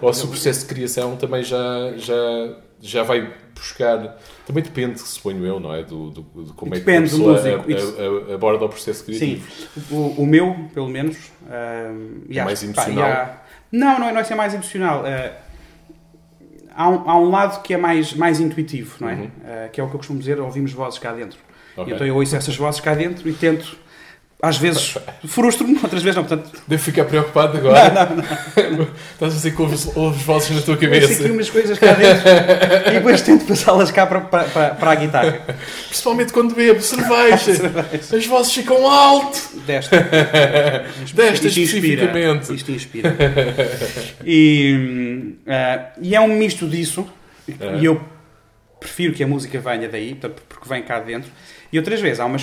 Ou 0.00 0.12
se 0.12 0.24
o 0.24 0.28
processo 0.28 0.60
de 0.60 0.66
criação 0.66 1.16
também 1.16 1.42
já, 1.42 1.92
já, 1.96 2.14
já 2.80 3.02
vai 3.02 3.32
buscar. 3.52 4.16
Também 4.46 4.62
depende, 4.62 5.00
suponho 5.00 5.44
eu, 5.44 5.58
não 5.58 5.74
é? 5.74 5.82
Do, 5.82 6.10
do, 6.10 6.22
de 6.44 6.52
como 6.52 6.72
Depende 6.72 7.06
é 7.06 7.18
que 7.18 7.32
a 7.72 7.76
pessoa 7.80 8.34
aborda 8.34 8.64
o 8.64 8.68
processo 8.68 9.00
Sim, 9.06 9.42
criativo. 9.42 9.46
o, 9.90 10.22
o 10.22 10.26
meu, 10.26 10.54
pelo 10.72 10.88
menos. 10.88 11.16
e 12.28 12.38
É 12.38 12.44
mais 12.44 12.60
pá, 12.60 12.66
emocional? 12.66 13.10
há- 13.10 13.42
Não, 13.72 13.98
não 13.98 14.08
é, 14.08 14.12
não 14.12 14.20
é 14.20 14.24
ser 14.24 14.36
mais 14.36 14.54
emocional. 14.54 15.02
ah, 15.04 15.32
há, 16.76 16.88
um, 16.88 17.10
há 17.10 17.18
um 17.18 17.30
lado 17.30 17.62
que 17.62 17.74
é 17.74 17.76
mais, 17.76 18.12
mais 18.12 18.38
intuitivo, 18.38 18.96
não 19.00 19.08
é? 19.08 19.14
Uhum. 19.14 19.30
Ah, 19.44 19.68
que 19.72 19.80
é 19.80 19.84
o 19.84 19.88
que 19.88 19.94
eu 19.94 19.98
costumo 19.98 20.18
dizer, 20.18 20.38
ouvimos 20.38 20.72
vozes 20.72 20.98
cá 20.98 21.12
dentro. 21.12 21.38
Ok. 21.76 21.92
Então 21.92 22.06
eu 22.06 22.14
ouço 22.14 22.36
essas 22.36 22.56
vozes 22.56 22.80
cá 22.80 22.94
dentro 22.94 23.28
e 23.28 23.32
tento, 23.32 23.76
às 24.40 24.58
vezes, 24.58 24.98
frustro-me, 25.26 25.78
outras 25.82 26.02
vezes 26.02 26.16
não. 26.16 26.24
Portanto, 26.24 26.62
Devo 26.68 26.82
ficar 26.82 27.04
preocupado 27.06 27.56
agora. 27.56 28.08
Estás 29.12 29.32
a 29.32 29.36
dizer 29.36 29.54
que 29.54 29.62
ouves, 29.62 29.96
ouves 29.96 30.22
vozes 30.22 30.50
na 30.50 30.60
tua 30.60 30.74
ouço 30.74 30.84
cabeça. 30.84 31.22
aqui 31.22 31.32
umas 31.32 31.50
coisas 31.50 31.78
cá 31.78 31.92
dentro 31.94 32.28
e 32.88 32.90
depois 32.92 33.22
tento 33.22 33.46
passá-las 33.46 33.90
cá 33.90 34.06
para, 34.06 34.20
para, 34.20 34.74
para, 34.74 34.90
a 34.90 34.94
guitarra. 34.94 35.40
Principalmente 35.88 36.32
quando 36.32 36.54
bebo 36.54 36.80
cerveja. 36.82 37.52
As 38.16 38.26
vozes 38.26 38.52
ficam 38.52 38.86
alto. 38.86 39.38
Desta. 39.66 39.96
Desta 41.14 41.46
Isto 41.46 41.60
inspira. 41.60 42.04
especificamente. 42.04 42.54
Isto 42.54 42.72
inspira. 42.72 43.16
E, 44.24 45.34
ah, 45.46 45.92
e 46.00 46.14
é 46.14 46.20
um 46.20 46.28
misto 46.28 46.68
disso. 46.68 47.06
É. 47.48 47.78
E 47.78 47.84
eu 47.84 48.02
prefiro 48.78 49.14
que 49.14 49.24
a 49.24 49.26
música 49.26 49.58
venha 49.58 49.88
daí, 49.88 50.14
porque 50.14 50.68
vem 50.68 50.82
cá 50.82 50.98
de 51.00 51.06
dentro. 51.06 51.30
E 51.72 51.78
outras 51.78 52.00
vezes, 52.00 52.20
há, 52.20 52.26
uma, 52.26 52.38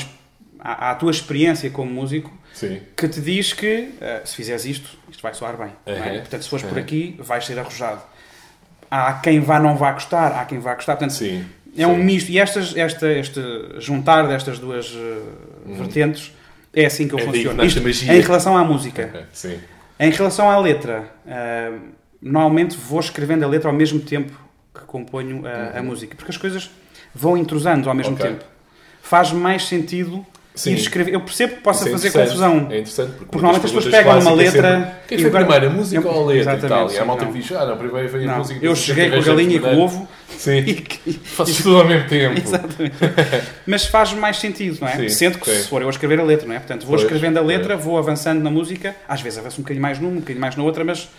há 0.64 0.92
a 0.92 0.96
tua 0.96 1.12
experiência 1.12 1.70
como 1.70 1.92
músico 1.92 2.32
Sim. 2.54 2.80
que 2.96 3.08
te 3.08 3.20
diz 3.22 3.52
que 3.54 3.90
ah, 4.02 4.22
se 4.24 4.36
fizeres 4.36 4.66
isto, 4.66 4.98
isto 5.12 5.22
vai 5.22 5.34
soar 5.34 5.58
bem. 5.58 5.72
não 5.86 5.94
é? 5.94 6.12
Uhum. 6.12 6.20
Portanto, 6.20 6.42
se 6.44 6.50
fores 6.50 6.66
por 6.66 6.78
Uhum. 6.78 6.84
aqui, 6.84 7.16
vais 7.20 7.46
ser 7.46 7.60
arrojado. 7.60 8.02
Há 8.90 9.14
quem 9.14 9.40
vá 9.40 9.60
não 9.60 9.76
vá 9.76 9.92
gostar, 9.92 10.32
há 10.40 10.46
quem 10.46 10.60
vá 10.60 10.76
gostar. 10.76 10.94
Portanto, 10.96 11.14
Sim. 11.18 11.46
é 11.78 11.86
um 11.88 11.96
Sim. 11.96 12.04
misto. 12.04 12.30
E 12.32 12.40
estas, 12.40 12.76
esta, 12.78 13.12
este 13.12 13.42
juntar 13.80 14.28
destas 14.28 14.60
duas 14.60 14.90
uh, 14.94 15.34
vertentes 15.66 16.32
é 16.74 16.86
assim 16.86 17.08
que 17.08 17.14
eu 17.16 17.20
Uhum. 17.20 17.24
É 17.26 17.34
funciono. 17.34 17.62
a 17.62 17.66
Isto 17.66 17.80
em 18.12 18.22
relação 18.22 18.56
à 18.58 18.64
música. 18.64 19.28
Sim. 19.34 19.60
Em 20.00 20.12
relação 20.12 20.50
à 20.50 20.58
letra, 20.60 21.12
uh, 21.26 21.80
normalmente 22.22 22.78
vou 22.78 23.00
escrevendo 23.00 23.44
a 23.44 23.48
letra 23.48 23.70
ao 23.70 23.76
mesmo 23.76 24.00
tempo 24.00 24.32
que 24.74 24.82
componho 24.82 25.42
uh, 25.42 25.78
a 25.78 25.82
música, 25.84 26.16
porque 26.16 26.32
as 26.32 26.38
coisas 26.38 26.70
vão 27.14 27.36
entrosando 27.38 27.90
ao 27.90 27.96
mesmo 27.96 28.14
Uhum. 28.14 28.20
Ok. 28.20 28.30
tempo. 28.32 28.46
Faz 29.02 29.32
mais 29.32 29.66
sentido 29.68 30.26
Sim. 30.56 30.72
ir 30.72 30.76
escrever. 30.78 31.14
Eu 31.14 31.22
percebo 31.22 31.56
que 31.56 31.62
possa 31.62 31.88
é 31.90 31.92
fazer 31.92 32.12
confusão. 32.12 32.68
É 32.70 32.80
interessante 32.80 33.10
porque, 33.12 33.26
Porque 33.26 33.38
normalmente 33.38 33.66
as 33.66 33.72
pessoas 33.72 33.86
pegam 33.94 34.12
uma 34.14 34.22
clássicas 34.22 34.40
é 34.40 34.44
letra 34.58 34.78
sempre, 34.78 34.92
Quem 35.08 35.18
foi 35.18 35.28
agora- 35.28 35.44
primeiro, 35.46 35.66
a 35.68 35.70
música 35.78 36.08
Eu- 36.08 36.12
ou 36.14 36.24
a 36.24 36.26
letra 36.28 36.54
e 36.54 36.70
tal? 36.70 36.92
E 36.92 36.98
a 37.00 37.06
malta 37.06 37.26
diz, 37.26 37.52
ah, 37.54 37.66
não, 37.66 37.78
primeiro 37.78 38.10
veio 38.10 38.30
a 38.32 38.38
música. 38.38 38.66
eu 38.66 38.76
cheguei 38.76 39.10
com 39.10 39.16
a 39.18 39.22
galinha 39.22 39.56
e 39.56 39.60
com 39.60 39.68
o 39.76 39.80
ovo 39.82 40.08
Sim. 40.38 40.58
e, 40.60 41.12
Fazes 41.24 41.58
tudo 41.58 41.78
ao 41.78 41.86
mesmo 41.88 42.08
tempo. 42.08 42.40
Exatamente. 42.40 42.96
Mas 43.66 43.86
faz 43.86 44.14
mais 44.14 44.38
sentido, 44.38 44.78
não 44.82 44.88
é? 44.88 44.96
Sim, 44.98 45.10
Sendo 45.10 45.40
que 45.40 45.50
sim. 45.50 45.62
se 45.64 45.68
for 45.68 45.82
eu 45.82 45.88
a 45.88 45.92
escrever 45.92 46.20
a 46.20 46.24
letra, 46.24 46.48
não 46.48 46.54
é? 46.56 46.60
Portanto, 46.60 46.82
vou 46.82 46.90
Pois, 46.92 47.02
escrevendo 47.02 47.38
a 47.38 47.42
letra, 47.42 47.74
é. 47.74 47.78
vou 47.78 47.98
avançando 47.98 48.42
na 48.44 48.50
música, 48.52 48.96
às 49.08 49.22
vezes 49.22 49.40
avanço 49.40 49.60
um 49.60 49.64
bocadinho 49.64 49.82
mais 49.82 50.00
numa, 50.00 50.12
um 50.12 50.16
bocadinho 50.20 50.42
mais 50.42 50.56
na 50.56 50.64
outra, 50.64 50.84
mas. 50.84 51.10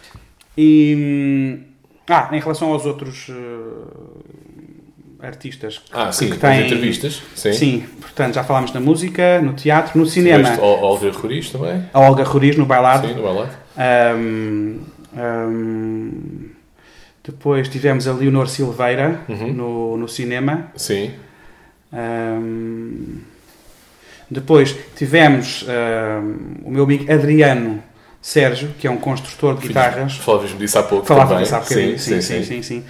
E, 0.57 0.95
hum, 0.97 1.63
ah, 2.09 2.29
em 2.33 2.39
relação 2.39 2.73
aos 2.73 2.85
outros 2.87 3.27
eh, 3.31 3.35
artistas 5.25 5.79
que, 5.79 5.85
Ah, 5.93 6.11
sim, 6.13 6.31
que 6.31 6.37
têm. 6.39 6.65
entrevistas. 6.65 7.23
Sim. 7.35 7.53
Sim, 7.53 7.81
portanto, 8.01 8.35
já 8.35 8.45
falámos 8.45 8.73
na 8.73 8.81
música, 8.81 9.41
no 9.41 9.53
teatro, 9.55 9.99
no 9.99 10.07
cinema. 10.07 10.39
Tiveste 10.45 10.61
Ol- 10.61 10.83
Olga 10.83 11.11
Roriz 11.11 11.51
também. 11.51 11.85
A 11.93 12.01
Olga 12.01 12.25
Roriz 12.25 12.57
no 12.57 12.67
bailado. 12.67 13.09
Sim, 13.09 13.15
no 13.15 13.23
bailado. 13.23 13.51
Ahm, 13.77 14.79
ahm, 15.17 16.11
depois 17.23 17.69
tivemos 17.69 18.07
a 18.07 18.13
Leonor 18.13 18.49
Silveira 18.49 19.21
Uhum. 19.29 19.53
no, 19.53 19.97
no 19.97 20.09
cinema. 20.09 20.71
Sim. 20.77 21.13
Ahm, 21.93 23.21
depois 24.31 24.75
tivemos 24.97 25.65
o 26.65 26.71
meu 26.71 26.85
amigo 26.85 27.11
Adriano 27.13 27.83
Sérgio, 28.21 28.71
que 28.79 28.87
é 28.87 28.91
um 28.91 28.97
construtor 28.97 29.55
de 29.59 29.69
guitarras. 29.69 30.17
Falavas-me 30.17 30.59
disso 30.59 30.79
há 30.79 30.83
pouco 30.83 31.07
Falava 31.07 31.37
disso 31.37 31.55
há 31.55 31.61
bocadinho. 31.61 31.99
sim, 31.99 32.21
Sim, 32.21 32.43
sim, 32.43 32.43
sim. 32.45 32.63
sim, 32.63 32.85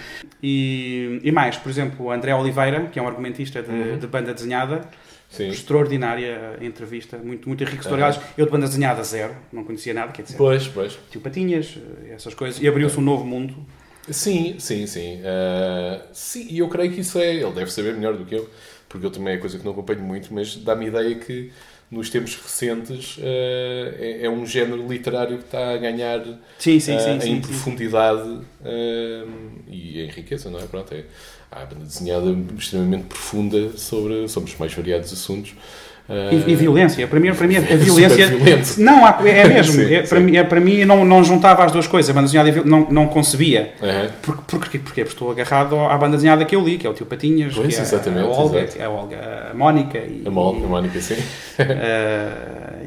E, 0.47 1.21
e 1.25 1.33
mais, 1.33 1.57
por 1.57 1.71
exemplo, 1.71 2.05
o 2.05 2.11
André 2.13 2.35
Oliveira, 2.35 2.87
que 2.93 2.99
é 2.99 3.03
um 3.03 3.09
argumentista 3.09 3.63
de, 3.63 3.71
Uhum. 3.71 3.99
de 3.99 4.07
banda 4.07 4.35
desenhada. 4.35 4.83
Sim. 5.31 5.49
Extraordinária 5.49 6.59
entrevista, 6.61 7.17
muito, 7.19 7.49
muito 7.49 7.63
enriquecedora. 7.65 8.03
Uhum. 8.03 8.09
Aliás, 8.09 8.25
eu 8.37 8.45
de 8.45 8.53
banda 8.53 8.67
desenhada 8.67 9.03
zero, 9.03 9.35
não 9.53 9.65
conhecia 9.65 9.93
nada, 9.95 10.13
quer 10.13 10.23
dizer, 10.23 10.37
Pois, 10.37 10.69
pois. 10.69 10.99
tio 11.11 11.21
Patinhas, 11.21 11.77
essas 12.11 12.35
coisas. 12.35 12.63
E 12.63 12.69
abriu-se 12.69 12.99
um 12.99 13.03
novo 13.03 13.25
mundo. 13.25 13.55
Sim, 14.09 14.57
sim, 14.59 14.87
sim. 14.87 15.21
Ah, 15.25 16.03
sim, 16.13 16.47
e 16.51 16.59
eu 16.59 16.69
creio 16.69 16.93
que 16.93 17.01
isso 17.01 17.19
é. 17.19 17.35
Ele 17.37 17.51
deve 17.53 17.73
saber 17.73 17.95
melhor 17.95 18.15
do 18.17 18.25
que 18.25 18.35
eu, 18.35 18.49
porque 18.89 19.07
eu 19.07 19.11
também 19.11 19.35
é 19.35 19.39
coisa 19.39 19.59
que 19.59 19.65
não 19.65 19.73
acompanho 19.73 20.03
muito, 20.03 20.33
mas 20.33 20.57
dá-me 20.57 20.87
ideia 20.87 21.15
que 21.17 21.51
nos 21.95 22.11
tempos 22.11 22.37
recentes 22.37 23.17
ah, 23.21 23.95
é, 23.99 24.27
é 24.27 24.31
um 24.31 24.45
género 24.47 24.87
literário 24.87 25.39
que 25.39 25.45
está 25.45 25.73
a 25.73 25.77
ganhar 25.77 26.21
Sim, 26.59 26.81
sim, 26.81 26.97
ah, 26.97 27.21
sim. 27.21 27.31
em 27.31 27.41
profundidade 27.41 28.41
ah, 28.65 29.25
e 29.69 30.03
em 30.03 30.09
riqueza, 30.09 30.51
não 30.51 30.59
é? 30.59 30.67
Pronto, 30.67 30.93
é, 30.93 31.05
há 31.51 31.63
a 31.63 31.67
banda 31.67 31.85
desenhada 31.85 32.35
extremamente 32.59 33.05
profunda 33.05 33.77
sobre, 33.77 34.29
sobre 34.29 34.51
os 34.51 34.59
mais 34.59 34.75
variados 34.75 35.13
assuntos. 35.13 35.55
E, 36.07 36.53
e 36.53 36.55
violência. 36.55 37.07
Para 37.09 37.19
mim, 37.19 37.33
para 37.33 37.47
mim 37.47 37.57
a 37.57 37.61
violência. 37.61 38.31
Não, 38.77 39.07
é 39.09 39.49
mesmo. 39.49 39.81
É, 39.83 40.03
para, 40.03 40.21
mim, 40.21 40.37
é, 40.37 40.45
para 40.45 40.61
mim, 40.61 40.85
não, 40.85 41.03
não 41.03 41.25
juntava 41.25 41.65
as 41.65 41.73
duas 41.73 41.87
coisas. 41.87 42.11
A 42.11 42.13
banda 42.13 42.27
desenhada 42.27 42.61
a 42.61 42.65
não, 42.65 42.87
não 42.91 43.07
concebia. 43.07 43.73
aham. 43.83 44.09
Por, 44.21 44.37
porquê? 44.43 44.79
Porque 44.79 45.01
estou 45.01 45.31
agarrado 45.31 45.79
à 45.79 45.97
banda 45.97 46.17
desenhada 46.17 46.45
que 46.45 46.55
eu 46.55 46.63
li, 46.63 46.77
que 46.77 46.87
é 46.87 46.91
o 46.91 46.93
Tio 46.93 47.07
Patinhas, 47.07 47.55
Pois, 47.55 47.69
que 47.75 47.81
é 47.81 47.83
exatamente, 47.83 48.27
a 48.27 48.31
Olga, 48.31 48.69
é 48.79 48.85
a, 48.85 48.91
Olga, 48.91 49.49
a 49.51 49.55
Mónica 49.55 49.97
e, 49.99 50.23
A 50.27 50.31
Mol- 50.31 50.57
a 50.63 50.69
Mónica, 50.69 51.01
sim. 51.01 51.17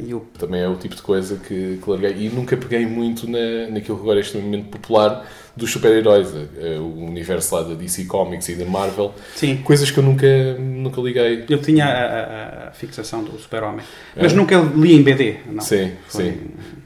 e 0.05 0.13
o 0.13 0.19
Também 0.37 0.61
é 0.61 0.67
o 0.67 0.75
tipo 0.75 0.95
de 0.95 1.01
coisa 1.01 1.37
que, 1.37 1.79
que 1.83 1.89
larguei. 1.89 2.15
E 2.17 2.29
nunca 2.29 2.55
peguei 2.55 2.85
muito 2.85 3.27
na, 3.29 3.67
naquilo 3.71 3.97
que 3.97 4.03
agora 4.03 4.19
é 4.19 4.21
extremamente 4.21 4.65
popular 4.69 5.25
dos 5.57 5.71
super-heróis. 5.71 6.27
eh, 6.57 6.77
O 6.79 7.05
universo 7.05 7.55
lá 7.55 7.63
da 7.63 7.73
DC 7.73 8.05
Comics 8.05 8.47
e 8.49 8.55
da 8.55 8.65
Marvel. 8.65 9.13
Sim, 9.35 9.57
Coisas 9.57 9.89
que 9.91 9.97
eu 9.97 10.03
nunca, 10.03 10.27
nunca 10.59 11.01
liguei. 11.01 11.43
eu 11.49 11.57
tinha 11.61 11.85
a, 11.85 12.65
a- 12.65 12.67
a 12.69 12.71
fixação 12.71 13.23
do 13.23 13.37
Super-Homem. 13.39 13.85
É? 14.15 14.23
Mas 14.23 14.33
nunca 14.33 14.55
li 14.57 14.93
em 14.93 15.01
BD. 15.01 15.37
Não. 15.51 15.61
Sim, 15.61 15.91
Foi- 16.07 16.23
sim. 16.25 16.37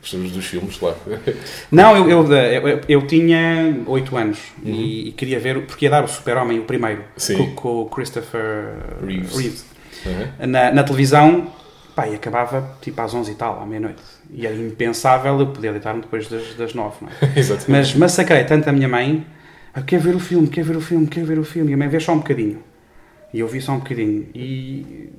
Gostamos 0.02 0.32
dos 0.32 0.46
filmes 0.46 0.80
lá. 0.82 0.96
Não, 1.72 1.96
eu, 1.96 2.10
eu, 2.10 2.34
eu, 2.34 2.82
eu 2.90 3.08
tinha 3.08 3.76
8 3.86 4.18
anos 4.18 4.40
Uhum. 4.64 4.74
e, 4.74 5.10
e 5.10 5.12
queria 5.12 5.40
ver, 5.40 5.62
porque 5.68 5.86
ia 5.86 5.92
dar 5.92 6.04
o 6.04 6.08
Super-Homem, 6.08 6.58
o 6.60 6.64
primeiro, 6.64 7.04
com, 7.38 7.52
com 7.56 7.82
o 7.82 7.86
Christopher 7.86 8.74
Reeves. 9.06 9.36
Reeves. 9.38 9.66
Aham. 10.06 10.48
Na, 10.48 10.72
na 10.72 10.84
televisão, 10.84 11.48
pá, 11.96 12.08
e 12.08 12.16
acabava 12.16 12.76
tipo 12.82 13.00
às 13.02 13.14
11 13.14 13.32
e 13.32 13.36
tal, 13.36 13.62
à 13.62 13.66
meia-noite. 13.66 14.02
E 14.34 14.46
era 14.46 14.56
impensável 14.56 15.40
eu 15.40 15.48
poder 15.48 15.72
deitar-me 15.72 16.02
depois 16.02 16.28
das, 16.28 16.54
das 16.56 16.74
9, 16.74 16.96
não 17.02 17.10
é? 17.10 17.14
Exatamente. 17.40 17.70
Mas 17.72 17.94
massacrei 17.96 18.44
tanto 18.44 18.70
a 18.70 18.72
minha 18.72 18.88
mãe, 18.88 19.26
ah, 19.74 19.82
quer 19.82 20.00
ver 20.00 20.16
o 20.16 20.20
filme, 20.20 20.48
quer 20.48 20.64
ver 20.64 20.76
o 20.78 20.82
filme, 20.82 21.08
quer 21.08 21.24
ver 21.24 21.40
o 21.40 21.44
filme, 21.44 21.72
e 21.72 21.74
a 21.74 21.78
mãe 21.78 21.88
vê 21.88 22.00
só 22.00 22.14
um 22.14 22.18
bocadinho. 22.18 22.64
E 23.34 23.40
eu 23.40 23.48
vi 23.48 23.62
só 23.62 23.74
um 23.74 23.78
bocadinho. 23.80 24.28
E, 24.36 25.10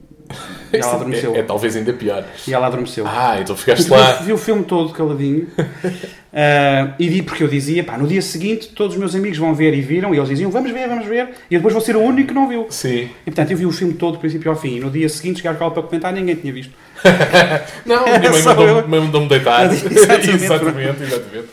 e 0.72 0.76
ela 0.76 0.94
adormeceu. 0.94 1.34
É, 1.34 1.38
é 1.38 1.42
talvez 1.42 1.74
ainda 1.76 1.92
pior. 1.92 2.24
E 2.46 2.52
ela 2.52 2.66
adormeceu. 2.66 3.06
Ah, 3.06 3.38
então 3.40 3.56
ficaste 3.56 3.84
Vi- 3.84 3.90
lá. 3.90 4.12
Vi 4.20 4.32
o 4.32 4.38
filme 4.38 4.64
todo 4.64 4.92
caladinho. 4.92 5.48
Ah, 6.34 6.94
e 6.98 7.08
vi 7.10 7.20
porque 7.20 7.42
eu 7.44 7.48
dizia, 7.48 7.84
pá, 7.84 7.98
no 7.98 8.06
dia 8.06 8.22
seguinte 8.22 8.68
todos 8.68 8.94
os 8.94 8.98
meus 8.98 9.14
amigos 9.14 9.36
vão 9.36 9.54
ver 9.54 9.74
e 9.74 9.82
viram, 9.82 10.14
e 10.14 10.16
eles 10.16 10.28
diziam, 10.30 10.50
vamos 10.50 10.70
ver, 10.70 10.88
vamos 10.88 11.06
ver, 11.06 11.28
e 11.50 11.56
depois 11.56 11.74
vou 11.74 11.82
ser 11.82 11.94
o 11.94 12.00
único 12.00 12.28
que 12.28 12.34
não 12.34 12.48
viu. 12.48 12.66
Sim. 12.70 13.10
E 13.26 13.30
portanto 13.30 13.50
eu 13.50 13.56
vi 13.58 13.66
o 13.66 13.70
filme 13.72 13.92
todo, 13.94 14.14
do 14.14 14.18
princípio 14.18 14.50
ao 14.50 14.56
fim, 14.56 14.76
e 14.76 14.80
no 14.80 14.90
dia 14.90 15.08
seguinte 15.10 15.38
chegar 15.38 15.58
cá 15.58 15.70
para 15.70 15.82
comentar, 15.82 16.10
ninguém 16.12 16.34
tinha 16.34 16.52
visto. 16.52 16.72
Não, 17.84 18.04
minha 18.06 18.30
mãe 18.30 18.42
mandou-me 18.42 18.88
mandou 19.00 19.26
deitar. 19.28 19.66
Exatamente. 19.72 20.30
exatamente, 20.44 21.02
exatamente. 21.02 21.48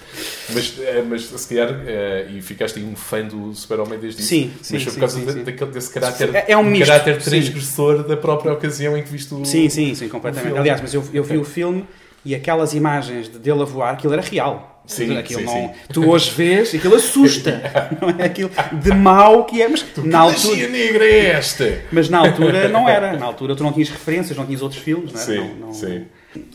Mas, 0.54 0.74
eh, 0.80 1.04
mas 1.08 1.22
se 1.24 1.48
calhar, 1.50 1.82
eh, 1.86 2.28
e 2.36 2.42
ficaste 2.42 2.80
um 2.80 2.96
fã 2.96 3.22
do 3.24 3.54
Super-Homem 3.54 4.00
desde 4.00 4.22
isso. 4.22 4.30
Sim, 4.30 4.52
sim, 4.62 4.74
Mas 4.76 4.84
foi 4.84 4.92
sim, 4.92 4.92
por 4.92 5.00
causa 5.02 5.20
sim, 5.20 5.26
de- 5.26 5.34
sim. 5.34 5.44
daquele, 5.44 5.72
desse 5.72 5.94
caráter, 5.94 6.34
É- 6.36 6.46
é 6.54 6.58
um 6.58 6.64
misto, 6.64 6.88
caráter 6.88 7.22
sim. 7.22 7.30
transgressor 7.30 8.04
da 8.08 8.18
própria 8.18 8.54
ocasião 8.54 8.98
em 8.98 9.04
que 9.04 9.10
viste 9.12 9.34
o. 9.34 9.44
Sim, 9.46 9.70
sim, 9.70 9.94
sim, 9.94 10.08
completamente. 10.08 10.58
Aliás, 10.58 10.82
mas 10.82 10.94
eu, 10.94 11.04
eu 11.14 11.24
vi 11.24 11.38
o 11.38 11.44
filme 11.44 11.86
e 12.30 12.36
aquelas 12.36 12.74
imagens 12.74 13.28
de 13.30 13.40
dele 13.40 13.62
a 13.62 13.66
voar, 13.66 13.94
aquilo 13.94 14.14
era 14.14 14.22
real. 14.22 14.84
Sim, 14.86 15.18
aquilo 15.18 15.42
sim, 15.42 15.46
não, 15.46 15.54
sim. 15.54 15.70
Tu 15.94 16.10
hoje 16.10 16.32
vês 16.32 16.74
e 16.74 16.78
aquilo 16.78 16.96
assusta. 16.96 17.62
não 18.02 18.10
é 18.18 18.26
aquilo 18.26 18.50
de 18.82 18.92
mau 18.92 19.46
que 19.46 19.62
é, 19.62 19.68
mas 19.68 19.84
Que 19.94 20.02
na 20.08 20.20
altura. 20.20 20.68
negra 20.68 21.06
é 21.06 21.26
esta? 21.32 21.82
Mas 21.92 22.10
na 22.10 22.20
altura 22.20 22.68
não 22.70 22.88
era. 22.90 23.14
Na 23.14 23.26
altura 23.26 23.56
tu 23.56 23.64
não 23.64 23.72
tinhas 23.72 23.90
referências, 23.90 24.36
não 24.38 24.46
tinhas 24.46 24.62
outros 24.64 24.82
filmes, 24.82 25.14
não 25.14 25.22
é? 25.22 25.24
Sim, 25.24 25.38
Não- 25.60 25.68
não- 25.68 25.74
sim. 25.74 26.06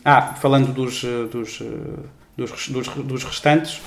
Ah, 0.03 0.21
falando 0.41 0.71
dos, 0.73 1.03
eh, 1.03 1.27
dos, 1.31 1.59
eh, 1.61 1.65
dos, 2.37 2.67
dos, 2.69 2.87
dos 2.87 3.23
restantes. 3.23 3.81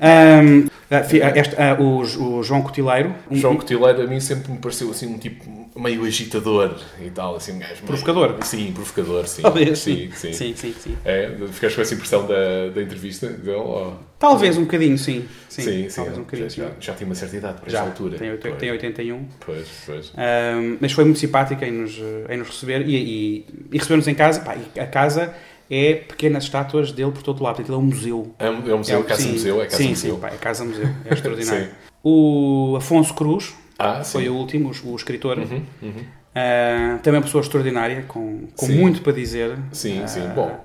ahm, 0.00 0.68
ah, 0.90 0.96
ah, 0.98 1.38
este- 1.38 1.56
ah, 1.56 1.76
o, 1.80 1.98
o 2.00 2.42
João 2.42 2.62
Cotileiro. 2.62 3.14
um- 3.30 3.36
João 3.36 3.56
Cotileiro 3.56 4.02
a 4.02 4.06
mim 4.06 4.20
sempre 4.20 4.52
me 4.52 4.58
pareceu 4.58 4.90
assim 4.90 5.06
um 5.06 5.18
tipo 5.18 5.66
meio 5.78 6.04
agitador 6.04 6.74
e 7.04 7.10
tal, 7.10 7.36
assim, 7.36 7.52
um 7.52 7.58
gajo 7.58 7.74
meio- 7.74 7.86
Provocador. 7.86 8.36
Sim, 8.42 8.72
provocador, 8.72 9.26
sim. 9.28 9.42
Talvez. 9.42 9.78
Sim, 9.78 10.10
sim. 10.14 10.32
sim, 10.32 10.54
sim, 10.56 10.74
sim. 10.78 10.96
É, 11.04 11.30
ficaste 11.52 11.76
com 11.76 11.82
essa 11.82 11.94
impressão 11.94 12.26
da, 12.26 12.68
da 12.74 12.82
entrevista 12.82 13.28
dele? 13.28 13.56
ou- 13.56 13.98
Talvez 14.18 14.56
um 14.56 14.62
bocadinho, 14.62 14.96
sim. 14.96 15.26
Sim, 15.48 15.62
sim, 15.62 15.88
sim. 15.90 15.94
talvez 15.96 16.16
um 16.18 16.22
bocadinho. 16.22 16.48
já, 16.48 16.64
sim. 16.68 16.72
já 16.80 16.94
tinha 16.94 17.06
uma 17.06 17.14
certa 17.14 17.36
idade 17.36 17.60
para 17.60 17.70
Já, 17.70 17.78
essa 17.80 17.88
altura. 17.88 18.16
tem, 18.18 18.30
oito- 18.30 18.40
Pois, 18.48 18.56
tem 18.58 18.70
81. 18.70 19.24
Pois, 19.44 19.68
pois. 19.84 20.12
Ahm, 20.16 20.78
mas 20.80 20.92
foi 20.92 21.04
muito 21.04 21.18
simpática 21.18 21.66
em 21.66 21.72
nos, 21.72 21.98
em 22.30 22.36
nos 22.38 22.48
receber 22.48 22.88
e, 22.88 22.96
e, 22.96 23.46
e 23.72 23.76
receber-nos 23.78 24.08
em 24.08 24.14
casa. 24.14 24.40
Pá, 24.40 24.56
a 24.78 24.86
casa 24.86 25.34
é 25.70 25.94
pequenas 25.94 26.44
estátuas 26.44 26.92
dele 26.92 27.10
por 27.12 27.22
todo 27.22 27.42
lado. 27.42 27.56
Portanto, 27.56 27.66
Aquilo 27.74 27.76
é 27.76 27.80
um 27.80 27.86
museu. 27.86 28.34
É 28.38 28.50
um, 28.50 28.70
é 28.72 28.76
museu, 28.76 28.96
É 28.96 29.00
um- 29.00 29.02
casa 29.02 29.22
sim, 29.22 29.32
museu, 29.32 29.60
é 29.62 29.64
casa 29.64 29.76
sim, 29.82 29.88
museu. 29.90 30.14
Sim, 30.14 30.20
pá, 30.20 30.28
é 30.28 30.36
casa 30.36 30.64
museu. 30.64 30.88
É 31.04 31.12
extraordinário. 31.14 31.64
Sim. 31.66 31.70
O 32.02 32.74
Afonso 32.76 33.14
Cruz 33.14 33.54
Ah, 33.78 34.02
foi 34.04 34.24
sim. 34.24 34.28
o 34.28 34.34
último, 34.34 34.70
o, 34.84 34.88
o 34.92 34.96
escritor. 34.96 35.38
Uhum, 35.38 35.62
uhum. 35.82 36.04
Ah, 36.34 36.98
também 37.02 37.18
uma 37.18 37.24
pessoa 37.24 37.42
extraordinária, 37.42 38.04
com, 38.06 38.46
com 38.54 38.66
Sim. 38.66 38.78
muito 38.78 39.00
para 39.02 39.12
dizer. 39.12 39.56
Sim, 39.72 40.02
Ah, 40.04 40.06
sim. 40.06 40.20
Bom, 40.34 40.64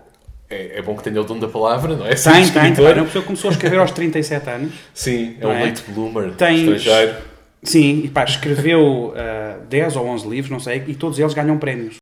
é, 0.50 0.80
é 0.80 0.82
bom 0.82 0.96
que 0.98 1.04
tenha 1.04 1.20
o 1.22 1.24
dom 1.24 1.40
da 1.40 1.48
palavra, 1.48 1.96
não 1.96 2.06
é? 2.06 2.16
Ser 2.16 2.32
Tem, 2.34 2.44
tem, 2.44 2.52
tem. 2.52 2.62
escritor. 2.72 2.92
É 2.92 2.96
uma 3.00 3.06
pessoa 3.06 3.22
que 3.22 3.28
começou 3.28 3.50
a 3.50 3.54
escrever 3.54 3.80
aos 3.80 3.92
37 3.92 4.50
anos. 4.50 4.74
Sim, 4.94 5.38
é 5.40 5.48
um 5.48 5.52
é? 5.52 5.66
late 5.66 5.84
bloomer 5.92 6.32
Tens- 6.36 6.60
estrangeiro. 6.60 7.16
Sim, 7.64 8.02
e 8.04 8.10
pá, 8.10 8.24
escreveu 8.26 9.14
ah, 9.16 9.60
10 9.70 9.96
ou 9.96 10.08
11 10.08 10.28
livros, 10.28 10.52
não 10.52 10.60
sei, 10.60 10.84
e 10.88 10.94
todos 10.96 11.18
eles 11.20 11.34
ganham 11.34 11.58
prémios. 11.58 11.96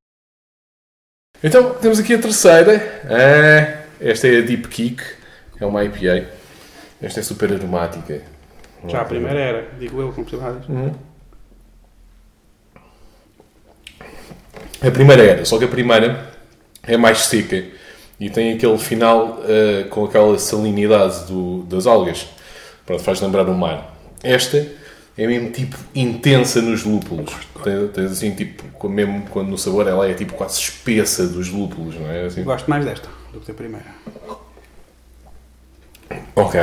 Então, 1.43 1.73
temos 1.75 1.99
aqui 1.99 2.13
a 2.13 2.19
terceira. 2.19 3.01
Ah, 3.05 3.83
esta 4.01 4.27
é 4.27 4.39
a 4.39 4.41
Deep 4.41 4.67
Kick. 4.67 5.01
É 5.59 5.65
uma 5.65 5.83
IPA. 5.83 6.25
Esta 7.01 7.19
é 7.19 7.23
super 7.23 7.51
aromática. 7.53 8.21
Já 8.87 9.01
a 9.01 9.05
primeira 9.05 9.39
era, 9.39 9.67
digo 9.79 10.01
eu, 10.01 10.11
com 10.11 10.23
possibilidades. 10.23 10.67
Uhum. 10.69 10.93
A 14.81 14.91
primeira 14.91 15.21
era, 15.23 15.45
só 15.45 15.57
que 15.57 15.65
a 15.65 15.67
primeira 15.67 16.29
é 16.87 16.95
mais 16.95 17.19
seca 17.25 17.65
e 18.19 18.29
tem 18.29 18.53
aquele 18.53 18.77
final 18.77 19.39
ah, 19.43 19.87
com 19.89 20.05
aquela 20.05 20.37
salinidade 20.39 21.25
do- 21.25 21.63
das 21.63 21.85
algas. 21.85 22.27
Pronto, 22.85 23.03
faz 23.03 23.19
lembrar 23.21 23.47
o 23.49 23.53
mar. 23.53 23.95
Esta 24.23 24.65
é 25.21 25.27
mesmo 25.27 25.51
tipo 25.51 25.75
intensa 25.93 26.61
nos 26.61 26.83
lúpulos. 26.83 27.33
Tens, 27.63 27.91
tens 27.91 28.11
assim, 28.11 28.31
tipo, 28.33 28.87
mesmo 28.87 29.23
quando 29.29 29.49
no 29.49 29.57
sabor 29.57 29.85
ela 29.87 30.07
é 30.09 30.13
tipo 30.13 30.33
quase 30.33 30.59
espessa 30.59 31.27
dos 31.27 31.49
lúpulos, 31.49 31.95
não 31.95 32.09
é? 32.09 32.25
Assim. 32.25 32.43
Gosto 32.43 32.69
mais 32.69 32.85
desta 32.85 33.09
do 33.33 33.39
que 33.41 33.47
da 33.47 33.53
primeira. 33.53 33.85
Ok. 36.35 36.59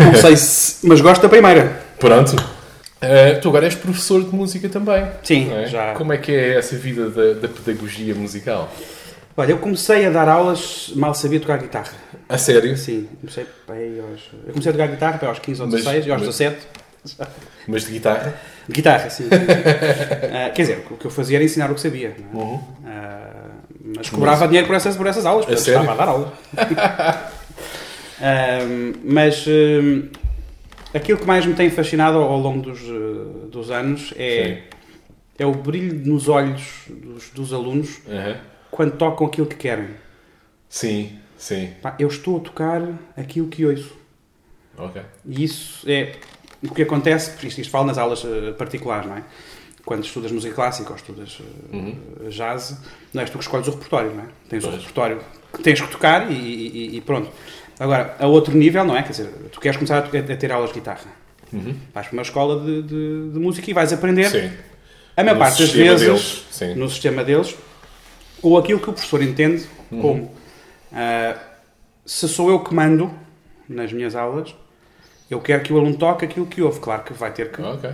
Não 0.00 0.14
sei 0.14 0.36
se. 0.36 0.86
Mas 0.86 1.00
gosto 1.00 1.22
da 1.22 1.28
primeira. 1.28 1.80
Pronto. 1.98 2.34
Ah, 3.00 3.38
tu 3.40 3.48
agora 3.48 3.66
és 3.66 3.74
professor 3.74 4.22
de 4.22 4.34
música 4.34 4.68
também. 4.68 5.06
Sim, 5.22 5.52
é? 5.52 5.66
já. 5.66 5.92
Como 5.94 6.12
é 6.12 6.18
que 6.18 6.32
é 6.32 6.56
essa 6.56 6.76
vida 6.76 7.10
da, 7.10 7.34
da 7.34 7.48
pedagogia 7.48 8.14
musical? 8.14 8.72
Olha, 9.36 9.52
eu 9.52 9.58
comecei 9.58 10.06
a 10.06 10.10
dar 10.10 10.28
aulas, 10.28 10.92
mal 10.94 11.14
sabia 11.14 11.40
tocar 11.40 11.58
guitarra. 11.58 11.92
A 12.28 12.36
sério? 12.38 12.76
Sim, 12.76 13.08
comecei 13.20 13.46
pá, 13.66 13.74
aí 13.74 13.98
aos. 14.00 14.20
Eu 14.46 14.52
comecei 14.52 14.70
a 14.70 14.72
tocar 14.72 14.86
guitarra 14.88 15.28
aos 15.28 15.38
15 15.38 15.60
ou 15.62 15.66
Mas- 15.68 15.76
16 15.84 16.06
e 16.06 16.10
aos 16.10 16.20
mas- 16.22 16.36
17. 16.36 16.66
Mas 17.66 17.84
de 17.84 17.92
guitarra? 17.92 18.34
Guitarra, 18.70 19.10
sim. 19.10 19.28
Ah, 20.32 20.50
quer 20.50 20.62
dizer, 20.62 20.86
o 20.90 20.96
que 20.96 21.04
eu 21.04 21.10
fazia 21.10 21.36
era 21.36 21.44
ensinar 21.44 21.70
o 21.70 21.74
que 21.74 21.80
sabia. 21.80 22.08
é? 22.16 22.36
Uhum. 22.36 22.60
Ah, 22.86 23.50
mas 23.84 24.08
cobrava 24.08 24.46
dinheiro 24.46 24.66
por 24.66 24.76
essas, 24.76 24.96
por 24.96 25.06
essas 25.06 25.26
aulas, 25.26 25.44
porque 25.44 25.58
eu 25.70 25.80
estava 25.80 25.92
a 25.92 25.96
dar 25.96 26.08
aulas. 26.08 26.30
Ah, 28.24 28.60
mas 29.02 29.44
aquilo 30.94 31.18
que 31.18 31.26
mais 31.26 31.44
me 31.44 31.54
tem 31.54 31.68
fascinado 31.70 32.18
ao 32.18 32.38
longo 32.38 32.62
dos, 32.62 32.80
dos 33.50 33.68
anos 33.70 34.14
é, 34.16 34.62
é 35.36 35.44
o 35.44 35.50
brilho 35.52 36.06
nos 36.06 36.28
olhos 36.28 36.84
dos, 36.88 37.30
dos 37.30 37.52
alunos. 37.52 37.98
Aham. 38.08 38.36
quando 38.70 38.96
tocam 38.96 39.26
aquilo 39.26 39.46
que 39.48 39.56
querem. 39.56 39.88
Sim, 40.68 41.18
sim. 41.36 41.70
Pá, 41.82 41.96
eu 41.98 42.06
estou 42.06 42.36
a 42.36 42.40
tocar 42.40 42.80
aquilo 43.16 43.48
que 43.48 43.66
ouço. 43.66 43.96
E 45.26 45.42
isso 45.44 45.84
é 45.90 46.12
o 46.62 46.74
que 46.74 46.82
acontece, 46.82 47.30
porque 47.30 47.48
isto, 47.48 47.60
isto 47.60 47.70
falo 47.70 47.86
nas 47.86 47.98
aulas 47.98 48.24
eh, 48.24 48.52
particulares, 48.52 49.06
não 49.08 49.16
é? 49.16 49.22
Quando 49.84 50.04
estudas 50.04 50.30
música 50.30 50.54
clássica 50.54 50.90
ou 50.90 50.96
estudas 50.96 51.38
eh, 51.40 51.76
Uhum. 51.76 52.28
jazz, 52.30 52.76
não 53.12 53.20
és 53.22 53.30
tu 53.30 53.38
que 53.38 53.44
escolhes 53.44 53.66
o 53.68 53.72
repertório, 53.72 54.12
não 54.14 54.22
é? 54.22 54.26
Tens 54.48 54.64
o 54.64 54.68
Pois. 54.68 54.80
repertório 54.80 55.18
que 55.52 55.62
tens 55.62 55.80
que 55.80 55.88
tocar 55.88 56.30
e, 56.30 56.34
e- 56.34 56.96
e 56.96 57.00
pronto. 57.00 57.30
Agora, 57.80 58.14
a 58.18 58.26
outro 58.26 58.56
nível, 58.56 58.84
não 58.84 58.96
é? 58.96 59.02
Quer 59.02 59.10
dizer, 59.10 59.26
tu 59.50 59.58
queres 59.60 59.76
começar 59.76 59.98
a, 59.98 60.32
a 60.32 60.36
ter 60.36 60.52
aulas 60.52 60.70
de 60.70 60.74
guitarra. 60.78 61.06
Uhum. 61.52 61.74
Vais 61.92 62.06
para 62.06 62.16
uma 62.16 62.22
escola 62.22 62.60
de, 62.64 62.82
de- 62.82 63.30
de 63.32 63.38
música 63.38 63.68
e 63.70 63.74
vais 63.74 63.92
aprender, 63.92 64.30
Sim. 64.30 64.50
a 65.16 65.22
maior 65.24 65.34
No 65.34 65.40
parte 65.40 65.58
das 65.62 65.72
vezes, 65.72 66.44
deles, 66.58 66.76
no 66.76 66.88
sistema 66.88 67.24
deles, 67.24 67.54
ou 68.40 68.56
aquilo 68.56 68.78
que 68.78 68.88
o 68.88 68.92
professor 68.92 69.20
entende 69.22 69.64
Uhum. 69.90 70.00
como. 70.00 70.34
ah, 70.92 71.36
se 72.06 72.28
sou 72.28 72.50
eu 72.50 72.60
que 72.60 72.74
mando 72.74 73.12
nas 73.68 73.92
minhas 73.92 74.14
aulas, 74.16 74.54
eu 75.30 75.40
quero 75.40 75.62
que 75.62 75.72
o 75.72 75.78
aluno 75.78 75.96
toque 75.96 76.24
aquilo 76.24 76.46
que 76.46 76.60
ouve. 76.62 76.80
Claro 76.80 77.02
que 77.02 77.12
vai 77.12 77.30
ter 77.32 77.50
que 77.50 77.60
Ok. 77.62 77.90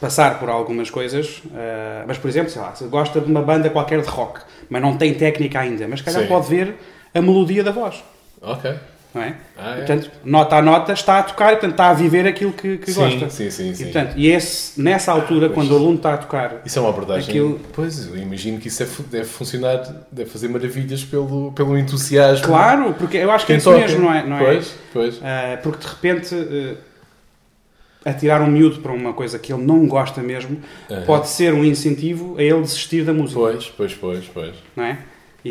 passar 0.00 0.38
por 0.38 0.48
algumas 0.48 0.90
coisas, 0.90 1.42
ah, 1.54 2.04
mas 2.06 2.18
por 2.18 2.28
exemplo, 2.28 2.50
sei 2.50 2.60
lá, 2.62 2.74
se 2.74 2.84
gosta 2.84 3.20
de 3.20 3.30
uma 3.30 3.42
banda 3.42 3.70
qualquer 3.70 4.00
de 4.02 4.08
rock, 4.08 4.40
mas 4.68 4.82
não 4.82 4.96
tem 4.96 5.14
técnica 5.14 5.60
ainda, 5.60 5.86
mas 5.88 6.00
se 6.00 6.04
calhar 6.04 6.22
Sim. 6.22 6.28
pode 6.28 6.48
ver 6.48 6.76
a 7.14 7.20
melodia 7.22 7.62
da 7.64 7.70
voz, 7.72 8.02
Ok. 8.42 8.74
Não 9.14 9.22
é? 9.22 9.34
Ah, 9.56 9.70
é? 9.70 9.76
Portanto, 9.76 10.10
nota 10.24 10.56
a 10.56 10.62
nota, 10.62 10.92
está 10.92 11.18
a 11.20 11.22
tocar 11.22 11.48
e 11.52 11.56
portanto, 11.56 11.70
está 11.72 11.90
a 11.90 11.94
viver 11.94 12.26
aquilo 12.26 12.52
que, 12.52 12.78
que 12.78 12.92
sim, 12.92 13.00
gosta. 13.00 13.30
sim, 13.30 13.50
sim, 13.50 13.72
sim. 13.74 13.82
E, 13.82 13.84
portanto, 13.92 14.14
e 14.16 14.26
esse, 14.28 14.80
nessa 14.80 15.12
altura, 15.12 15.48
Pois. 15.48 15.54
quando 15.54 15.70
o 15.72 15.76
aluno 15.76 15.96
está 15.96 16.14
a 16.14 16.16
tocar 16.18 16.62
Isso 16.64 16.78
é 16.78 16.82
uma 16.82 16.90
abordagem. 16.90 17.28
Aquilo- 17.28 17.60
Pois, 17.72 18.08
eu 18.08 18.16
imagino 18.16 18.58
que 18.58 18.68
isso 18.68 18.82
é 18.82 18.86
deve 19.10 19.26
funcionar, 19.26 19.82
deve 20.10 20.28
fazer 20.30 20.48
maravilhas 20.48 21.04
pelo, 21.04 21.52
pelo 21.52 21.78
entusiasmo. 21.78 22.46
Claro, 22.46 22.94
porque 22.98 23.16
eu 23.18 23.30
acho 23.30 23.46
que 23.46 23.52
é 23.52 23.56
isso 23.56 23.70
toca. 23.70 23.78
mesmo, 23.80 24.00
não 24.02 24.12
é? 24.12 24.26
Não 24.26 24.36
é? 24.36 24.44
Pois, 24.44 24.74
pois. 24.92 25.20
Ah, 25.22 25.58
porque 25.62 25.78
de 25.78 25.86
repente 25.86 26.34
uh, 26.34 26.76
atirar 28.04 28.42
um 28.42 28.46
miúdo 28.48 28.80
para 28.80 28.92
uma 28.92 29.12
coisa 29.12 29.38
que 29.38 29.52
ele 29.52 29.62
não 29.62 29.86
gosta 29.86 30.20
mesmo 30.22 30.60
Aham. 30.90 31.02
pode 31.06 31.28
ser 31.28 31.54
um 31.54 31.64
incentivo 31.64 32.36
a 32.38 32.42
ele 32.42 32.60
desistir 32.60 33.04
da 33.04 33.12
música, 33.12 33.40
Pois, 33.40 33.68
pois, 33.70 33.94
pois, 33.94 34.24
pois. 34.32 34.54
não 34.76 34.84
é? 34.84 34.98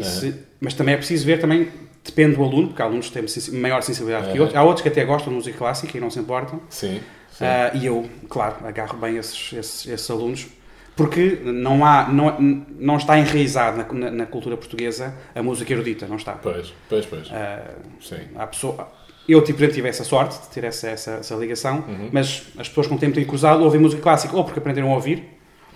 Se- 0.04 0.36
mas 0.60 0.74
também 0.74 0.94
é 0.96 0.98
preciso 0.98 1.26
ver 1.26 1.40
também, 1.40 1.68
depende 2.04 2.36
do 2.36 2.44
aluno, 2.44 2.68
porque 2.68 2.82
há 2.82 2.86
alunos 2.86 3.10
que 3.10 3.14
têm 3.22 3.60
maior 3.62 3.82
sensibilidade 3.82 4.32
que 4.32 4.40
outros, 4.40 4.58
há 4.58 4.64
outros 4.64 4.82
que 4.82 4.90
até 4.90 5.06
gostam 5.06 5.30
de 5.30 5.36
música 5.38 5.58
clássica 5.58 5.98
e 5.98 6.02
não 6.02 6.10
se 6.10 6.20
importam, 6.20 6.60
Sim. 6.70 7.00
sim. 7.32 7.46
Ah, 7.46 7.72
e 7.74 7.86
eu, 7.86 8.08
claro, 8.30 8.56
agarro 8.66 8.98
bem 8.98 9.18
esses, 9.18 9.54
esses, 9.54 9.88
esses 9.88 10.10
alunos, 10.12 10.48
porque 10.96 11.40
não, 11.44 11.84
há, 11.86 12.08
não, 12.10 12.38
não 12.78 12.98
está 12.98 13.18
enraizado 13.18 13.78
na, 13.78 13.94
na- 13.94 14.12
na 14.12 14.26
cultura 14.26 14.56
portuguesa 14.58 15.14
a 15.34 15.42
música 15.42 15.72
erudita, 15.74 16.06
não 16.06 16.18
está. 16.18 16.34
Pois, 16.34 16.74
pois, 16.90 17.06
pois. 17.06 17.30
Ah, 17.32 17.72
Sim. 18.02 18.20
Há 18.36 18.46
pessoa, 18.48 18.92
eu 19.28 19.42
tipo, 19.42 19.58
por 19.58 19.64
exemplo, 19.64 19.76
tive 19.76 19.88
essa 19.90 20.04
sorte 20.04 20.40
de 20.42 20.48
ter 20.50 20.66
essa, 20.66 20.90
essa, 20.90 21.12
essa 21.14 21.36
ligação, 21.36 21.78
Uhum. 21.88 22.10
mas 22.12 22.44
as 22.58 22.68
pessoas 22.68 22.86
com 22.88 22.96
o 22.96 23.00
tempo 23.00 23.16
têm 23.16 23.26
cruzado 23.26 23.64
ouvem 23.64 23.80
música 23.80 24.02
clássica 24.02 24.36
ou 24.36 24.44
porque 24.44 24.60
aprenderam 24.60 24.92
a 24.92 24.96
ouvir, 24.96 25.24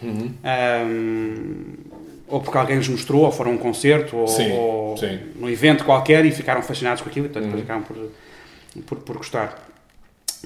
Uhum. 0.04 0.32
Ou 2.28 2.42
porque 2.42 2.58
alguém 2.58 2.78
lhes 2.78 2.88
mostrou, 2.90 3.24
ou 3.24 3.32
foram 3.32 3.52
a 3.52 3.54
um 3.56 3.58
concerto, 3.58 4.16
ou, 4.18 4.28
Sim, 4.28 4.52
ou 4.52 4.98
sim. 4.98 5.20
num 5.36 5.50
evento 5.50 5.84
qualquer 5.86 6.26
e 6.26 6.32
ficaram 6.32 6.62
fascinados 6.62 7.02
com 7.02 7.10
aquilo 7.10 7.28
e 7.28 7.30
portanto 7.30 7.54
Uhum. 7.54 7.82
por, 7.84 7.96
por, 8.86 8.98
por 9.00 9.18
gostar. 9.18 9.64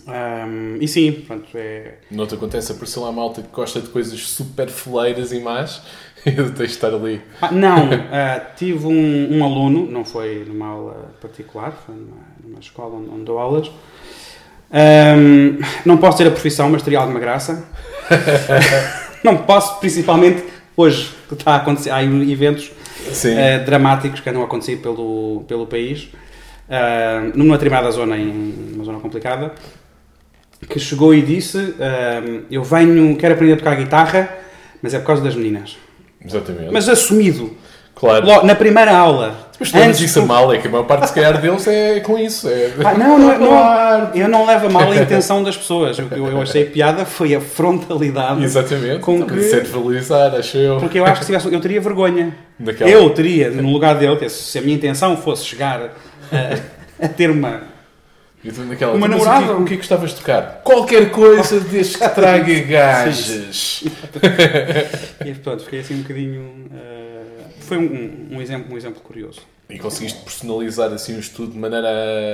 Ahm, 0.07 0.77
e 0.79 0.87
sim, 0.87 1.11
portanto, 1.11 1.49
é, 1.55 1.95
Não 2.09 2.25
te 2.25 2.33
acontece 2.35 2.71
aparecer 2.71 2.99
lá 2.99 3.11
malta 3.11 3.41
que 3.41 3.49
gosta 3.53 3.81
de 3.81 3.89
coisas 3.89 4.19
super 4.29 4.69
foleiras 4.69 5.31
e 5.33 5.39
más 5.39 5.81
e 6.25 6.31
tens 6.31 6.53
de 6.55 6.63
estar 6.63 6.93
ali. 6.93 7.21
Ah, 7.41 7.51
não, 7.51 7.89
ah, 8.11 8.39
tive 8.55 8.87
um, 8.87 9.37
um 9.37 9.43
aluno, 9.43 9.85
não 9.91 10.05
foi 10.05 10.45
numa 10.47 10.67
aula 10.67 11.11
particular, 11.21 11.73
foi 11.85 11.93
numa, 11.95 12.17
numa 12.43 12.59
escola 12.59 12.95
onde, 12.95 13.09
onde 13.09 13.23
dou 13.25 13.37
aulas. 13.37 13.69
Ahm, 14.71 15.59
não 15.85 15.97
posso 15.97 16.17
ter 16.19 16.27
a 16.27 16.31
profissão, 16.31 16.69
mas 16.69 16.81
teria 16.81 16.99
alguma 16.99 17.19
graça. 17.19 17.67
não 19.23 19.37
posso, 19.39 19.79
principalmente 19.79 20.43
hoje, 20.81 21.09
que 21.27 21.33
está 21.33 21.53
a 21.53 21.55
acontecer, 21.57 21.91
há 21.91 22.03
eventos 22.03 22.71
eh, 23.25 23.59
dramáticos 23.59 24.19
que 24.19 24.29
andam 24.29 24.41
a 24.41 24.45
acontecer 24.45 24.77
pelo, 24.77 25.43
pelo 25.47 25.65
país, 25.65 26.09
ah, 26.69 27.31
numa 27.35 27.57
determinada 27.57 27.91
zona, 27.91 28.17
em 28.17 28.73
uma 28.75 28.83
zona 28.83 28.99
complicada, 28.99 29.53
que 30.69 30.79
chegou 30.79 31.13
e 31.13 31.21
disse: 31.21 31.75
ah, 31.79 32.21
Eu 32.49 32.63
venho, 32.63 33.15
quero 33.17 33.33
aprender 33.33 33.53
a 33.53 33.57
tocar 33.57 33.75
guitarra, 33.75 34.29
mas 34.81 34.93
é 34.93 34.99
por 34.99 35.07
causa 35.07 35.23
das 35.23 35.35
meninas. 35.35 35.77
Exatamente. 36.23 36.71
Mas 36.71 36.87
assumido, 36.87 37.55
claro. 37.95 38.25
logo, 38.25 38.45
na 38.45 38.55
primeira 38.55 38.95
aula. 38.95 39.50
Mas 39.61 39.71
tu 39.71 39.77
antes 39.77 40.01
isso 40.01 40.19
a 40.19 40.21
do- 40.23 40.27
mal, 40.27 40.51
é 40.53 40.57
que 40.57 40.67
a 40.67 40.69
maior 40.71 40.83
parte, 40.83 41.07
se 41.07 41.13
calhar, 41.13 41.39
deles 41.39 41.65
é 41.67 41.99
com 42.01 42.17
isso. 42.17 42.49
É... 42.49 42.71
Ah, 42.83 42.93
não, 42.97 43.17
não, 43.17 43.27
não, 43.39 43.47
Claro. 43.47 44.09
eu 44.15 44.27
não 44.27 44.45
levo 44.45 44.65
a 44.65 44.69
mal 44.69 44.91
a 44.91 44.95
intenção 44.97 45.43
das 45.43 45.55
pessoas. 45.55 45.97
O 45.99 46.07
que 46.07 46.17
eu, 46.19 46.41
achei 46.41 46.65
piada 46.65 47.05
foi 47.05 47.33
a 47.35 47.39
frontalidade. 47.39 48.43
Exatamente. 48.43 48.99
Com 48.99 49.23
que-. 49.25 49.39
Isso 49.39 49.55
é 49.55 49.59
de 49.61 49.69
valorizar, 49.69 50.35
acho 50.35 50.57
eu. 50.57 50.77
Porque 50.77 50.99
eu 50.99 51.05
acho 51.05 51.19
que 51.19 51.25
se 51.25 51.31
tivesse, 51.31 51.53
eu 51.53 51.61
teria 51.61 51.79
vergonha. 51.79 52.35
Daquela- 52.59 52.89
Eu 52.89 53.09
teria, 53.11 53.49
no 53.51 53.71
lugar 53.71 53.95
dele, 53.95 54.27
se 54.29 54.57
a 54.57 54.61
minha 54.61 54.75
intenção 54.75 55.15
fosse 55.15 55.45
chegar 55.45 55.79
a, 56.31 57.05
a 57.05 57.07
ter 57.07 57.29
uma, 57.29 57.61
tu 58.43 58.61
naquela, 58.63 58.93
Uma 58.93 59.07
"Mas 59.07 59.17
o 59.21 59.23
que- 59.23 59.29
namorada?" 59.29 59.53
O 59.57 59.65
que 59.65 59.73
é 59.73 59.75
que 59.75 59.77
gostavas 59.77 60.09
de 60.09 60.15
tocar? 60.17 60.61
Qualquer 60.63 61.11
coisa 61.11 61.59
desde 61.59 61.97
que 61.99 62.09
traga 62.09 62.59
gajas. 62.61 63.83
E 65.25 65.33
pronto, 65.35 65.63
fiquei 65.63 65.79
assim 65.81 65.95
um 65.95 66.01
bocadinho. 66.01 66.65
eh, 66.73 67.00
foi 67.71 67.77
um, 67.77 68.27
um- 68.35 68.41
exemplo, 68.41 68.73
um 68.73 68.77
exemplo 68.77 69.01
curioso. 69.01 69.39
E 69.69 69.79
conseguiste 69.79 70.19
personalizar 70.19 70.91
assim 70.91 71.15
o 71.15 71.19
estudo 71.19 71.53
de 71.53 71.57
maneira 71.57 71.87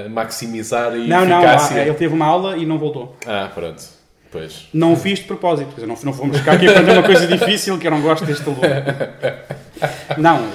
a 0.07 0.09
maximizar 0.09 0.87
a 0.87 0.95
Não, 0.95 1.23
não, 1.27 1.37
eficácia? 1.43 1.77
ah, 1.77 1.85
ele 1.85 1.93
teve 1.93 2.11
uma 2.15 2.25
aula 2.25 2.57
e 2.57 2.65
não 2.65 2.79
voltou. 2.79 3.15
Ah, 3.27 3.51
pronto. 3.53 3.83
Pois. 4.31 4.67
Não 4.73 4.93
o 4.93 4.95
fiz 4.95 5.19
de 5.19 5.25
propósito. 5.25 5.79
Não, 5.85 5.95
não 6.03 6.11
fomos 6.13 6.37
ficar 6.39 6.53
aqui 6.53 6.67
aprender 6.67 6.93
uma 6.93 7.03
coisa 7.03 7.27
difícil 7.27 7.77
que 7.77 7.85
eu 7.85 7.91
não 7.91 8.01
gosto 8.01 8.25
deste 8.25 8.43
aluno. 8.43 8.61
Não, 10.17 10.47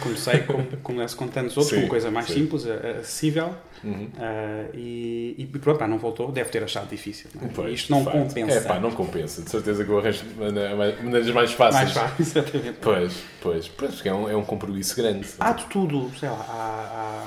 comecei 0.00 0.40
como 0.40 0.64
começo 0.82 1.16
com 1.16 1.28
tantos 1.28 1.56
outros, 1.56 1.74
Sim, 1.76 1.84
uma 1.84 1.88
coisa 1.88 2.10
mais 2.10 2.26
sim. 2.26 2.34
simples, 2.34 2.66
acessível. 2.66 3.54
Uhum. 3.82 4.08
eh, 4.20 4.66
e, 4.74 5.34
e 5.38 5.46
pronto, 5.58 5.78
pá, 5.78 5.86
não 5.88 5.98
voltou. 5.98 6.30
Deve 6.30 6.50
ter 6.50 6.62
achado 6.62 6.88
difícil. 6.90 7.30
não 7.34 7.48
é? 7.48 7.50
Pois, 7.54 7.72
Isto 7.72 7.92
não 7.92 8.04
compensa. 8.04 8.52
É 8.58 8.60
pá, 8.60 8.78
não 8.78 8.90
compensa. 8.90 9.40
De 9.42 9.50
certeza 9.50 9.84
que 9.84 9.90
eu 9.90 9.98
arranjo 9.98 10.22
mane- 10.36 10.96
maneiras 11.02 11.30
mais 11.30 11.52
fáceis. 11.52 11.84
Mais 11.84 11.92
fácil, 11.92 12.16
exatamente. 12.22 12.78
Pois, 12.82 13.12
pois. 13.40 13.68
Pois, 13.68 13.94
porque 13.94 14.08
é 14.08 14.14
um, 14.14 14.28
é 14.28 14.36
um 14.36 14.44
compromisso 14.44 14.94
grande. 14.96 15.26
Há 15.38 15.52
de 15.52 15.64
tudo, 15.66 16.10
sei 16.18 16.28
lá. 16.28 16.44
Há, 16.48 17.24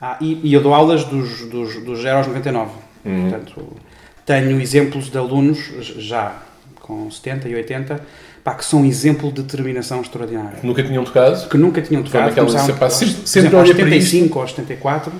há- 0.00 0.12
há- 0.12 0.18
e, 0.20 0.40
e 0.48 0.54
eu 0.54 0.62
dou 0.62 0.72
aulas 0.72 1.04
dos, 1.04 1.48
dos, 1.50 1.84
dos 1.84 2.00
0 2.00 2.18
aos 2.18 2.26
99. 2.28 2.70
Uhum. 3.04 3.30
Portanto, 3.30 3.76
tenho 4.24 4.60
exemplos 4.60 5.10
de 5.10 5.18
alunos 5.18 5.58
já 5.98 6.42
com 6.88 7.08
70 7.10 7.48
e 7.50 7.54
80 7.54 8.00
pá, 8.42 8.54
que 8.54 8.64
são 8.64 8.82
exemplo 8.84 9.30
de 9.30 9.42
determinação 9.42 10.00
extraordinária. 10.00 10.58
Nunca 10.62 10.82
tinham 10.82 11.04
tocado? 11.04 11.46
Que 11.48 11.58
nunca 11.58 11.82
tinham 11.82 12.02
tocado, 12.02 12.34
começaram 12.34 12.74
pá, 12.78 12.86
aos- 12.86 12.94
sempre- 12.94 13.14
por 13.14 13.26
sempre 13.28 13.54
aos 13.56 13.68
olhei 13.68 13.74
para 13.84 13.94
isto. 13.96 14.06
75 14.10 14.36
ou 14.38 14.42
aos 14.42 14.50
74 14.52 15.12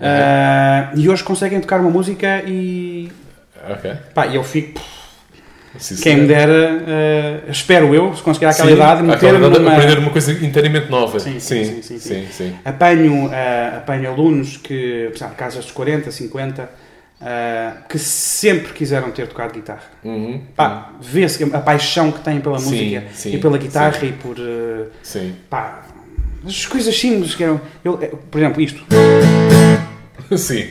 ah, 0.00 0.92
e 0.94 1.08
hoje 1.08 1.22
conseguem 1.24 1.60
tocar 1.60 1.80
uma 1.80 1.90
música 1.90 2.42
e 2.46 3.10
Ok. 3.70 3.92
pá, 4.14 4.26
eu 4.28 4.44
fico, 4.44 4.80
Sim, 5.78 5.96
quem 5.96 6.16
me 6.18 6.26
dera, 6.28 6.82
ah, 7.46 7.50
espero 7.50 7.92
eu, 7.94 8.14
se 8.14 8.22
conseguir 8.22 8.46
àquela 8.46 8.68
Sim, 8.68 8.74
idade, 8.76 9.02
idade, 9.04 9.38
numa... 9.58 9.72
aprender 9.72 9.98
uma 9.98 10.10
coisa 10.10 10.32
inteiramente 10.32 10.88
nova. 10.90 11.18
Sim, 11.18 11.40
Sim, 11.40 11.82
sim, 11.82 11.98
sim, 11.98 12.26
sim. 12.30 12.54
Apanho, 12.64 13.28
ah, 13.32 13.78
apanho 13.78 14.10
alunos 14.10 14.56
que, 14.58 15.08
por 15.10 15.16
exemplo, 15.16 15.34
casas 15.36 15.64
dos 15.64 15.72
40, 15.72 16.10
50, 16.12 16.70
ah, 17.20 17.76
que 17.88 17.98
sempre 17.98 18.72
quiseram 18.72 19.10
ter 19.10 19.26
tocado 19.28 19.54
guitarra. 19.54 19.82
Uhum. 20.04 20.42
Pá, 20.56 20.92
vê-se 21.00 21.42
a 21.44 21.60
paixão 21.60 22.10
que 22.12 22.20
têm 22.20 22.40
pela 22.40 22.58
Sim, 22.58 22.70
música 22.70 23.04
sim, 23.12 23.34
e 23.34 23.38
pela 23.38 23.58
guitarra 23.58 23.98
sim. 24.00 24.06
e 24.08 24.12
por. 24.12 24.36
ah, 24.38 24.86
Sim. 25.02 25.34
pá, 25.48 25.82
as 26.46 26.66
coisas 26.66 26.98
simples 26.98 27.34
que 27.34 27.42
eram. 27.44 27.60
eu- 27.84 27.98
eh, 28.02 28.12
por 28.30 28.38
exemplo, 28.38 28.60
isto. 28.60 28.84
Sim. 30.36 30.70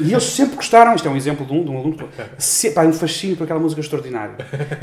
E 0.00 0.10
eles 0.12 0.24
sempre 0.24 0.56
gostaram, 0.56 0.94
isto 0.94 1.06
é 1.08 1.10
um 1.10 1.16
exemplo 1.16 1.46
de 1.46 1.52
um, 1.52 1.64
de 1.64 1.70
um 1.70 1.78
aluno, 1.78 2.08
se, 2.36 2.70
pá, 2.72 2.84
um 2.84 2.92
fascínio 2.92 3.36
por 3.36 3.44
aquela 3.44 3.60
música 3.60 3.80
extraordinária. 3.80 4.34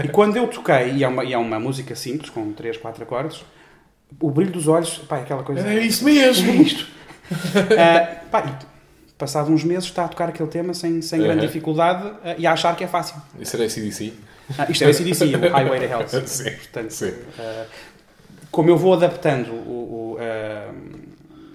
E 0.03 0.07
quando 0.07 0.37
eu 0.37 0.47
toquei, 0.47 0.93
e 0.93 1.03
é 1.03 1.07
uma, 1.07 1.23
e 1.23 1.33
é 1.33 1.37
uma 1.37 1.59
música 1.59 1.95
simples, 1.95 2.29
com 2.29 2.51
3, 2.53 2.77
4 2.77 3.03
acordes, 3.03 3.43
o 4.19 4.31
brilho 4.31 4.51
dos 4.51 4.67
olhos, 4.67 4.97
pá, 5.07 5.17
é 5.17 5.21
aquela 5.21 5.43
coisa. 5.43 5.67
É 5.67 5.79
isso 5.79 6.07
É 6.07 6.11
mesmo. 6.11 6.61
isto. 6.61 6.87
Ah, 7.77 8.07
pá, 8.31 8.59
passado 9.21 9.51
uns 9.51 9.63
meses 9.63 9.85
está 9.85 10.05
a 10.05 10.07
tocar 10.07 10.29
aquele 10.29 10.49
tema 10.49 10.73
sem, 10.73 11.01
sem 11.01 11.19
grande 11.21 11.41
Uhum. 11.41 11.45
dificuldade 11.47 12.11
ah, 12.25 12.35
e 12.37 12.45
a 12.47 12.51
achar 12.53 12.75
que 12.75 12.83
é 12.83 12.87
fácil. 12.87 13.15
Isso 13.39 13.55
era 13.55 13.65
ACDC? 13.65 14.13
Ah, 14.57 14.65
isto 14.69 14.83
é 14.83 14.91
CDC, 14.91 15.25
o 15.35 15.49
Highway 15.49 15.79
to 15.79 15.85
Hell. 15.85 16.07
Sim, 16.27 16.51
Portanto, 16.51 16.89
sim. 16.91 17.13
ah, 17.39 17.65
como 18.51 18.69
eu 18.69 18.77
vou 18.77 18.93
adaptando 18.93 19.49
o, 19.51 20.15
o, 20.15 20.17
ah, 20.19 20.71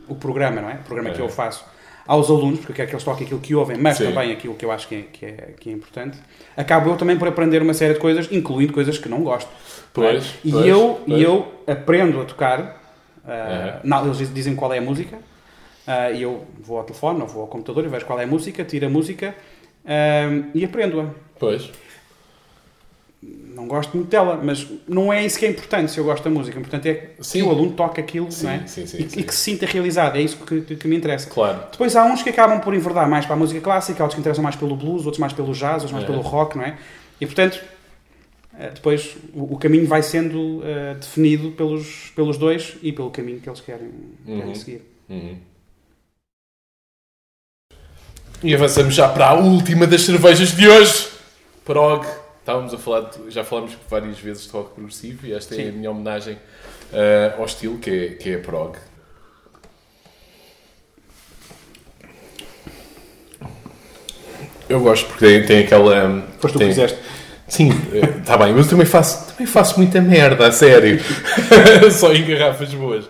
o 0.09 0.15
programa, 0.15 0.61
não 0.63 0.71
é? 0.71 0.75
O 0.75 0.85
programa 0.85 1.11
que 1.11 1.21
eu 1.21 1.29
faço 1.29 1.65
aos 2.07 2.31
alunos, 2.31 2.61
porque 2.61 2.71
eu 2.73 2.77
quero 2.77 2.89
que 2.89 2.95
eles 2.95 3.05
toquem 3.05 3.25
aquilo 3.27 3.41
que 3.41 3.53
ouvem, 3.55 3.77
mas 3.77 3.97
Sim. 3.97 4.05
também 4.13 4.31
aquilo 4.33 4.55
que 4.55 4.65
eu 4.65 4.71
acho 4.71 4.87
que 4.87 4.95
é, 4.95 5.03
que, 5.13 5.27
é, 5.27 5.55
que 5.59 5.69
é 5.69 5.73
importante, 5.73 6.17
acabo 6.57 6.89
eu 6.91 6.97
também 6.97 7.19
por 7.19 7.27
aprender 7.27 7.61
uma 7.61 7.75
série 7.75 7.95
de 7.95 7.99
coisas, 8.01 8.29
incluindo 8.31 8.73
coisas 8.73 8.97
que 8.97 9.09
não 9.09 9.23
gosto. 9.25 9.51
não 9.97 10.05
é? 10.05 10.13
Pois, 10.13 10.35
E 10.45 10.53
pois, 10.53 10.67
eu, 10.67 11.01
pois. 11.05 11.19
e 11.19 11.23
eu 11.25 11.53
aprendo 11.67 12.21
a 12.21 12.25
tocar, 12.25 12.81
Aham. 13.27 13.81
não, 13.83 14.07
eles 14.07 14.33
dizem 14.33 14.55
qual 14.55 14.73
é 14.73 14.79
a 14.79 14.81
música, 14.81 15.19
ah, 15.87 16.11
e 16.11 16.23
eu 16.23 16.45
vou 16.61 16.79
ao 16.79 16.85
telefone 16.85 17.21
ou 17.23 17.27
vou 17.29 17.43
ao 17.43 17.49
computador 17.49 17.85
e 17.85 17.89
vejo 17.89 18.05
qual 18.07 18.19
é 18.21 18.25
a 18.25 18.27
música, 18.27 18.65
tiro 18.65 18.87
a 18.87 18.91
música 18.91 19.35
ah, 19.85 20.43
e 20.55 20.65
aprendo-a. 20.65 21.07
Pois. 21.39 21.71
Não 23.23 23.67
gosto 23.67 23.97
muito 23.97 24.11
dela, 24.11 24.39
mas 24.43 24.67
não 24.87 25.11
é 25.11 25.25
isso 25.25 25.39
que 25.39 25.47
é 25.47 25.51
importante 25.51 25.91
se 25.91 25.99
eu 25.99 26.05
gosto 26.05 26.23
da 26.23 26.31
música. 26.31 26.57
O 26.57 26.61
importante 26.61 26.89
é 26.91 27.11
Sim. 27.21 27.41
que 27.41 27.45
o 27.47 27.51
aluno 27.51 27.73
toque 27.73 28.01
aquilo 28.01 28.31
Sim, 28.31 28.45
não 28.45 28.53
é? 28.53 28.67
sim, 28.67 28.87
sim, 28.87 28.99
e, 29.03 29.11
sim. 29.11 29.21
e 29.21 29.23
que 29.23 29.35
se 29.35 29.41
sinta 29.41 29.65
realizado. 29.67 30.17
É 30.17 30.21
isso 30.21 30.37
que, 30.45 30.61
que- 30.77 30.87
me 30.87 30.95
interessa. 30.97 31.29
Claro. 31.31 31.61
Depois 31.73 31.97
há 31.97 32.05
uns 32.05 32.23
que 32.23 32.29
acabam 32.29 32.61
por 32.61 32.75
enverdar 32.75 33.09
mais 33.09 33.25
para 33.25 33.35
a 33.35 33.39
música 33.39 33.61
clássica, 33.61 34.03
outros 34.03 34.15
que 34.15 34.21
interessam 34.21 34.43
mais 34.45 34.55
pelo 34.57 34.77
blues, 34.77 35.07
outros 35.07 35.19
mais 35.19 35.33
pelo 35.33 35.53
jazz, 35.55 35.77
outros 35.83 35.93
mais 35.93 36.05
É. 36.05 36.07
pelo 36.07 36.21
rock, 36.21 36.57
não 36.59 36.65
é? 36.65 36.77
E 37.19 37.25
portanto, 37.25 37.59
eh, 38.59 38.71
depois 38.75 39.17
o, 39.35 39.57
caminho 39.57 39.87
vai 39.87 40.03
sendo 40.03 40.61
eh, 40.63 40.95
definido 41.01 41.53
pelos, 41.53 42.13
pelos 42.15 42.37
dois 42.37 42.77
e 42.83 42.93
pelo 42.93 43.11
caminho 43.11 43.41
que 43.41 43.49
eles 43.49 43.61
querem, 43.63 43.89
querem 44.27 44.43
Uhum. 44.45 44.55
seguir. 44.55 44.83
Uhum. 45.09 45.37
E 48.43 48.55
avançamos 48.55 48.95
já 48.95 49.09
para 49.09 49.29
a 49.29 49.35
última 49.35 49.87
das 49.87 50.03
cervejas 50.03 50.53
de 50.55 50.69
hoje. 50.69 51.09
Prog. 51.65 52.07
Estávamos 52.41 52.73
a 52.75 52.79
falar, 52.79 53.01
de- 53.11 53.31
já 53.31 53.43
falámos 53.43 53.73
várias 53.91 54.19
vezes 54.19 54.45
de 54.45 54.51
rock 54.53 54.75
progressivo 54.75 55.27
e 55.27 55.33
esta 55.33 55.55
é 55.55 55.59
Sim. 55.59 55.69
a 55.69 55.73
minha 55.73 55.91
homenagem 55.91 56.39
eh, 56.93 57.35
ao 57.37 57.45
estilo 57.45 57.79
que 57.79 57.91
é, 57.91 58.09
que 58.11 58.31
é 58.31 58.35
a 58.37 58.39
Prog. 58.39 58.77
Eu 64.69 64.81
gosto 64.81 65.07
porque 65.09 65.25
tem, 65.25 65.47
tem 65.47 65.59
aquela. 65.65 66.23
Foste 66.41 66.55
tu 66.55 66.59
que 66.59 66.59
tem- 66.59 66.69
fizeste. 66.69 66.99
Sim, 67.49 67.71
está 68.21 68.37
bem, 68.37 68.53
mas 68.53 68.65
eu 68.67 68.71
também 68.71 68.87
faço, 68.87 69.29
também 69.29 69.47
faço 69.47 69.77
muita 69.79 70.01
merda, 70.01 70.49
a 70.49 70.53
sério. 70.53 70.99
Só 71.93 72.13
em 72.13 72.27
garrafas 72.27 72.75
boas. 72.75 73.05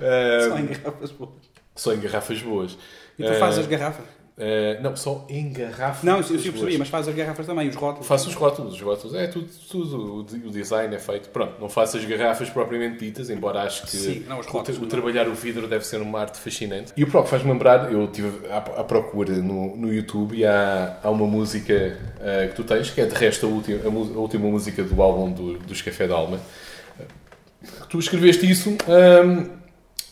Eh, 0.00 0.40
Só 0.50 0.58
em 0.58 0.66
garrafas 0.66 1.10
boas. 1.12 1.30
só 1.74 1.94
em 1.94 2.00
garrafas 2.00 2.42
boas. 2.42 2.78
E 3.20 3.24
tu 3.24 3.32
Eh, 3.32 3.38
fazes 3.38 3.58
as 3.60 3.66
garrafas? 3.66 4.04
eh, 4.38 4.78
não, 4.82 4.96
só 4.96 5.26
em 5.28 5.52
garrafas 5.52 6.02
Não, 6.02 6.16
eu, 6.16 6.22
boas. 6.22 6.42
percebi, 6.42 6.78
mas 6.78 6.88
fazes 6.88 7.08
as 7.10 7.14
garrafas 7.14 7.44
também, 7.46 7.68
os 7.68 7.76
rótulos. 7.76 8.06
Faço 8.06 8.28
os 8.30 8.34
rótulos, 8.34 8.72
os 8.74 8.80
rótulos, 8.80 9.14
é 9.14 9.26
tudo, 9.26 9.46
tudo, 9.70 10.14
o 10.16 10.22
de- 10.24 10.46
o 10.46 10.50
design 10.50 10.94
é 10.94 10.98
feito. 10.98 11.28
Pronto, 11.28 11.60
não 11.60 11.68
faço 11.68 11.98
as 11.98 12.04
garrafas 12.06 12.48
propriamente 12.48 13.04
ditas, 13.04 13.28
embora 13.28 13.60
acho 13.62 13.82
que 13.82 13.90
Sim, 13.90 14.24
não, 14.26 14.38
os 14.38 14.46
o, 14.46 14.50
rótulos 14.50 14.78
o 14.78 14.82
não. 14.82 14.88
trabalhar 14.88 15.28
o 15.28 15.34
vidro 15.34 15.68
deve 15.68 15.84
ser 15.86 16.00
uma 16.00 16.20
arte 16.20 16.38
fascinante. 16.38 16.92
E 16.96 17.04
o 17.04 17.10
próprio 17.10 17.30
faz-me 17.30 17.52
lembrar, 17.52 17.92
eu 17.92 18.04
estive 18.06 18.46
à, 18.48 18.56
à 18.80 18.84
procura 18.84 19.34
no, 19.36 19.76
no 19.76 19.92
YouTube 19.92 20.34
e 20.34 20.46
há, 20.46 20.96
há 21.02 21.10
uma 21.10 21.26
música 21.26 21.74
eh, 22.20 22.46
que 22.48 22.54
tu 22.56 22.64
tens, 22.64 22.88
que 22.90 23.00
é 23.02 23.04
de 23.04 23.14
resto 23.14 23.44
a 23.44 23.48
última, 23.50 23.80
a, 23.84 23.86
a 23.88 24.18
última 24.20 24.48
música 24.48 24.82
do 24.82 25.02
álbum 25.02 25.30
do, 25.30 25.58
dos 25.58 25.82
Café 25.82 26.08
da 26.08 26.14
Alma. 26.14 26.40
Tu 27.90 27.98
escreveste 27.98 28.50
isso 28.50 28.74
ahm, 28.88 29.59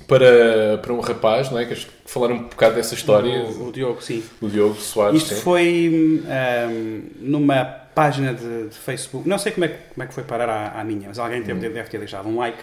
para, 0.08 0.78
para 0.82 0.92
um 0.92 1.00
rapaz, 1.00 1.50
não 1.50 1.58
é? 1.58 1.64
Queres 1.66 1.86
falar 2.06 2.32
um 2.32 2.38
bocado 2.44 2.74
dessa 2.74 2.94
história? 2.94 3.42
O, 3.42 3.68
o 3.68 3.72
Diogo, 3.72 4.02
sim. 4.02 4.22
O 4.40 4.48
Diogo 4.48 4.74
Soares. 4.74 5.22
Isto 5.22 5.34
sim? 5.34 5.40
foi 5.42 6.22
hum, 6.26 7.02
numa 7.20 7.62
página 7.94 8.32
de, 8.34 8.68
de 8.68 8.74
Facebook. 8.76 9.28
Não 9.28 9.38
sei 9.38 9.52
como 9.52 9.64
é, 9.66 9.68
como 9.68 10.02
é 10.02 10.06
que 10.06 10.14
foi 10.14 10.24
parar 10.24 10.48
à, 10.48 10.80
à 10.80 10.84
minha, 10.84 11.08
mas 11.08 11.18
alguém 11.18 11.42
teve- 11.42 11.68
deve 11.68 11.88
ter 11.90 11.98
deixado 11.98 12.28
um 12.28 12.36
like. 12.38 12.58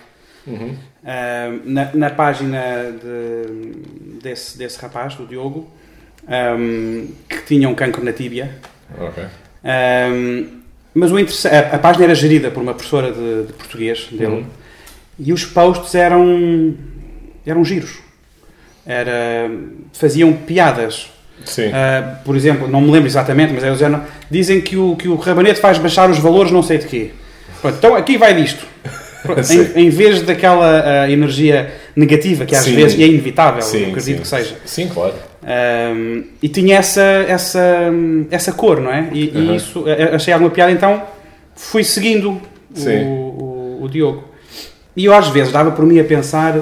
Uhum. 0.48 0.76
Hum, 0.76 1.60
na, 1.66 1.90
na 1.94 2.10
página 2.10 2.62
de- 2.92 4.20
desse, 4.22 4.58
desse 4.58 4.80
rapaz, 4.82 5.16
do 5.16 5.26
Diogo, 5.26 5.70
hum, 6.58 7.08
que 7.30 7.38
tinha 7.46 7.70
um 7.70 7.76
cancro 7.76 8.04
na 8.04 8.12
tíbia. 8.14 8.52
Ok. 9.00 9.24
Hum, 9.64 10.62
mas 10.94 11.12
o 11.12 11.18
a, 11.18 11.76
a 11.76 11.80
página 11.80 12.06
era 12.06 12.16
gerida 12.16 12.50
por 12.50 12.62
uma 12.64 12.74
professora 12.74 13.12
de, 13.12 13.44
de 13.48 13.54
português 13.54 14.08
dele 14.12 14.26
Uhum. 14.28 14.46
e 15.20 15.34
os 15.34 15.44
posts 15.44 15.94
eram, 15.96 16.74
eram 17.46 17.64
giros. 17.64 18.00
Era, 18.86 19.50
faziam 19.94 20.32
piadas 20.34 21.10
Sim. 21.44 21.68
Uh, 21.68 22.16
por 22.24 22.36
exemplo, 22.36 22.68
não 22.68 22.82
me 22.82 22.92
lembro 22.92 23.08
exatamente, 23.08 23.54
mas 23.54 23.64
é 23.64 23.72
o 23.72 23.76
género, 23.76 24.04
dizem 24.30 24.62
que 24.62 24.78
o, 24.78 24.96
que 24.96 25.08
o 25.08 25.16
rabanete 25.16 25.60
faz 25.60 25.78
baixar 25.78 26.10
os 26.10 26.18
valores 26.18 26.52
não 26.52 26.64
sei 26.64 26.78
de 26.78 26.86
quê. 26.86 27.12
Pronto, 27.62 27.78
então 27.78 27.96
aqui 27.96 28.18
vai 28.18 28.34
disto. 28.34 28.66
Pronto, 29.22 29.42
em, 29.52 29.86
em 29.86 29.90
vez 29.90 30.22
daquela 30.22 31.06
uh, 31.06 31.12
energia 31.12 31.74
negativa 31.96 32.46
que 32.46 32.56
às 32.56 32.64
Sim. 32.64 32.76
vezes 32.76 33.00
é 33.00 33.06
inevitável, 33.06 33.62
Sim, 33.62 33.90
acredito 33.90 34.22
que 34.22 34.28
seja. 34.28 34.56
Sim, 34.66 34.88
claro. 34.88 35.14
Um, 35.44 36.24
e 36.42 36.50
tinha 36.50 36.78
essa, 36.78 37.02
essa, 37.02 37.92
essa 38.32 38.52
cor, 38.52 38.80
não 38.82 38.92
é? 38.92 39.10
E, 39.12 39.30
e 39.30 39.56
isso, 39.56 39.86
achei 40.14 40.34
alguma 40.34 40.50
piada, 40.50 40.72
então 40.72 41.04
fui 41.56 41.84
seguindo 41.84 42.42
o, 42.76 42.92
o, 42.92 43.84
o 43.84 43.90
Diogo. 43.90 44.24
E 44.96 45.06
eu 45.06 45.14
às 45.14 45.28
vezes 45.28 45.52
dava 45.52 45.72
por 45.72 45.86
mim 45.86 46.00
a 46.00 46.04
pensar, 46.04 46.56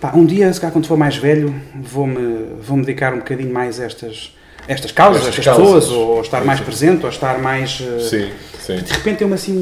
pá, 0.00 0.12
um 0.14 0.24
dia, 0.24 0.52
se 0.52 0.60
calhar 0.60 0.72
quando 0.72 0.86
for 0.86 0.96
mais 0.96 1.16
velho, 1.16 1.54
vou-me 1.74 2.46
vou 2.60 2.76
-me 2.76 2.84
dedicar 2.84 3.12
um 3.14 3.18
bocadinho 3.18 3.52
mais 3.52 3.80
a 3.80 3.84
estas, 3.84 4.34
estas 4.66 4.92
causas, 4.92 5.22
Estas 5.26 5.38
estas 5.46 5.56
causas. 5.56 5.84
pessoas, 5.84 5.90
ou 6.08 6.20
estar 6.20 6.44
mais 6.44 6.60
presente, 6.60 7.04
ou 7.04 7.10
estar 7.10 7.38
mais... 7.38 7.80
uh, 7.80 8.00
Sim, 8.00 8.30
sim. 8.58 8.76
de 8.76 8.92
repente 8.92 9.18
deu-me 9.18 9.34
assim 9.34 9.56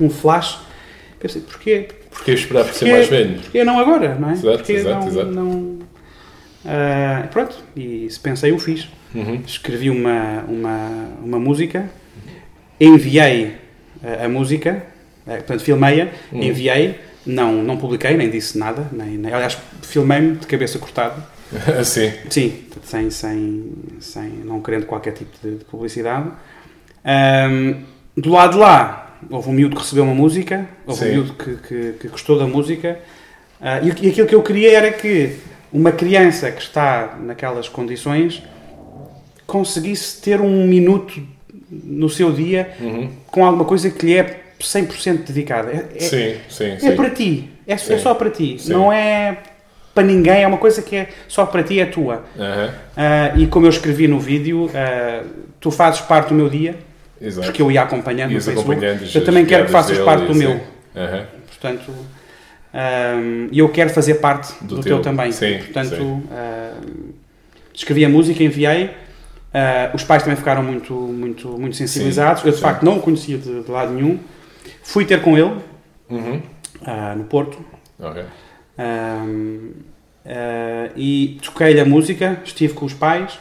um, 0.00 0.04
um 0.06 0.10
flash. 0.10 0.58
Pensei, 1.20 1.42
porquê? 1.42 1.88
Porquê 2.10 2.32
esperar 2.32 2.64
por 2.64 2.74
ser 2.74 2.90
mais 2.90 3.08
velho? 3.08 3.38
Porque 3.40 3.62
não 3.64 3.78
agora, 3.78 4.14
não 4.16 4.30
é? 4.30 4.32
Exato, 4.32 4.56
Porque 4.58 4.72
exato, 4.72 5.00
não, 5.00 5.08
exato. 5.08 5.30
não- 5.30 5.78
Ah, 6.64 7.26
pronto, 7.30 7.56
e 7.76 8.06
se 8.10 8.20
pensei, 8.20 8.50
eu 8.52 8.58
fiz. 8.58 8.88
Uhum. 9.14 9.42
Escrevi 9.46 9.90
uma, 9.90 10.44
uma, 10.48 11.08
uma 11.22 11.38
música, 11.38 11.90
enviei 12.80 13.56
a, 14.02 14.26
a 14.26 14.28
música, 14.28 14.82
eh, 15.26 15.36
portanto, 15.36 15.62
filmei-a, 15.62 16.08
Uhum. 16.32 16.42
enviei, 16.42 16.98
não, 17.26 17.62
não 17.62 17.76
publiquei, 17.76 18.16
nem 18.16 18.28
disse 18.30 18.58
nada, 18.58 18.88
nem, 18.92 19.16
nem- 19.18 19.32
aliás, 19.32 19.56
filmei-me 19.82 20.36
de 20.36 20.46
cabeça 20.46 20.78
cortada. 20.78 21.16
Sim. 21.84 22.12
Sim, 22.30 22.54
sem, 22.84 23.10
sem, 23.10 23.72
sem, 24.00 24.28
não 24.44 24.60
querendo 24.60 24.86
qualquer 24.86 25.12
tipo 25.12 25.30
de, 25.42 25.56
de 25.56 25.64
publicidade. 25.66 26.30
Ahm, 27.04 27.82
do 28.16 28.30
lado 28.30 28.52
de 28.52 28.58
lá, 28.58 29.18
houve 29.30 29.48
um 29.50 29.52
miúdo 29.52 29.76
que 29.76 29.82
recebeu 29.82 30.04
uma 30.04 30.14
música, 30.14 30.66
houve 30.86 31.00
Sim. 31.00 31.06
um 31.06 31.12
miúdo 31.12 31.32
que, 31.34 31.56
que, 31.56 31.92
que 32.00 32.08
gostou 32.08 32.38
da 32.38 32.46
música, 32.46 32.98
ah, 33.60 33.80
e, 33.80 33.86
e 33.88 34.10
aquilo 34.10 34.26
que 34.26 34.34
eu 34.34 34.42
queria 34.42 34.72
era 34.76 34.92
que 34.92 35.36
uma 35.72 35.92
criança 35.92 36.50
que 36.50 36.60
está 36.62 37.16
naquelas 37.20 37.68
condições 37.68 38.42
conseguisse 39.46 40.20
ter 40.20 40.40
um 40.40 40.66
minuto 40.66 41.20
no 41.70 42.08
seu 42.08 42.32
dia 42.32 42.72
Uhum. 42.80 43.10
com 43.26 43.44
alguma 43.44 43.64
coisa 43.64 43.90
que 43.90 44.06
lhe 44.06 44.14
é 44.16 44.41
100% 44.62 45.24
dedicada. 45.26 45.70
É, 45.70 45.96
é- 45.96 46.00
Sim, 46.00 46.34
sim, 46.48 46.70
é 46.72 46.78
sim. 46.78 46.96
para 46.96 47.10
ti, 47.10 47.50
é, 47.66 47.72
é 47.74 47.76
Sim. 47.76 47.98
só 47.98 48.14
para 48.14 48.30
ti, 48.30 48.56
Sim. 48.58 48.72
não 48.72 48.92
é 48.92 49.38
para 49.94 50.04
ninguém, 50.04 50.42
é 50.42 50.46
uma 50.46 50.56
coisa 50.58 50.80
que 50.80 50.96
é 50.96 51.08
só 51.28 51.44
para 51.44 51.62
ti, 51.62 51.78
é 51.78 51.84
tua. 51.86 52.24
Aham. 52.38 52.70
Ah, 52.96 53.32
e 53.36 53.46
como 53.46 53.66
eu 53.66 53.70
escrevi 53.70 54.08
no 54.08 54.18
vídeo, 54.18 54.70
ah, 54.74 55.22
tu 55.60 55.70
fazes 55.70 56.00
parte 56.00 56.28
do 56.30 56.34
meu 56.34 56.48
dia, 56.48 56.76
Exato. 57.20 57.46
porque 57.46 57.60
eu 57.60 57.70
ia 57.70 57.82
acompanhando 57.82 58.32
no 58.32 58.40
Facebook. 58.40 58.80
Eu 59.14 59.24
também 59.24 59.44
quero 59.44 59.66
que 59.66 59.70
faças 59.72 59.98
parte 59.98 60.24
do 60.24 60.30
assim. 60.32 60.38
meu. 60.38 60.60
Aham. 60.96 61.26
Portanto, 61.46 61.92
ahm, 62.72 63.48
e 63.52 63.58
eu 63.58 63.68
quero 63.68 63.90
fazer 63.90 64.14
parte 64.14 64.52
Do 64.62 64.76
do, 64.76 64.82
teu, 64.82 64.94
teu, 64.94 65.02
também. 65.02 65.30
sim, 65.30 65.58
Portanto, 65.58 65.94
sim. 65.96 66.22
escrevi 67.74 68.04
a 68.04 68.08
música, 68.08 68.42
enviei. 68.42 68.90
Ah, 69.54 69.90
os 69.92 70.02
pais 70.02 70.22
também 70.22 70.36
ficaram 70.36 70.62
muito, 70.62 70.94
muito, 70.94 71.48
muito 71.58 71.76
sensibilizados. 71.76 72.42
eu, 72.44 72.50
de 72.50 72.56
sim. 72.56 72.62
facto, 72.62 72.82
não 72.82 72.96
o 72.96 73.00
conhecia 73.02 73.36
de, 73.36 73.62
de 73.62 73.70
lado 73.70 73.92
nenhum. 73.92 74.18
Fui 74.82 75.04
ter 75.04 75.20
com 75.22 75.36
ele, 75.36 75.52
Uhum. 76.10 76.40
ah, 76.86 77.14
no 77.16 77.24
Porto. 77.24 77.58
Ok. 78.00 78.22
Ahm, 78.78 79.70
ah, 80.26 80.90
e 80.96 81.38
toquei-lhe 81.42 81.80
a 81.80 81.84
música, 81.84 82.40
estive 82.44 82.74
com 82.74 82.84
os 82.86 82.94
pais 82.94 83.38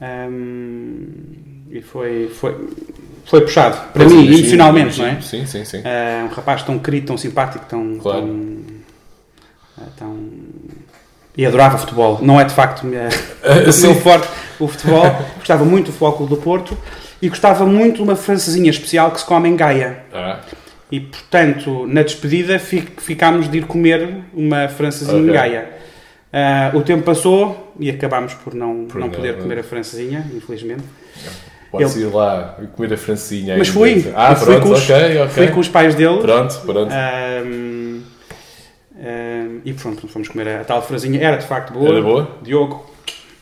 ahm, 0.00 1.06
e 1.70 1.80
foi, 1.82 2.28
foi, 2.28 2.68
foi 3.24 3.40
puxado 3.40 3.76
para 3.92 4.04
mim, 4.04 4.12
imagino, 4.24 4.38
emocionalmente, 4.38 4.98
não 4.98 5.06
é? 5.06 5.20
Sim, 5.20 5.46
sim, 5.46 5.64
sim. 5.64 5.82
Ah, 5.84 6.26
um 6.30 6.34
rapaz 6.34 6.62
tão 6.62 6.78
querido, 6.78 7.06
tão 7.08 7.16
simpático, 7.18 7.64
tão. 7.66 7.96
Claro. 7.98 8.20
tão, 9.76 9.86
tão- 9.96 10.28
e 11.36 11.44
adorava 11.44 11.76
futebol. 11.78 12.20
Não 12.22 12.40
é 12.40 12.44
de 12.44 12.54
facto 12.54 12.86
minha, 12.86 13.08
o 13.42 13.80
meu 13.82 13.94
forte 13.96 14.28
o 14.60 14.68
futebol. 14.68 15.04
gostava 15.36 15.64
muito 15.64 15.86
do 15.86 15.92
Futebol 15.92 16.12
Clube 16.12 16.34
do 16.36 16.40
Porto 16.40 16.78
e 17.22 17.28
gostava 17.28 17.64
muito 17.66 17.96
de 17.96 18.02
uma 18.02 18.16
francesinha 18.16 18.70
especial 18.70 19.10
que 19.10 19.20
se 19.20 19.26
come 19.26 19.48
em 19.48 19.56
Gaia. 19.56 19.98
Ah, 20.12 20.40
E, 20.92 21.00
portanto, 21.00 21.86
na 21.88 22.02
despedida 22.02 22.58
fi- 22.58 22.86
ficámos 22.98 23.48
de 23.50 23.58
ir 23.58 23.66
comer 23.66 24.16
uma 24.32 24.68
francesinha 24.68 25.18
Ok. 25.18 25.30
em 25.30 25.32
Gaia. 25.32 25.68
Ah, 26.32 26.70
o 26.74 26.82
tempo 26.82 27.02
passou 27.02 27.72
e 27.80 27.88
acabámos 27.90 28.34
por 28.34 28.54
não, 28.54 28.84
Por 28.86 29.00
não 29.00 29.06
não- 29.08 29.14
poder 29.14 29.38
comer 29.38 29.58
a 29.60 29.62
francesinha, 29.62 30.24
infelizmente. 30.34 30.82
Podes 31.70 31.96
ir 31.96 32.04
lá 32.12 32.56
e 32.62 32.66
comer 32.68 32.92
a 32.92 32.96
francinha. 32.96 33.56
Mas 33.56 33.66
fui. 33.68 34.12
Ah, 34.14 34.30
Eu 34.32 34.36
fui 34.36 34.46
pronto, 34.46 34.62
com 34.68 34.72
os- 34.74 34.82
ok, 34.90 35.18
ok. 35.18 35.28
Fui 35.28 35.48
com 35.48 35.60
os 35.60 35.68
pais 35.68 35.94
dele 35.96 36.18
Pronto, 36.18 36.60
pronto. 36.60 36.92
ahm, 36.92 38.00
ahm, 38.96 39.60
e 39.64 39.72
pronto, 39.72 40.06
fomos 40.06 40.28
comer 40.28 40.48
a, 40.48 40.64
tal 40.64 40.82
francesinha. 40.82 41.20
Era 41.20 41.36
de 41.38 41.46
facto 41.46 41.72
boa. 41.72 41.88
Era 41.88 42.02
boa? 42.02 42.38
Diogo, 42.42 42.88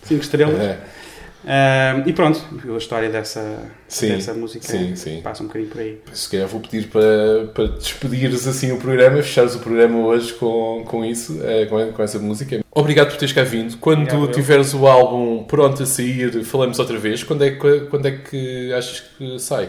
5 0.05 0.23
estrelas. 0.23 0.61
É. 0.61 0.79
Ahm, 1.45 2.05
e 2.07 2.13
pronto, 2.13 2.41
a 2.73 2.77
história 2.79 3.11
dessa, 3.11 3.63
Sim, 3.89 4.09
dessa 4.11 4.33
música 4.33 4.67
sim, 4.67 4.95
sim. 4.95 5.21
passa 5.23 5.43
um 5.43 5.47
bocadinho 5.47 5.71
por 5.71 5.81
aí. 5.81 5.99
Se 6.13 6.31
calhar 6.31 6.47
vou 6.47 6.61
pedir 6.61 6.89
para, 6.89 7.47
para 7.53 7.67
despedires 7.67 8.47
assim 8.47 8.71
o 8.73 8.77
programa, 8.79 9.17
fechares 9.23 9.55
o 9.55 9.59
programa 9.59 9.99
hoje 9.99 10.33
com, 10.35 10.85
com 10.87 11.05
isso, 11.05 11.41
eh, 11.43 11.67
com, 11.67 11.93
com 11.93 12.03
essa 12.03 12.19
música. 12.19 12.65
Obrigado 12.71 13.09
por 13.11 13.17
teres 13.17 13.33
cá 13.35 13.43
vindo. 13.43 13.77
Quando 13.79 14.03
Obrigado, 14.03 14.25
eu. 14.27 14.33
tiveres 14.33 14.73
o 14.73 14.87
álbum 14.87 15.43
pronto 15.45 15.83
a 15.83 15.87
sair, 15.87 16.45
falamos 16.45 16.79
outra 16.79 16.99
vez. 16.99 17.23
Quando 17.25 17.45
é 17.45 17.51
quando 17.51 18.07
é 18.07 18.13
que 18.13 18.73
achas 18.73 19.01
que 19.19 19.39
sai? 19.39 19.69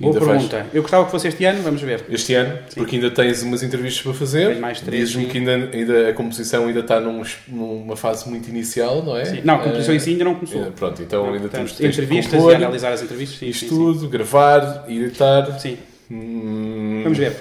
Boa 0.00 0.14
Ainda 0.14 0.24
faz- 0.26 0.44
pergunta. 0.48 0.66
Eu 0.74 0.80
gostava 0.82 1.04
que 1.04 1.10
fosse 1.10 1.28
este 1.28 1.44
ano, 1.44 1.62
vamos 1.62 1.82
ver. 1.82 2.04
Este 2.08 2.32
ano, 2.34 2.58
porque 2.74 2.96
ainda 2.96 3.10
tens 3.10 3.42
umas 3.42 3.62
entrevistas 3.62 4.02
para 4.02 4.14
fazer. 4.14 4.48
Tenho 4.48 4.60
mais 4.60 4.80
três, 4.80 5.00
Dizes-me 5.10 5.24
sim. 5.26 5.30
que 5.30 5.38
ainda, 5.38 5.68
ainda 5.76 6.08
a 6.08 6.12
composição 6.14 6.66
ainda 6.66 6.80
está 6.80 6.98
num- 6.98 7.22
numa 7.46 7.96
fase 7.96 8.26
muito 8.28 8.48
inicial, 8.48 9.02
não 9.02 9.14
é? 9.16 9.26
Sim. 9.26 9.42
Não, 9.44 9.56
a 9.56 9.58
composição 9.58 9.92
Eh, 9.92 9.96
em 9.98 10.00
si 10.00 10.10
ainda 10.10 10.24
não 10.24 10.34
começou. 10.36 10.62
eh, 10.62 10.70
Pronto, 10.74 11.02
então 11.02 11.26
ainda 11.26 11.40
Portanto, 11.40 11.74
temos 11.76 11.94
entrevistas 11.98 12.32
compor, 12.32 12.52
e 12.52 12.54
analisar 12.56 12.92
as 12.92 13.02
entrevistas. 13.02 13.38
Sim, 13.38 13.46
isto 13.48 13.60
sim, 13.60 13.68
tudo, 13.68 14.08
gravar, 14.08 14.86
editar. 14.88 15.58
Sim. 15.58 15.76
Sim. 16.08 16.14
Hum, 16.14 17.00
Vamos 17.04 17.18
ver. 17.18 17.36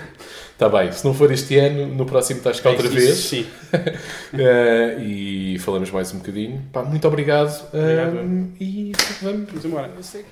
Está 0.53 0.67
bem, 0.67 0.91
se 0.91 1.05
não 1.05 1.13
for 1.13 1.31
este 1.31 1.57
ano, 1.57 1.87
no 1.87 2.05
próximo 2.05 2.39
estás 2.39 2.59
cá 2.59 2.71
outra 2.71 2.85
Isso, 2.87 2.95
vez 2.95 3.15
Sim. 3.17 3.45
Eh, 4.37 4.97
e 5.01 5.59
falamos 5.59 5.89
mais 5.91 6.13
um 6.13 6.17
bocadinho. 6.17 6.61
Pá, 6.73 6.83
muito 6.83 7.07
obrigado. 7.07 7.65
Obrigado. 7.73 8.17
eh, 8.17 8.45
e 8.59 8.91
vamos. 9.21 9.47
Vamos 9.49 9.65
embora. 9.65 9.89
Eu 9.95 10.03
sei 10.03 10.25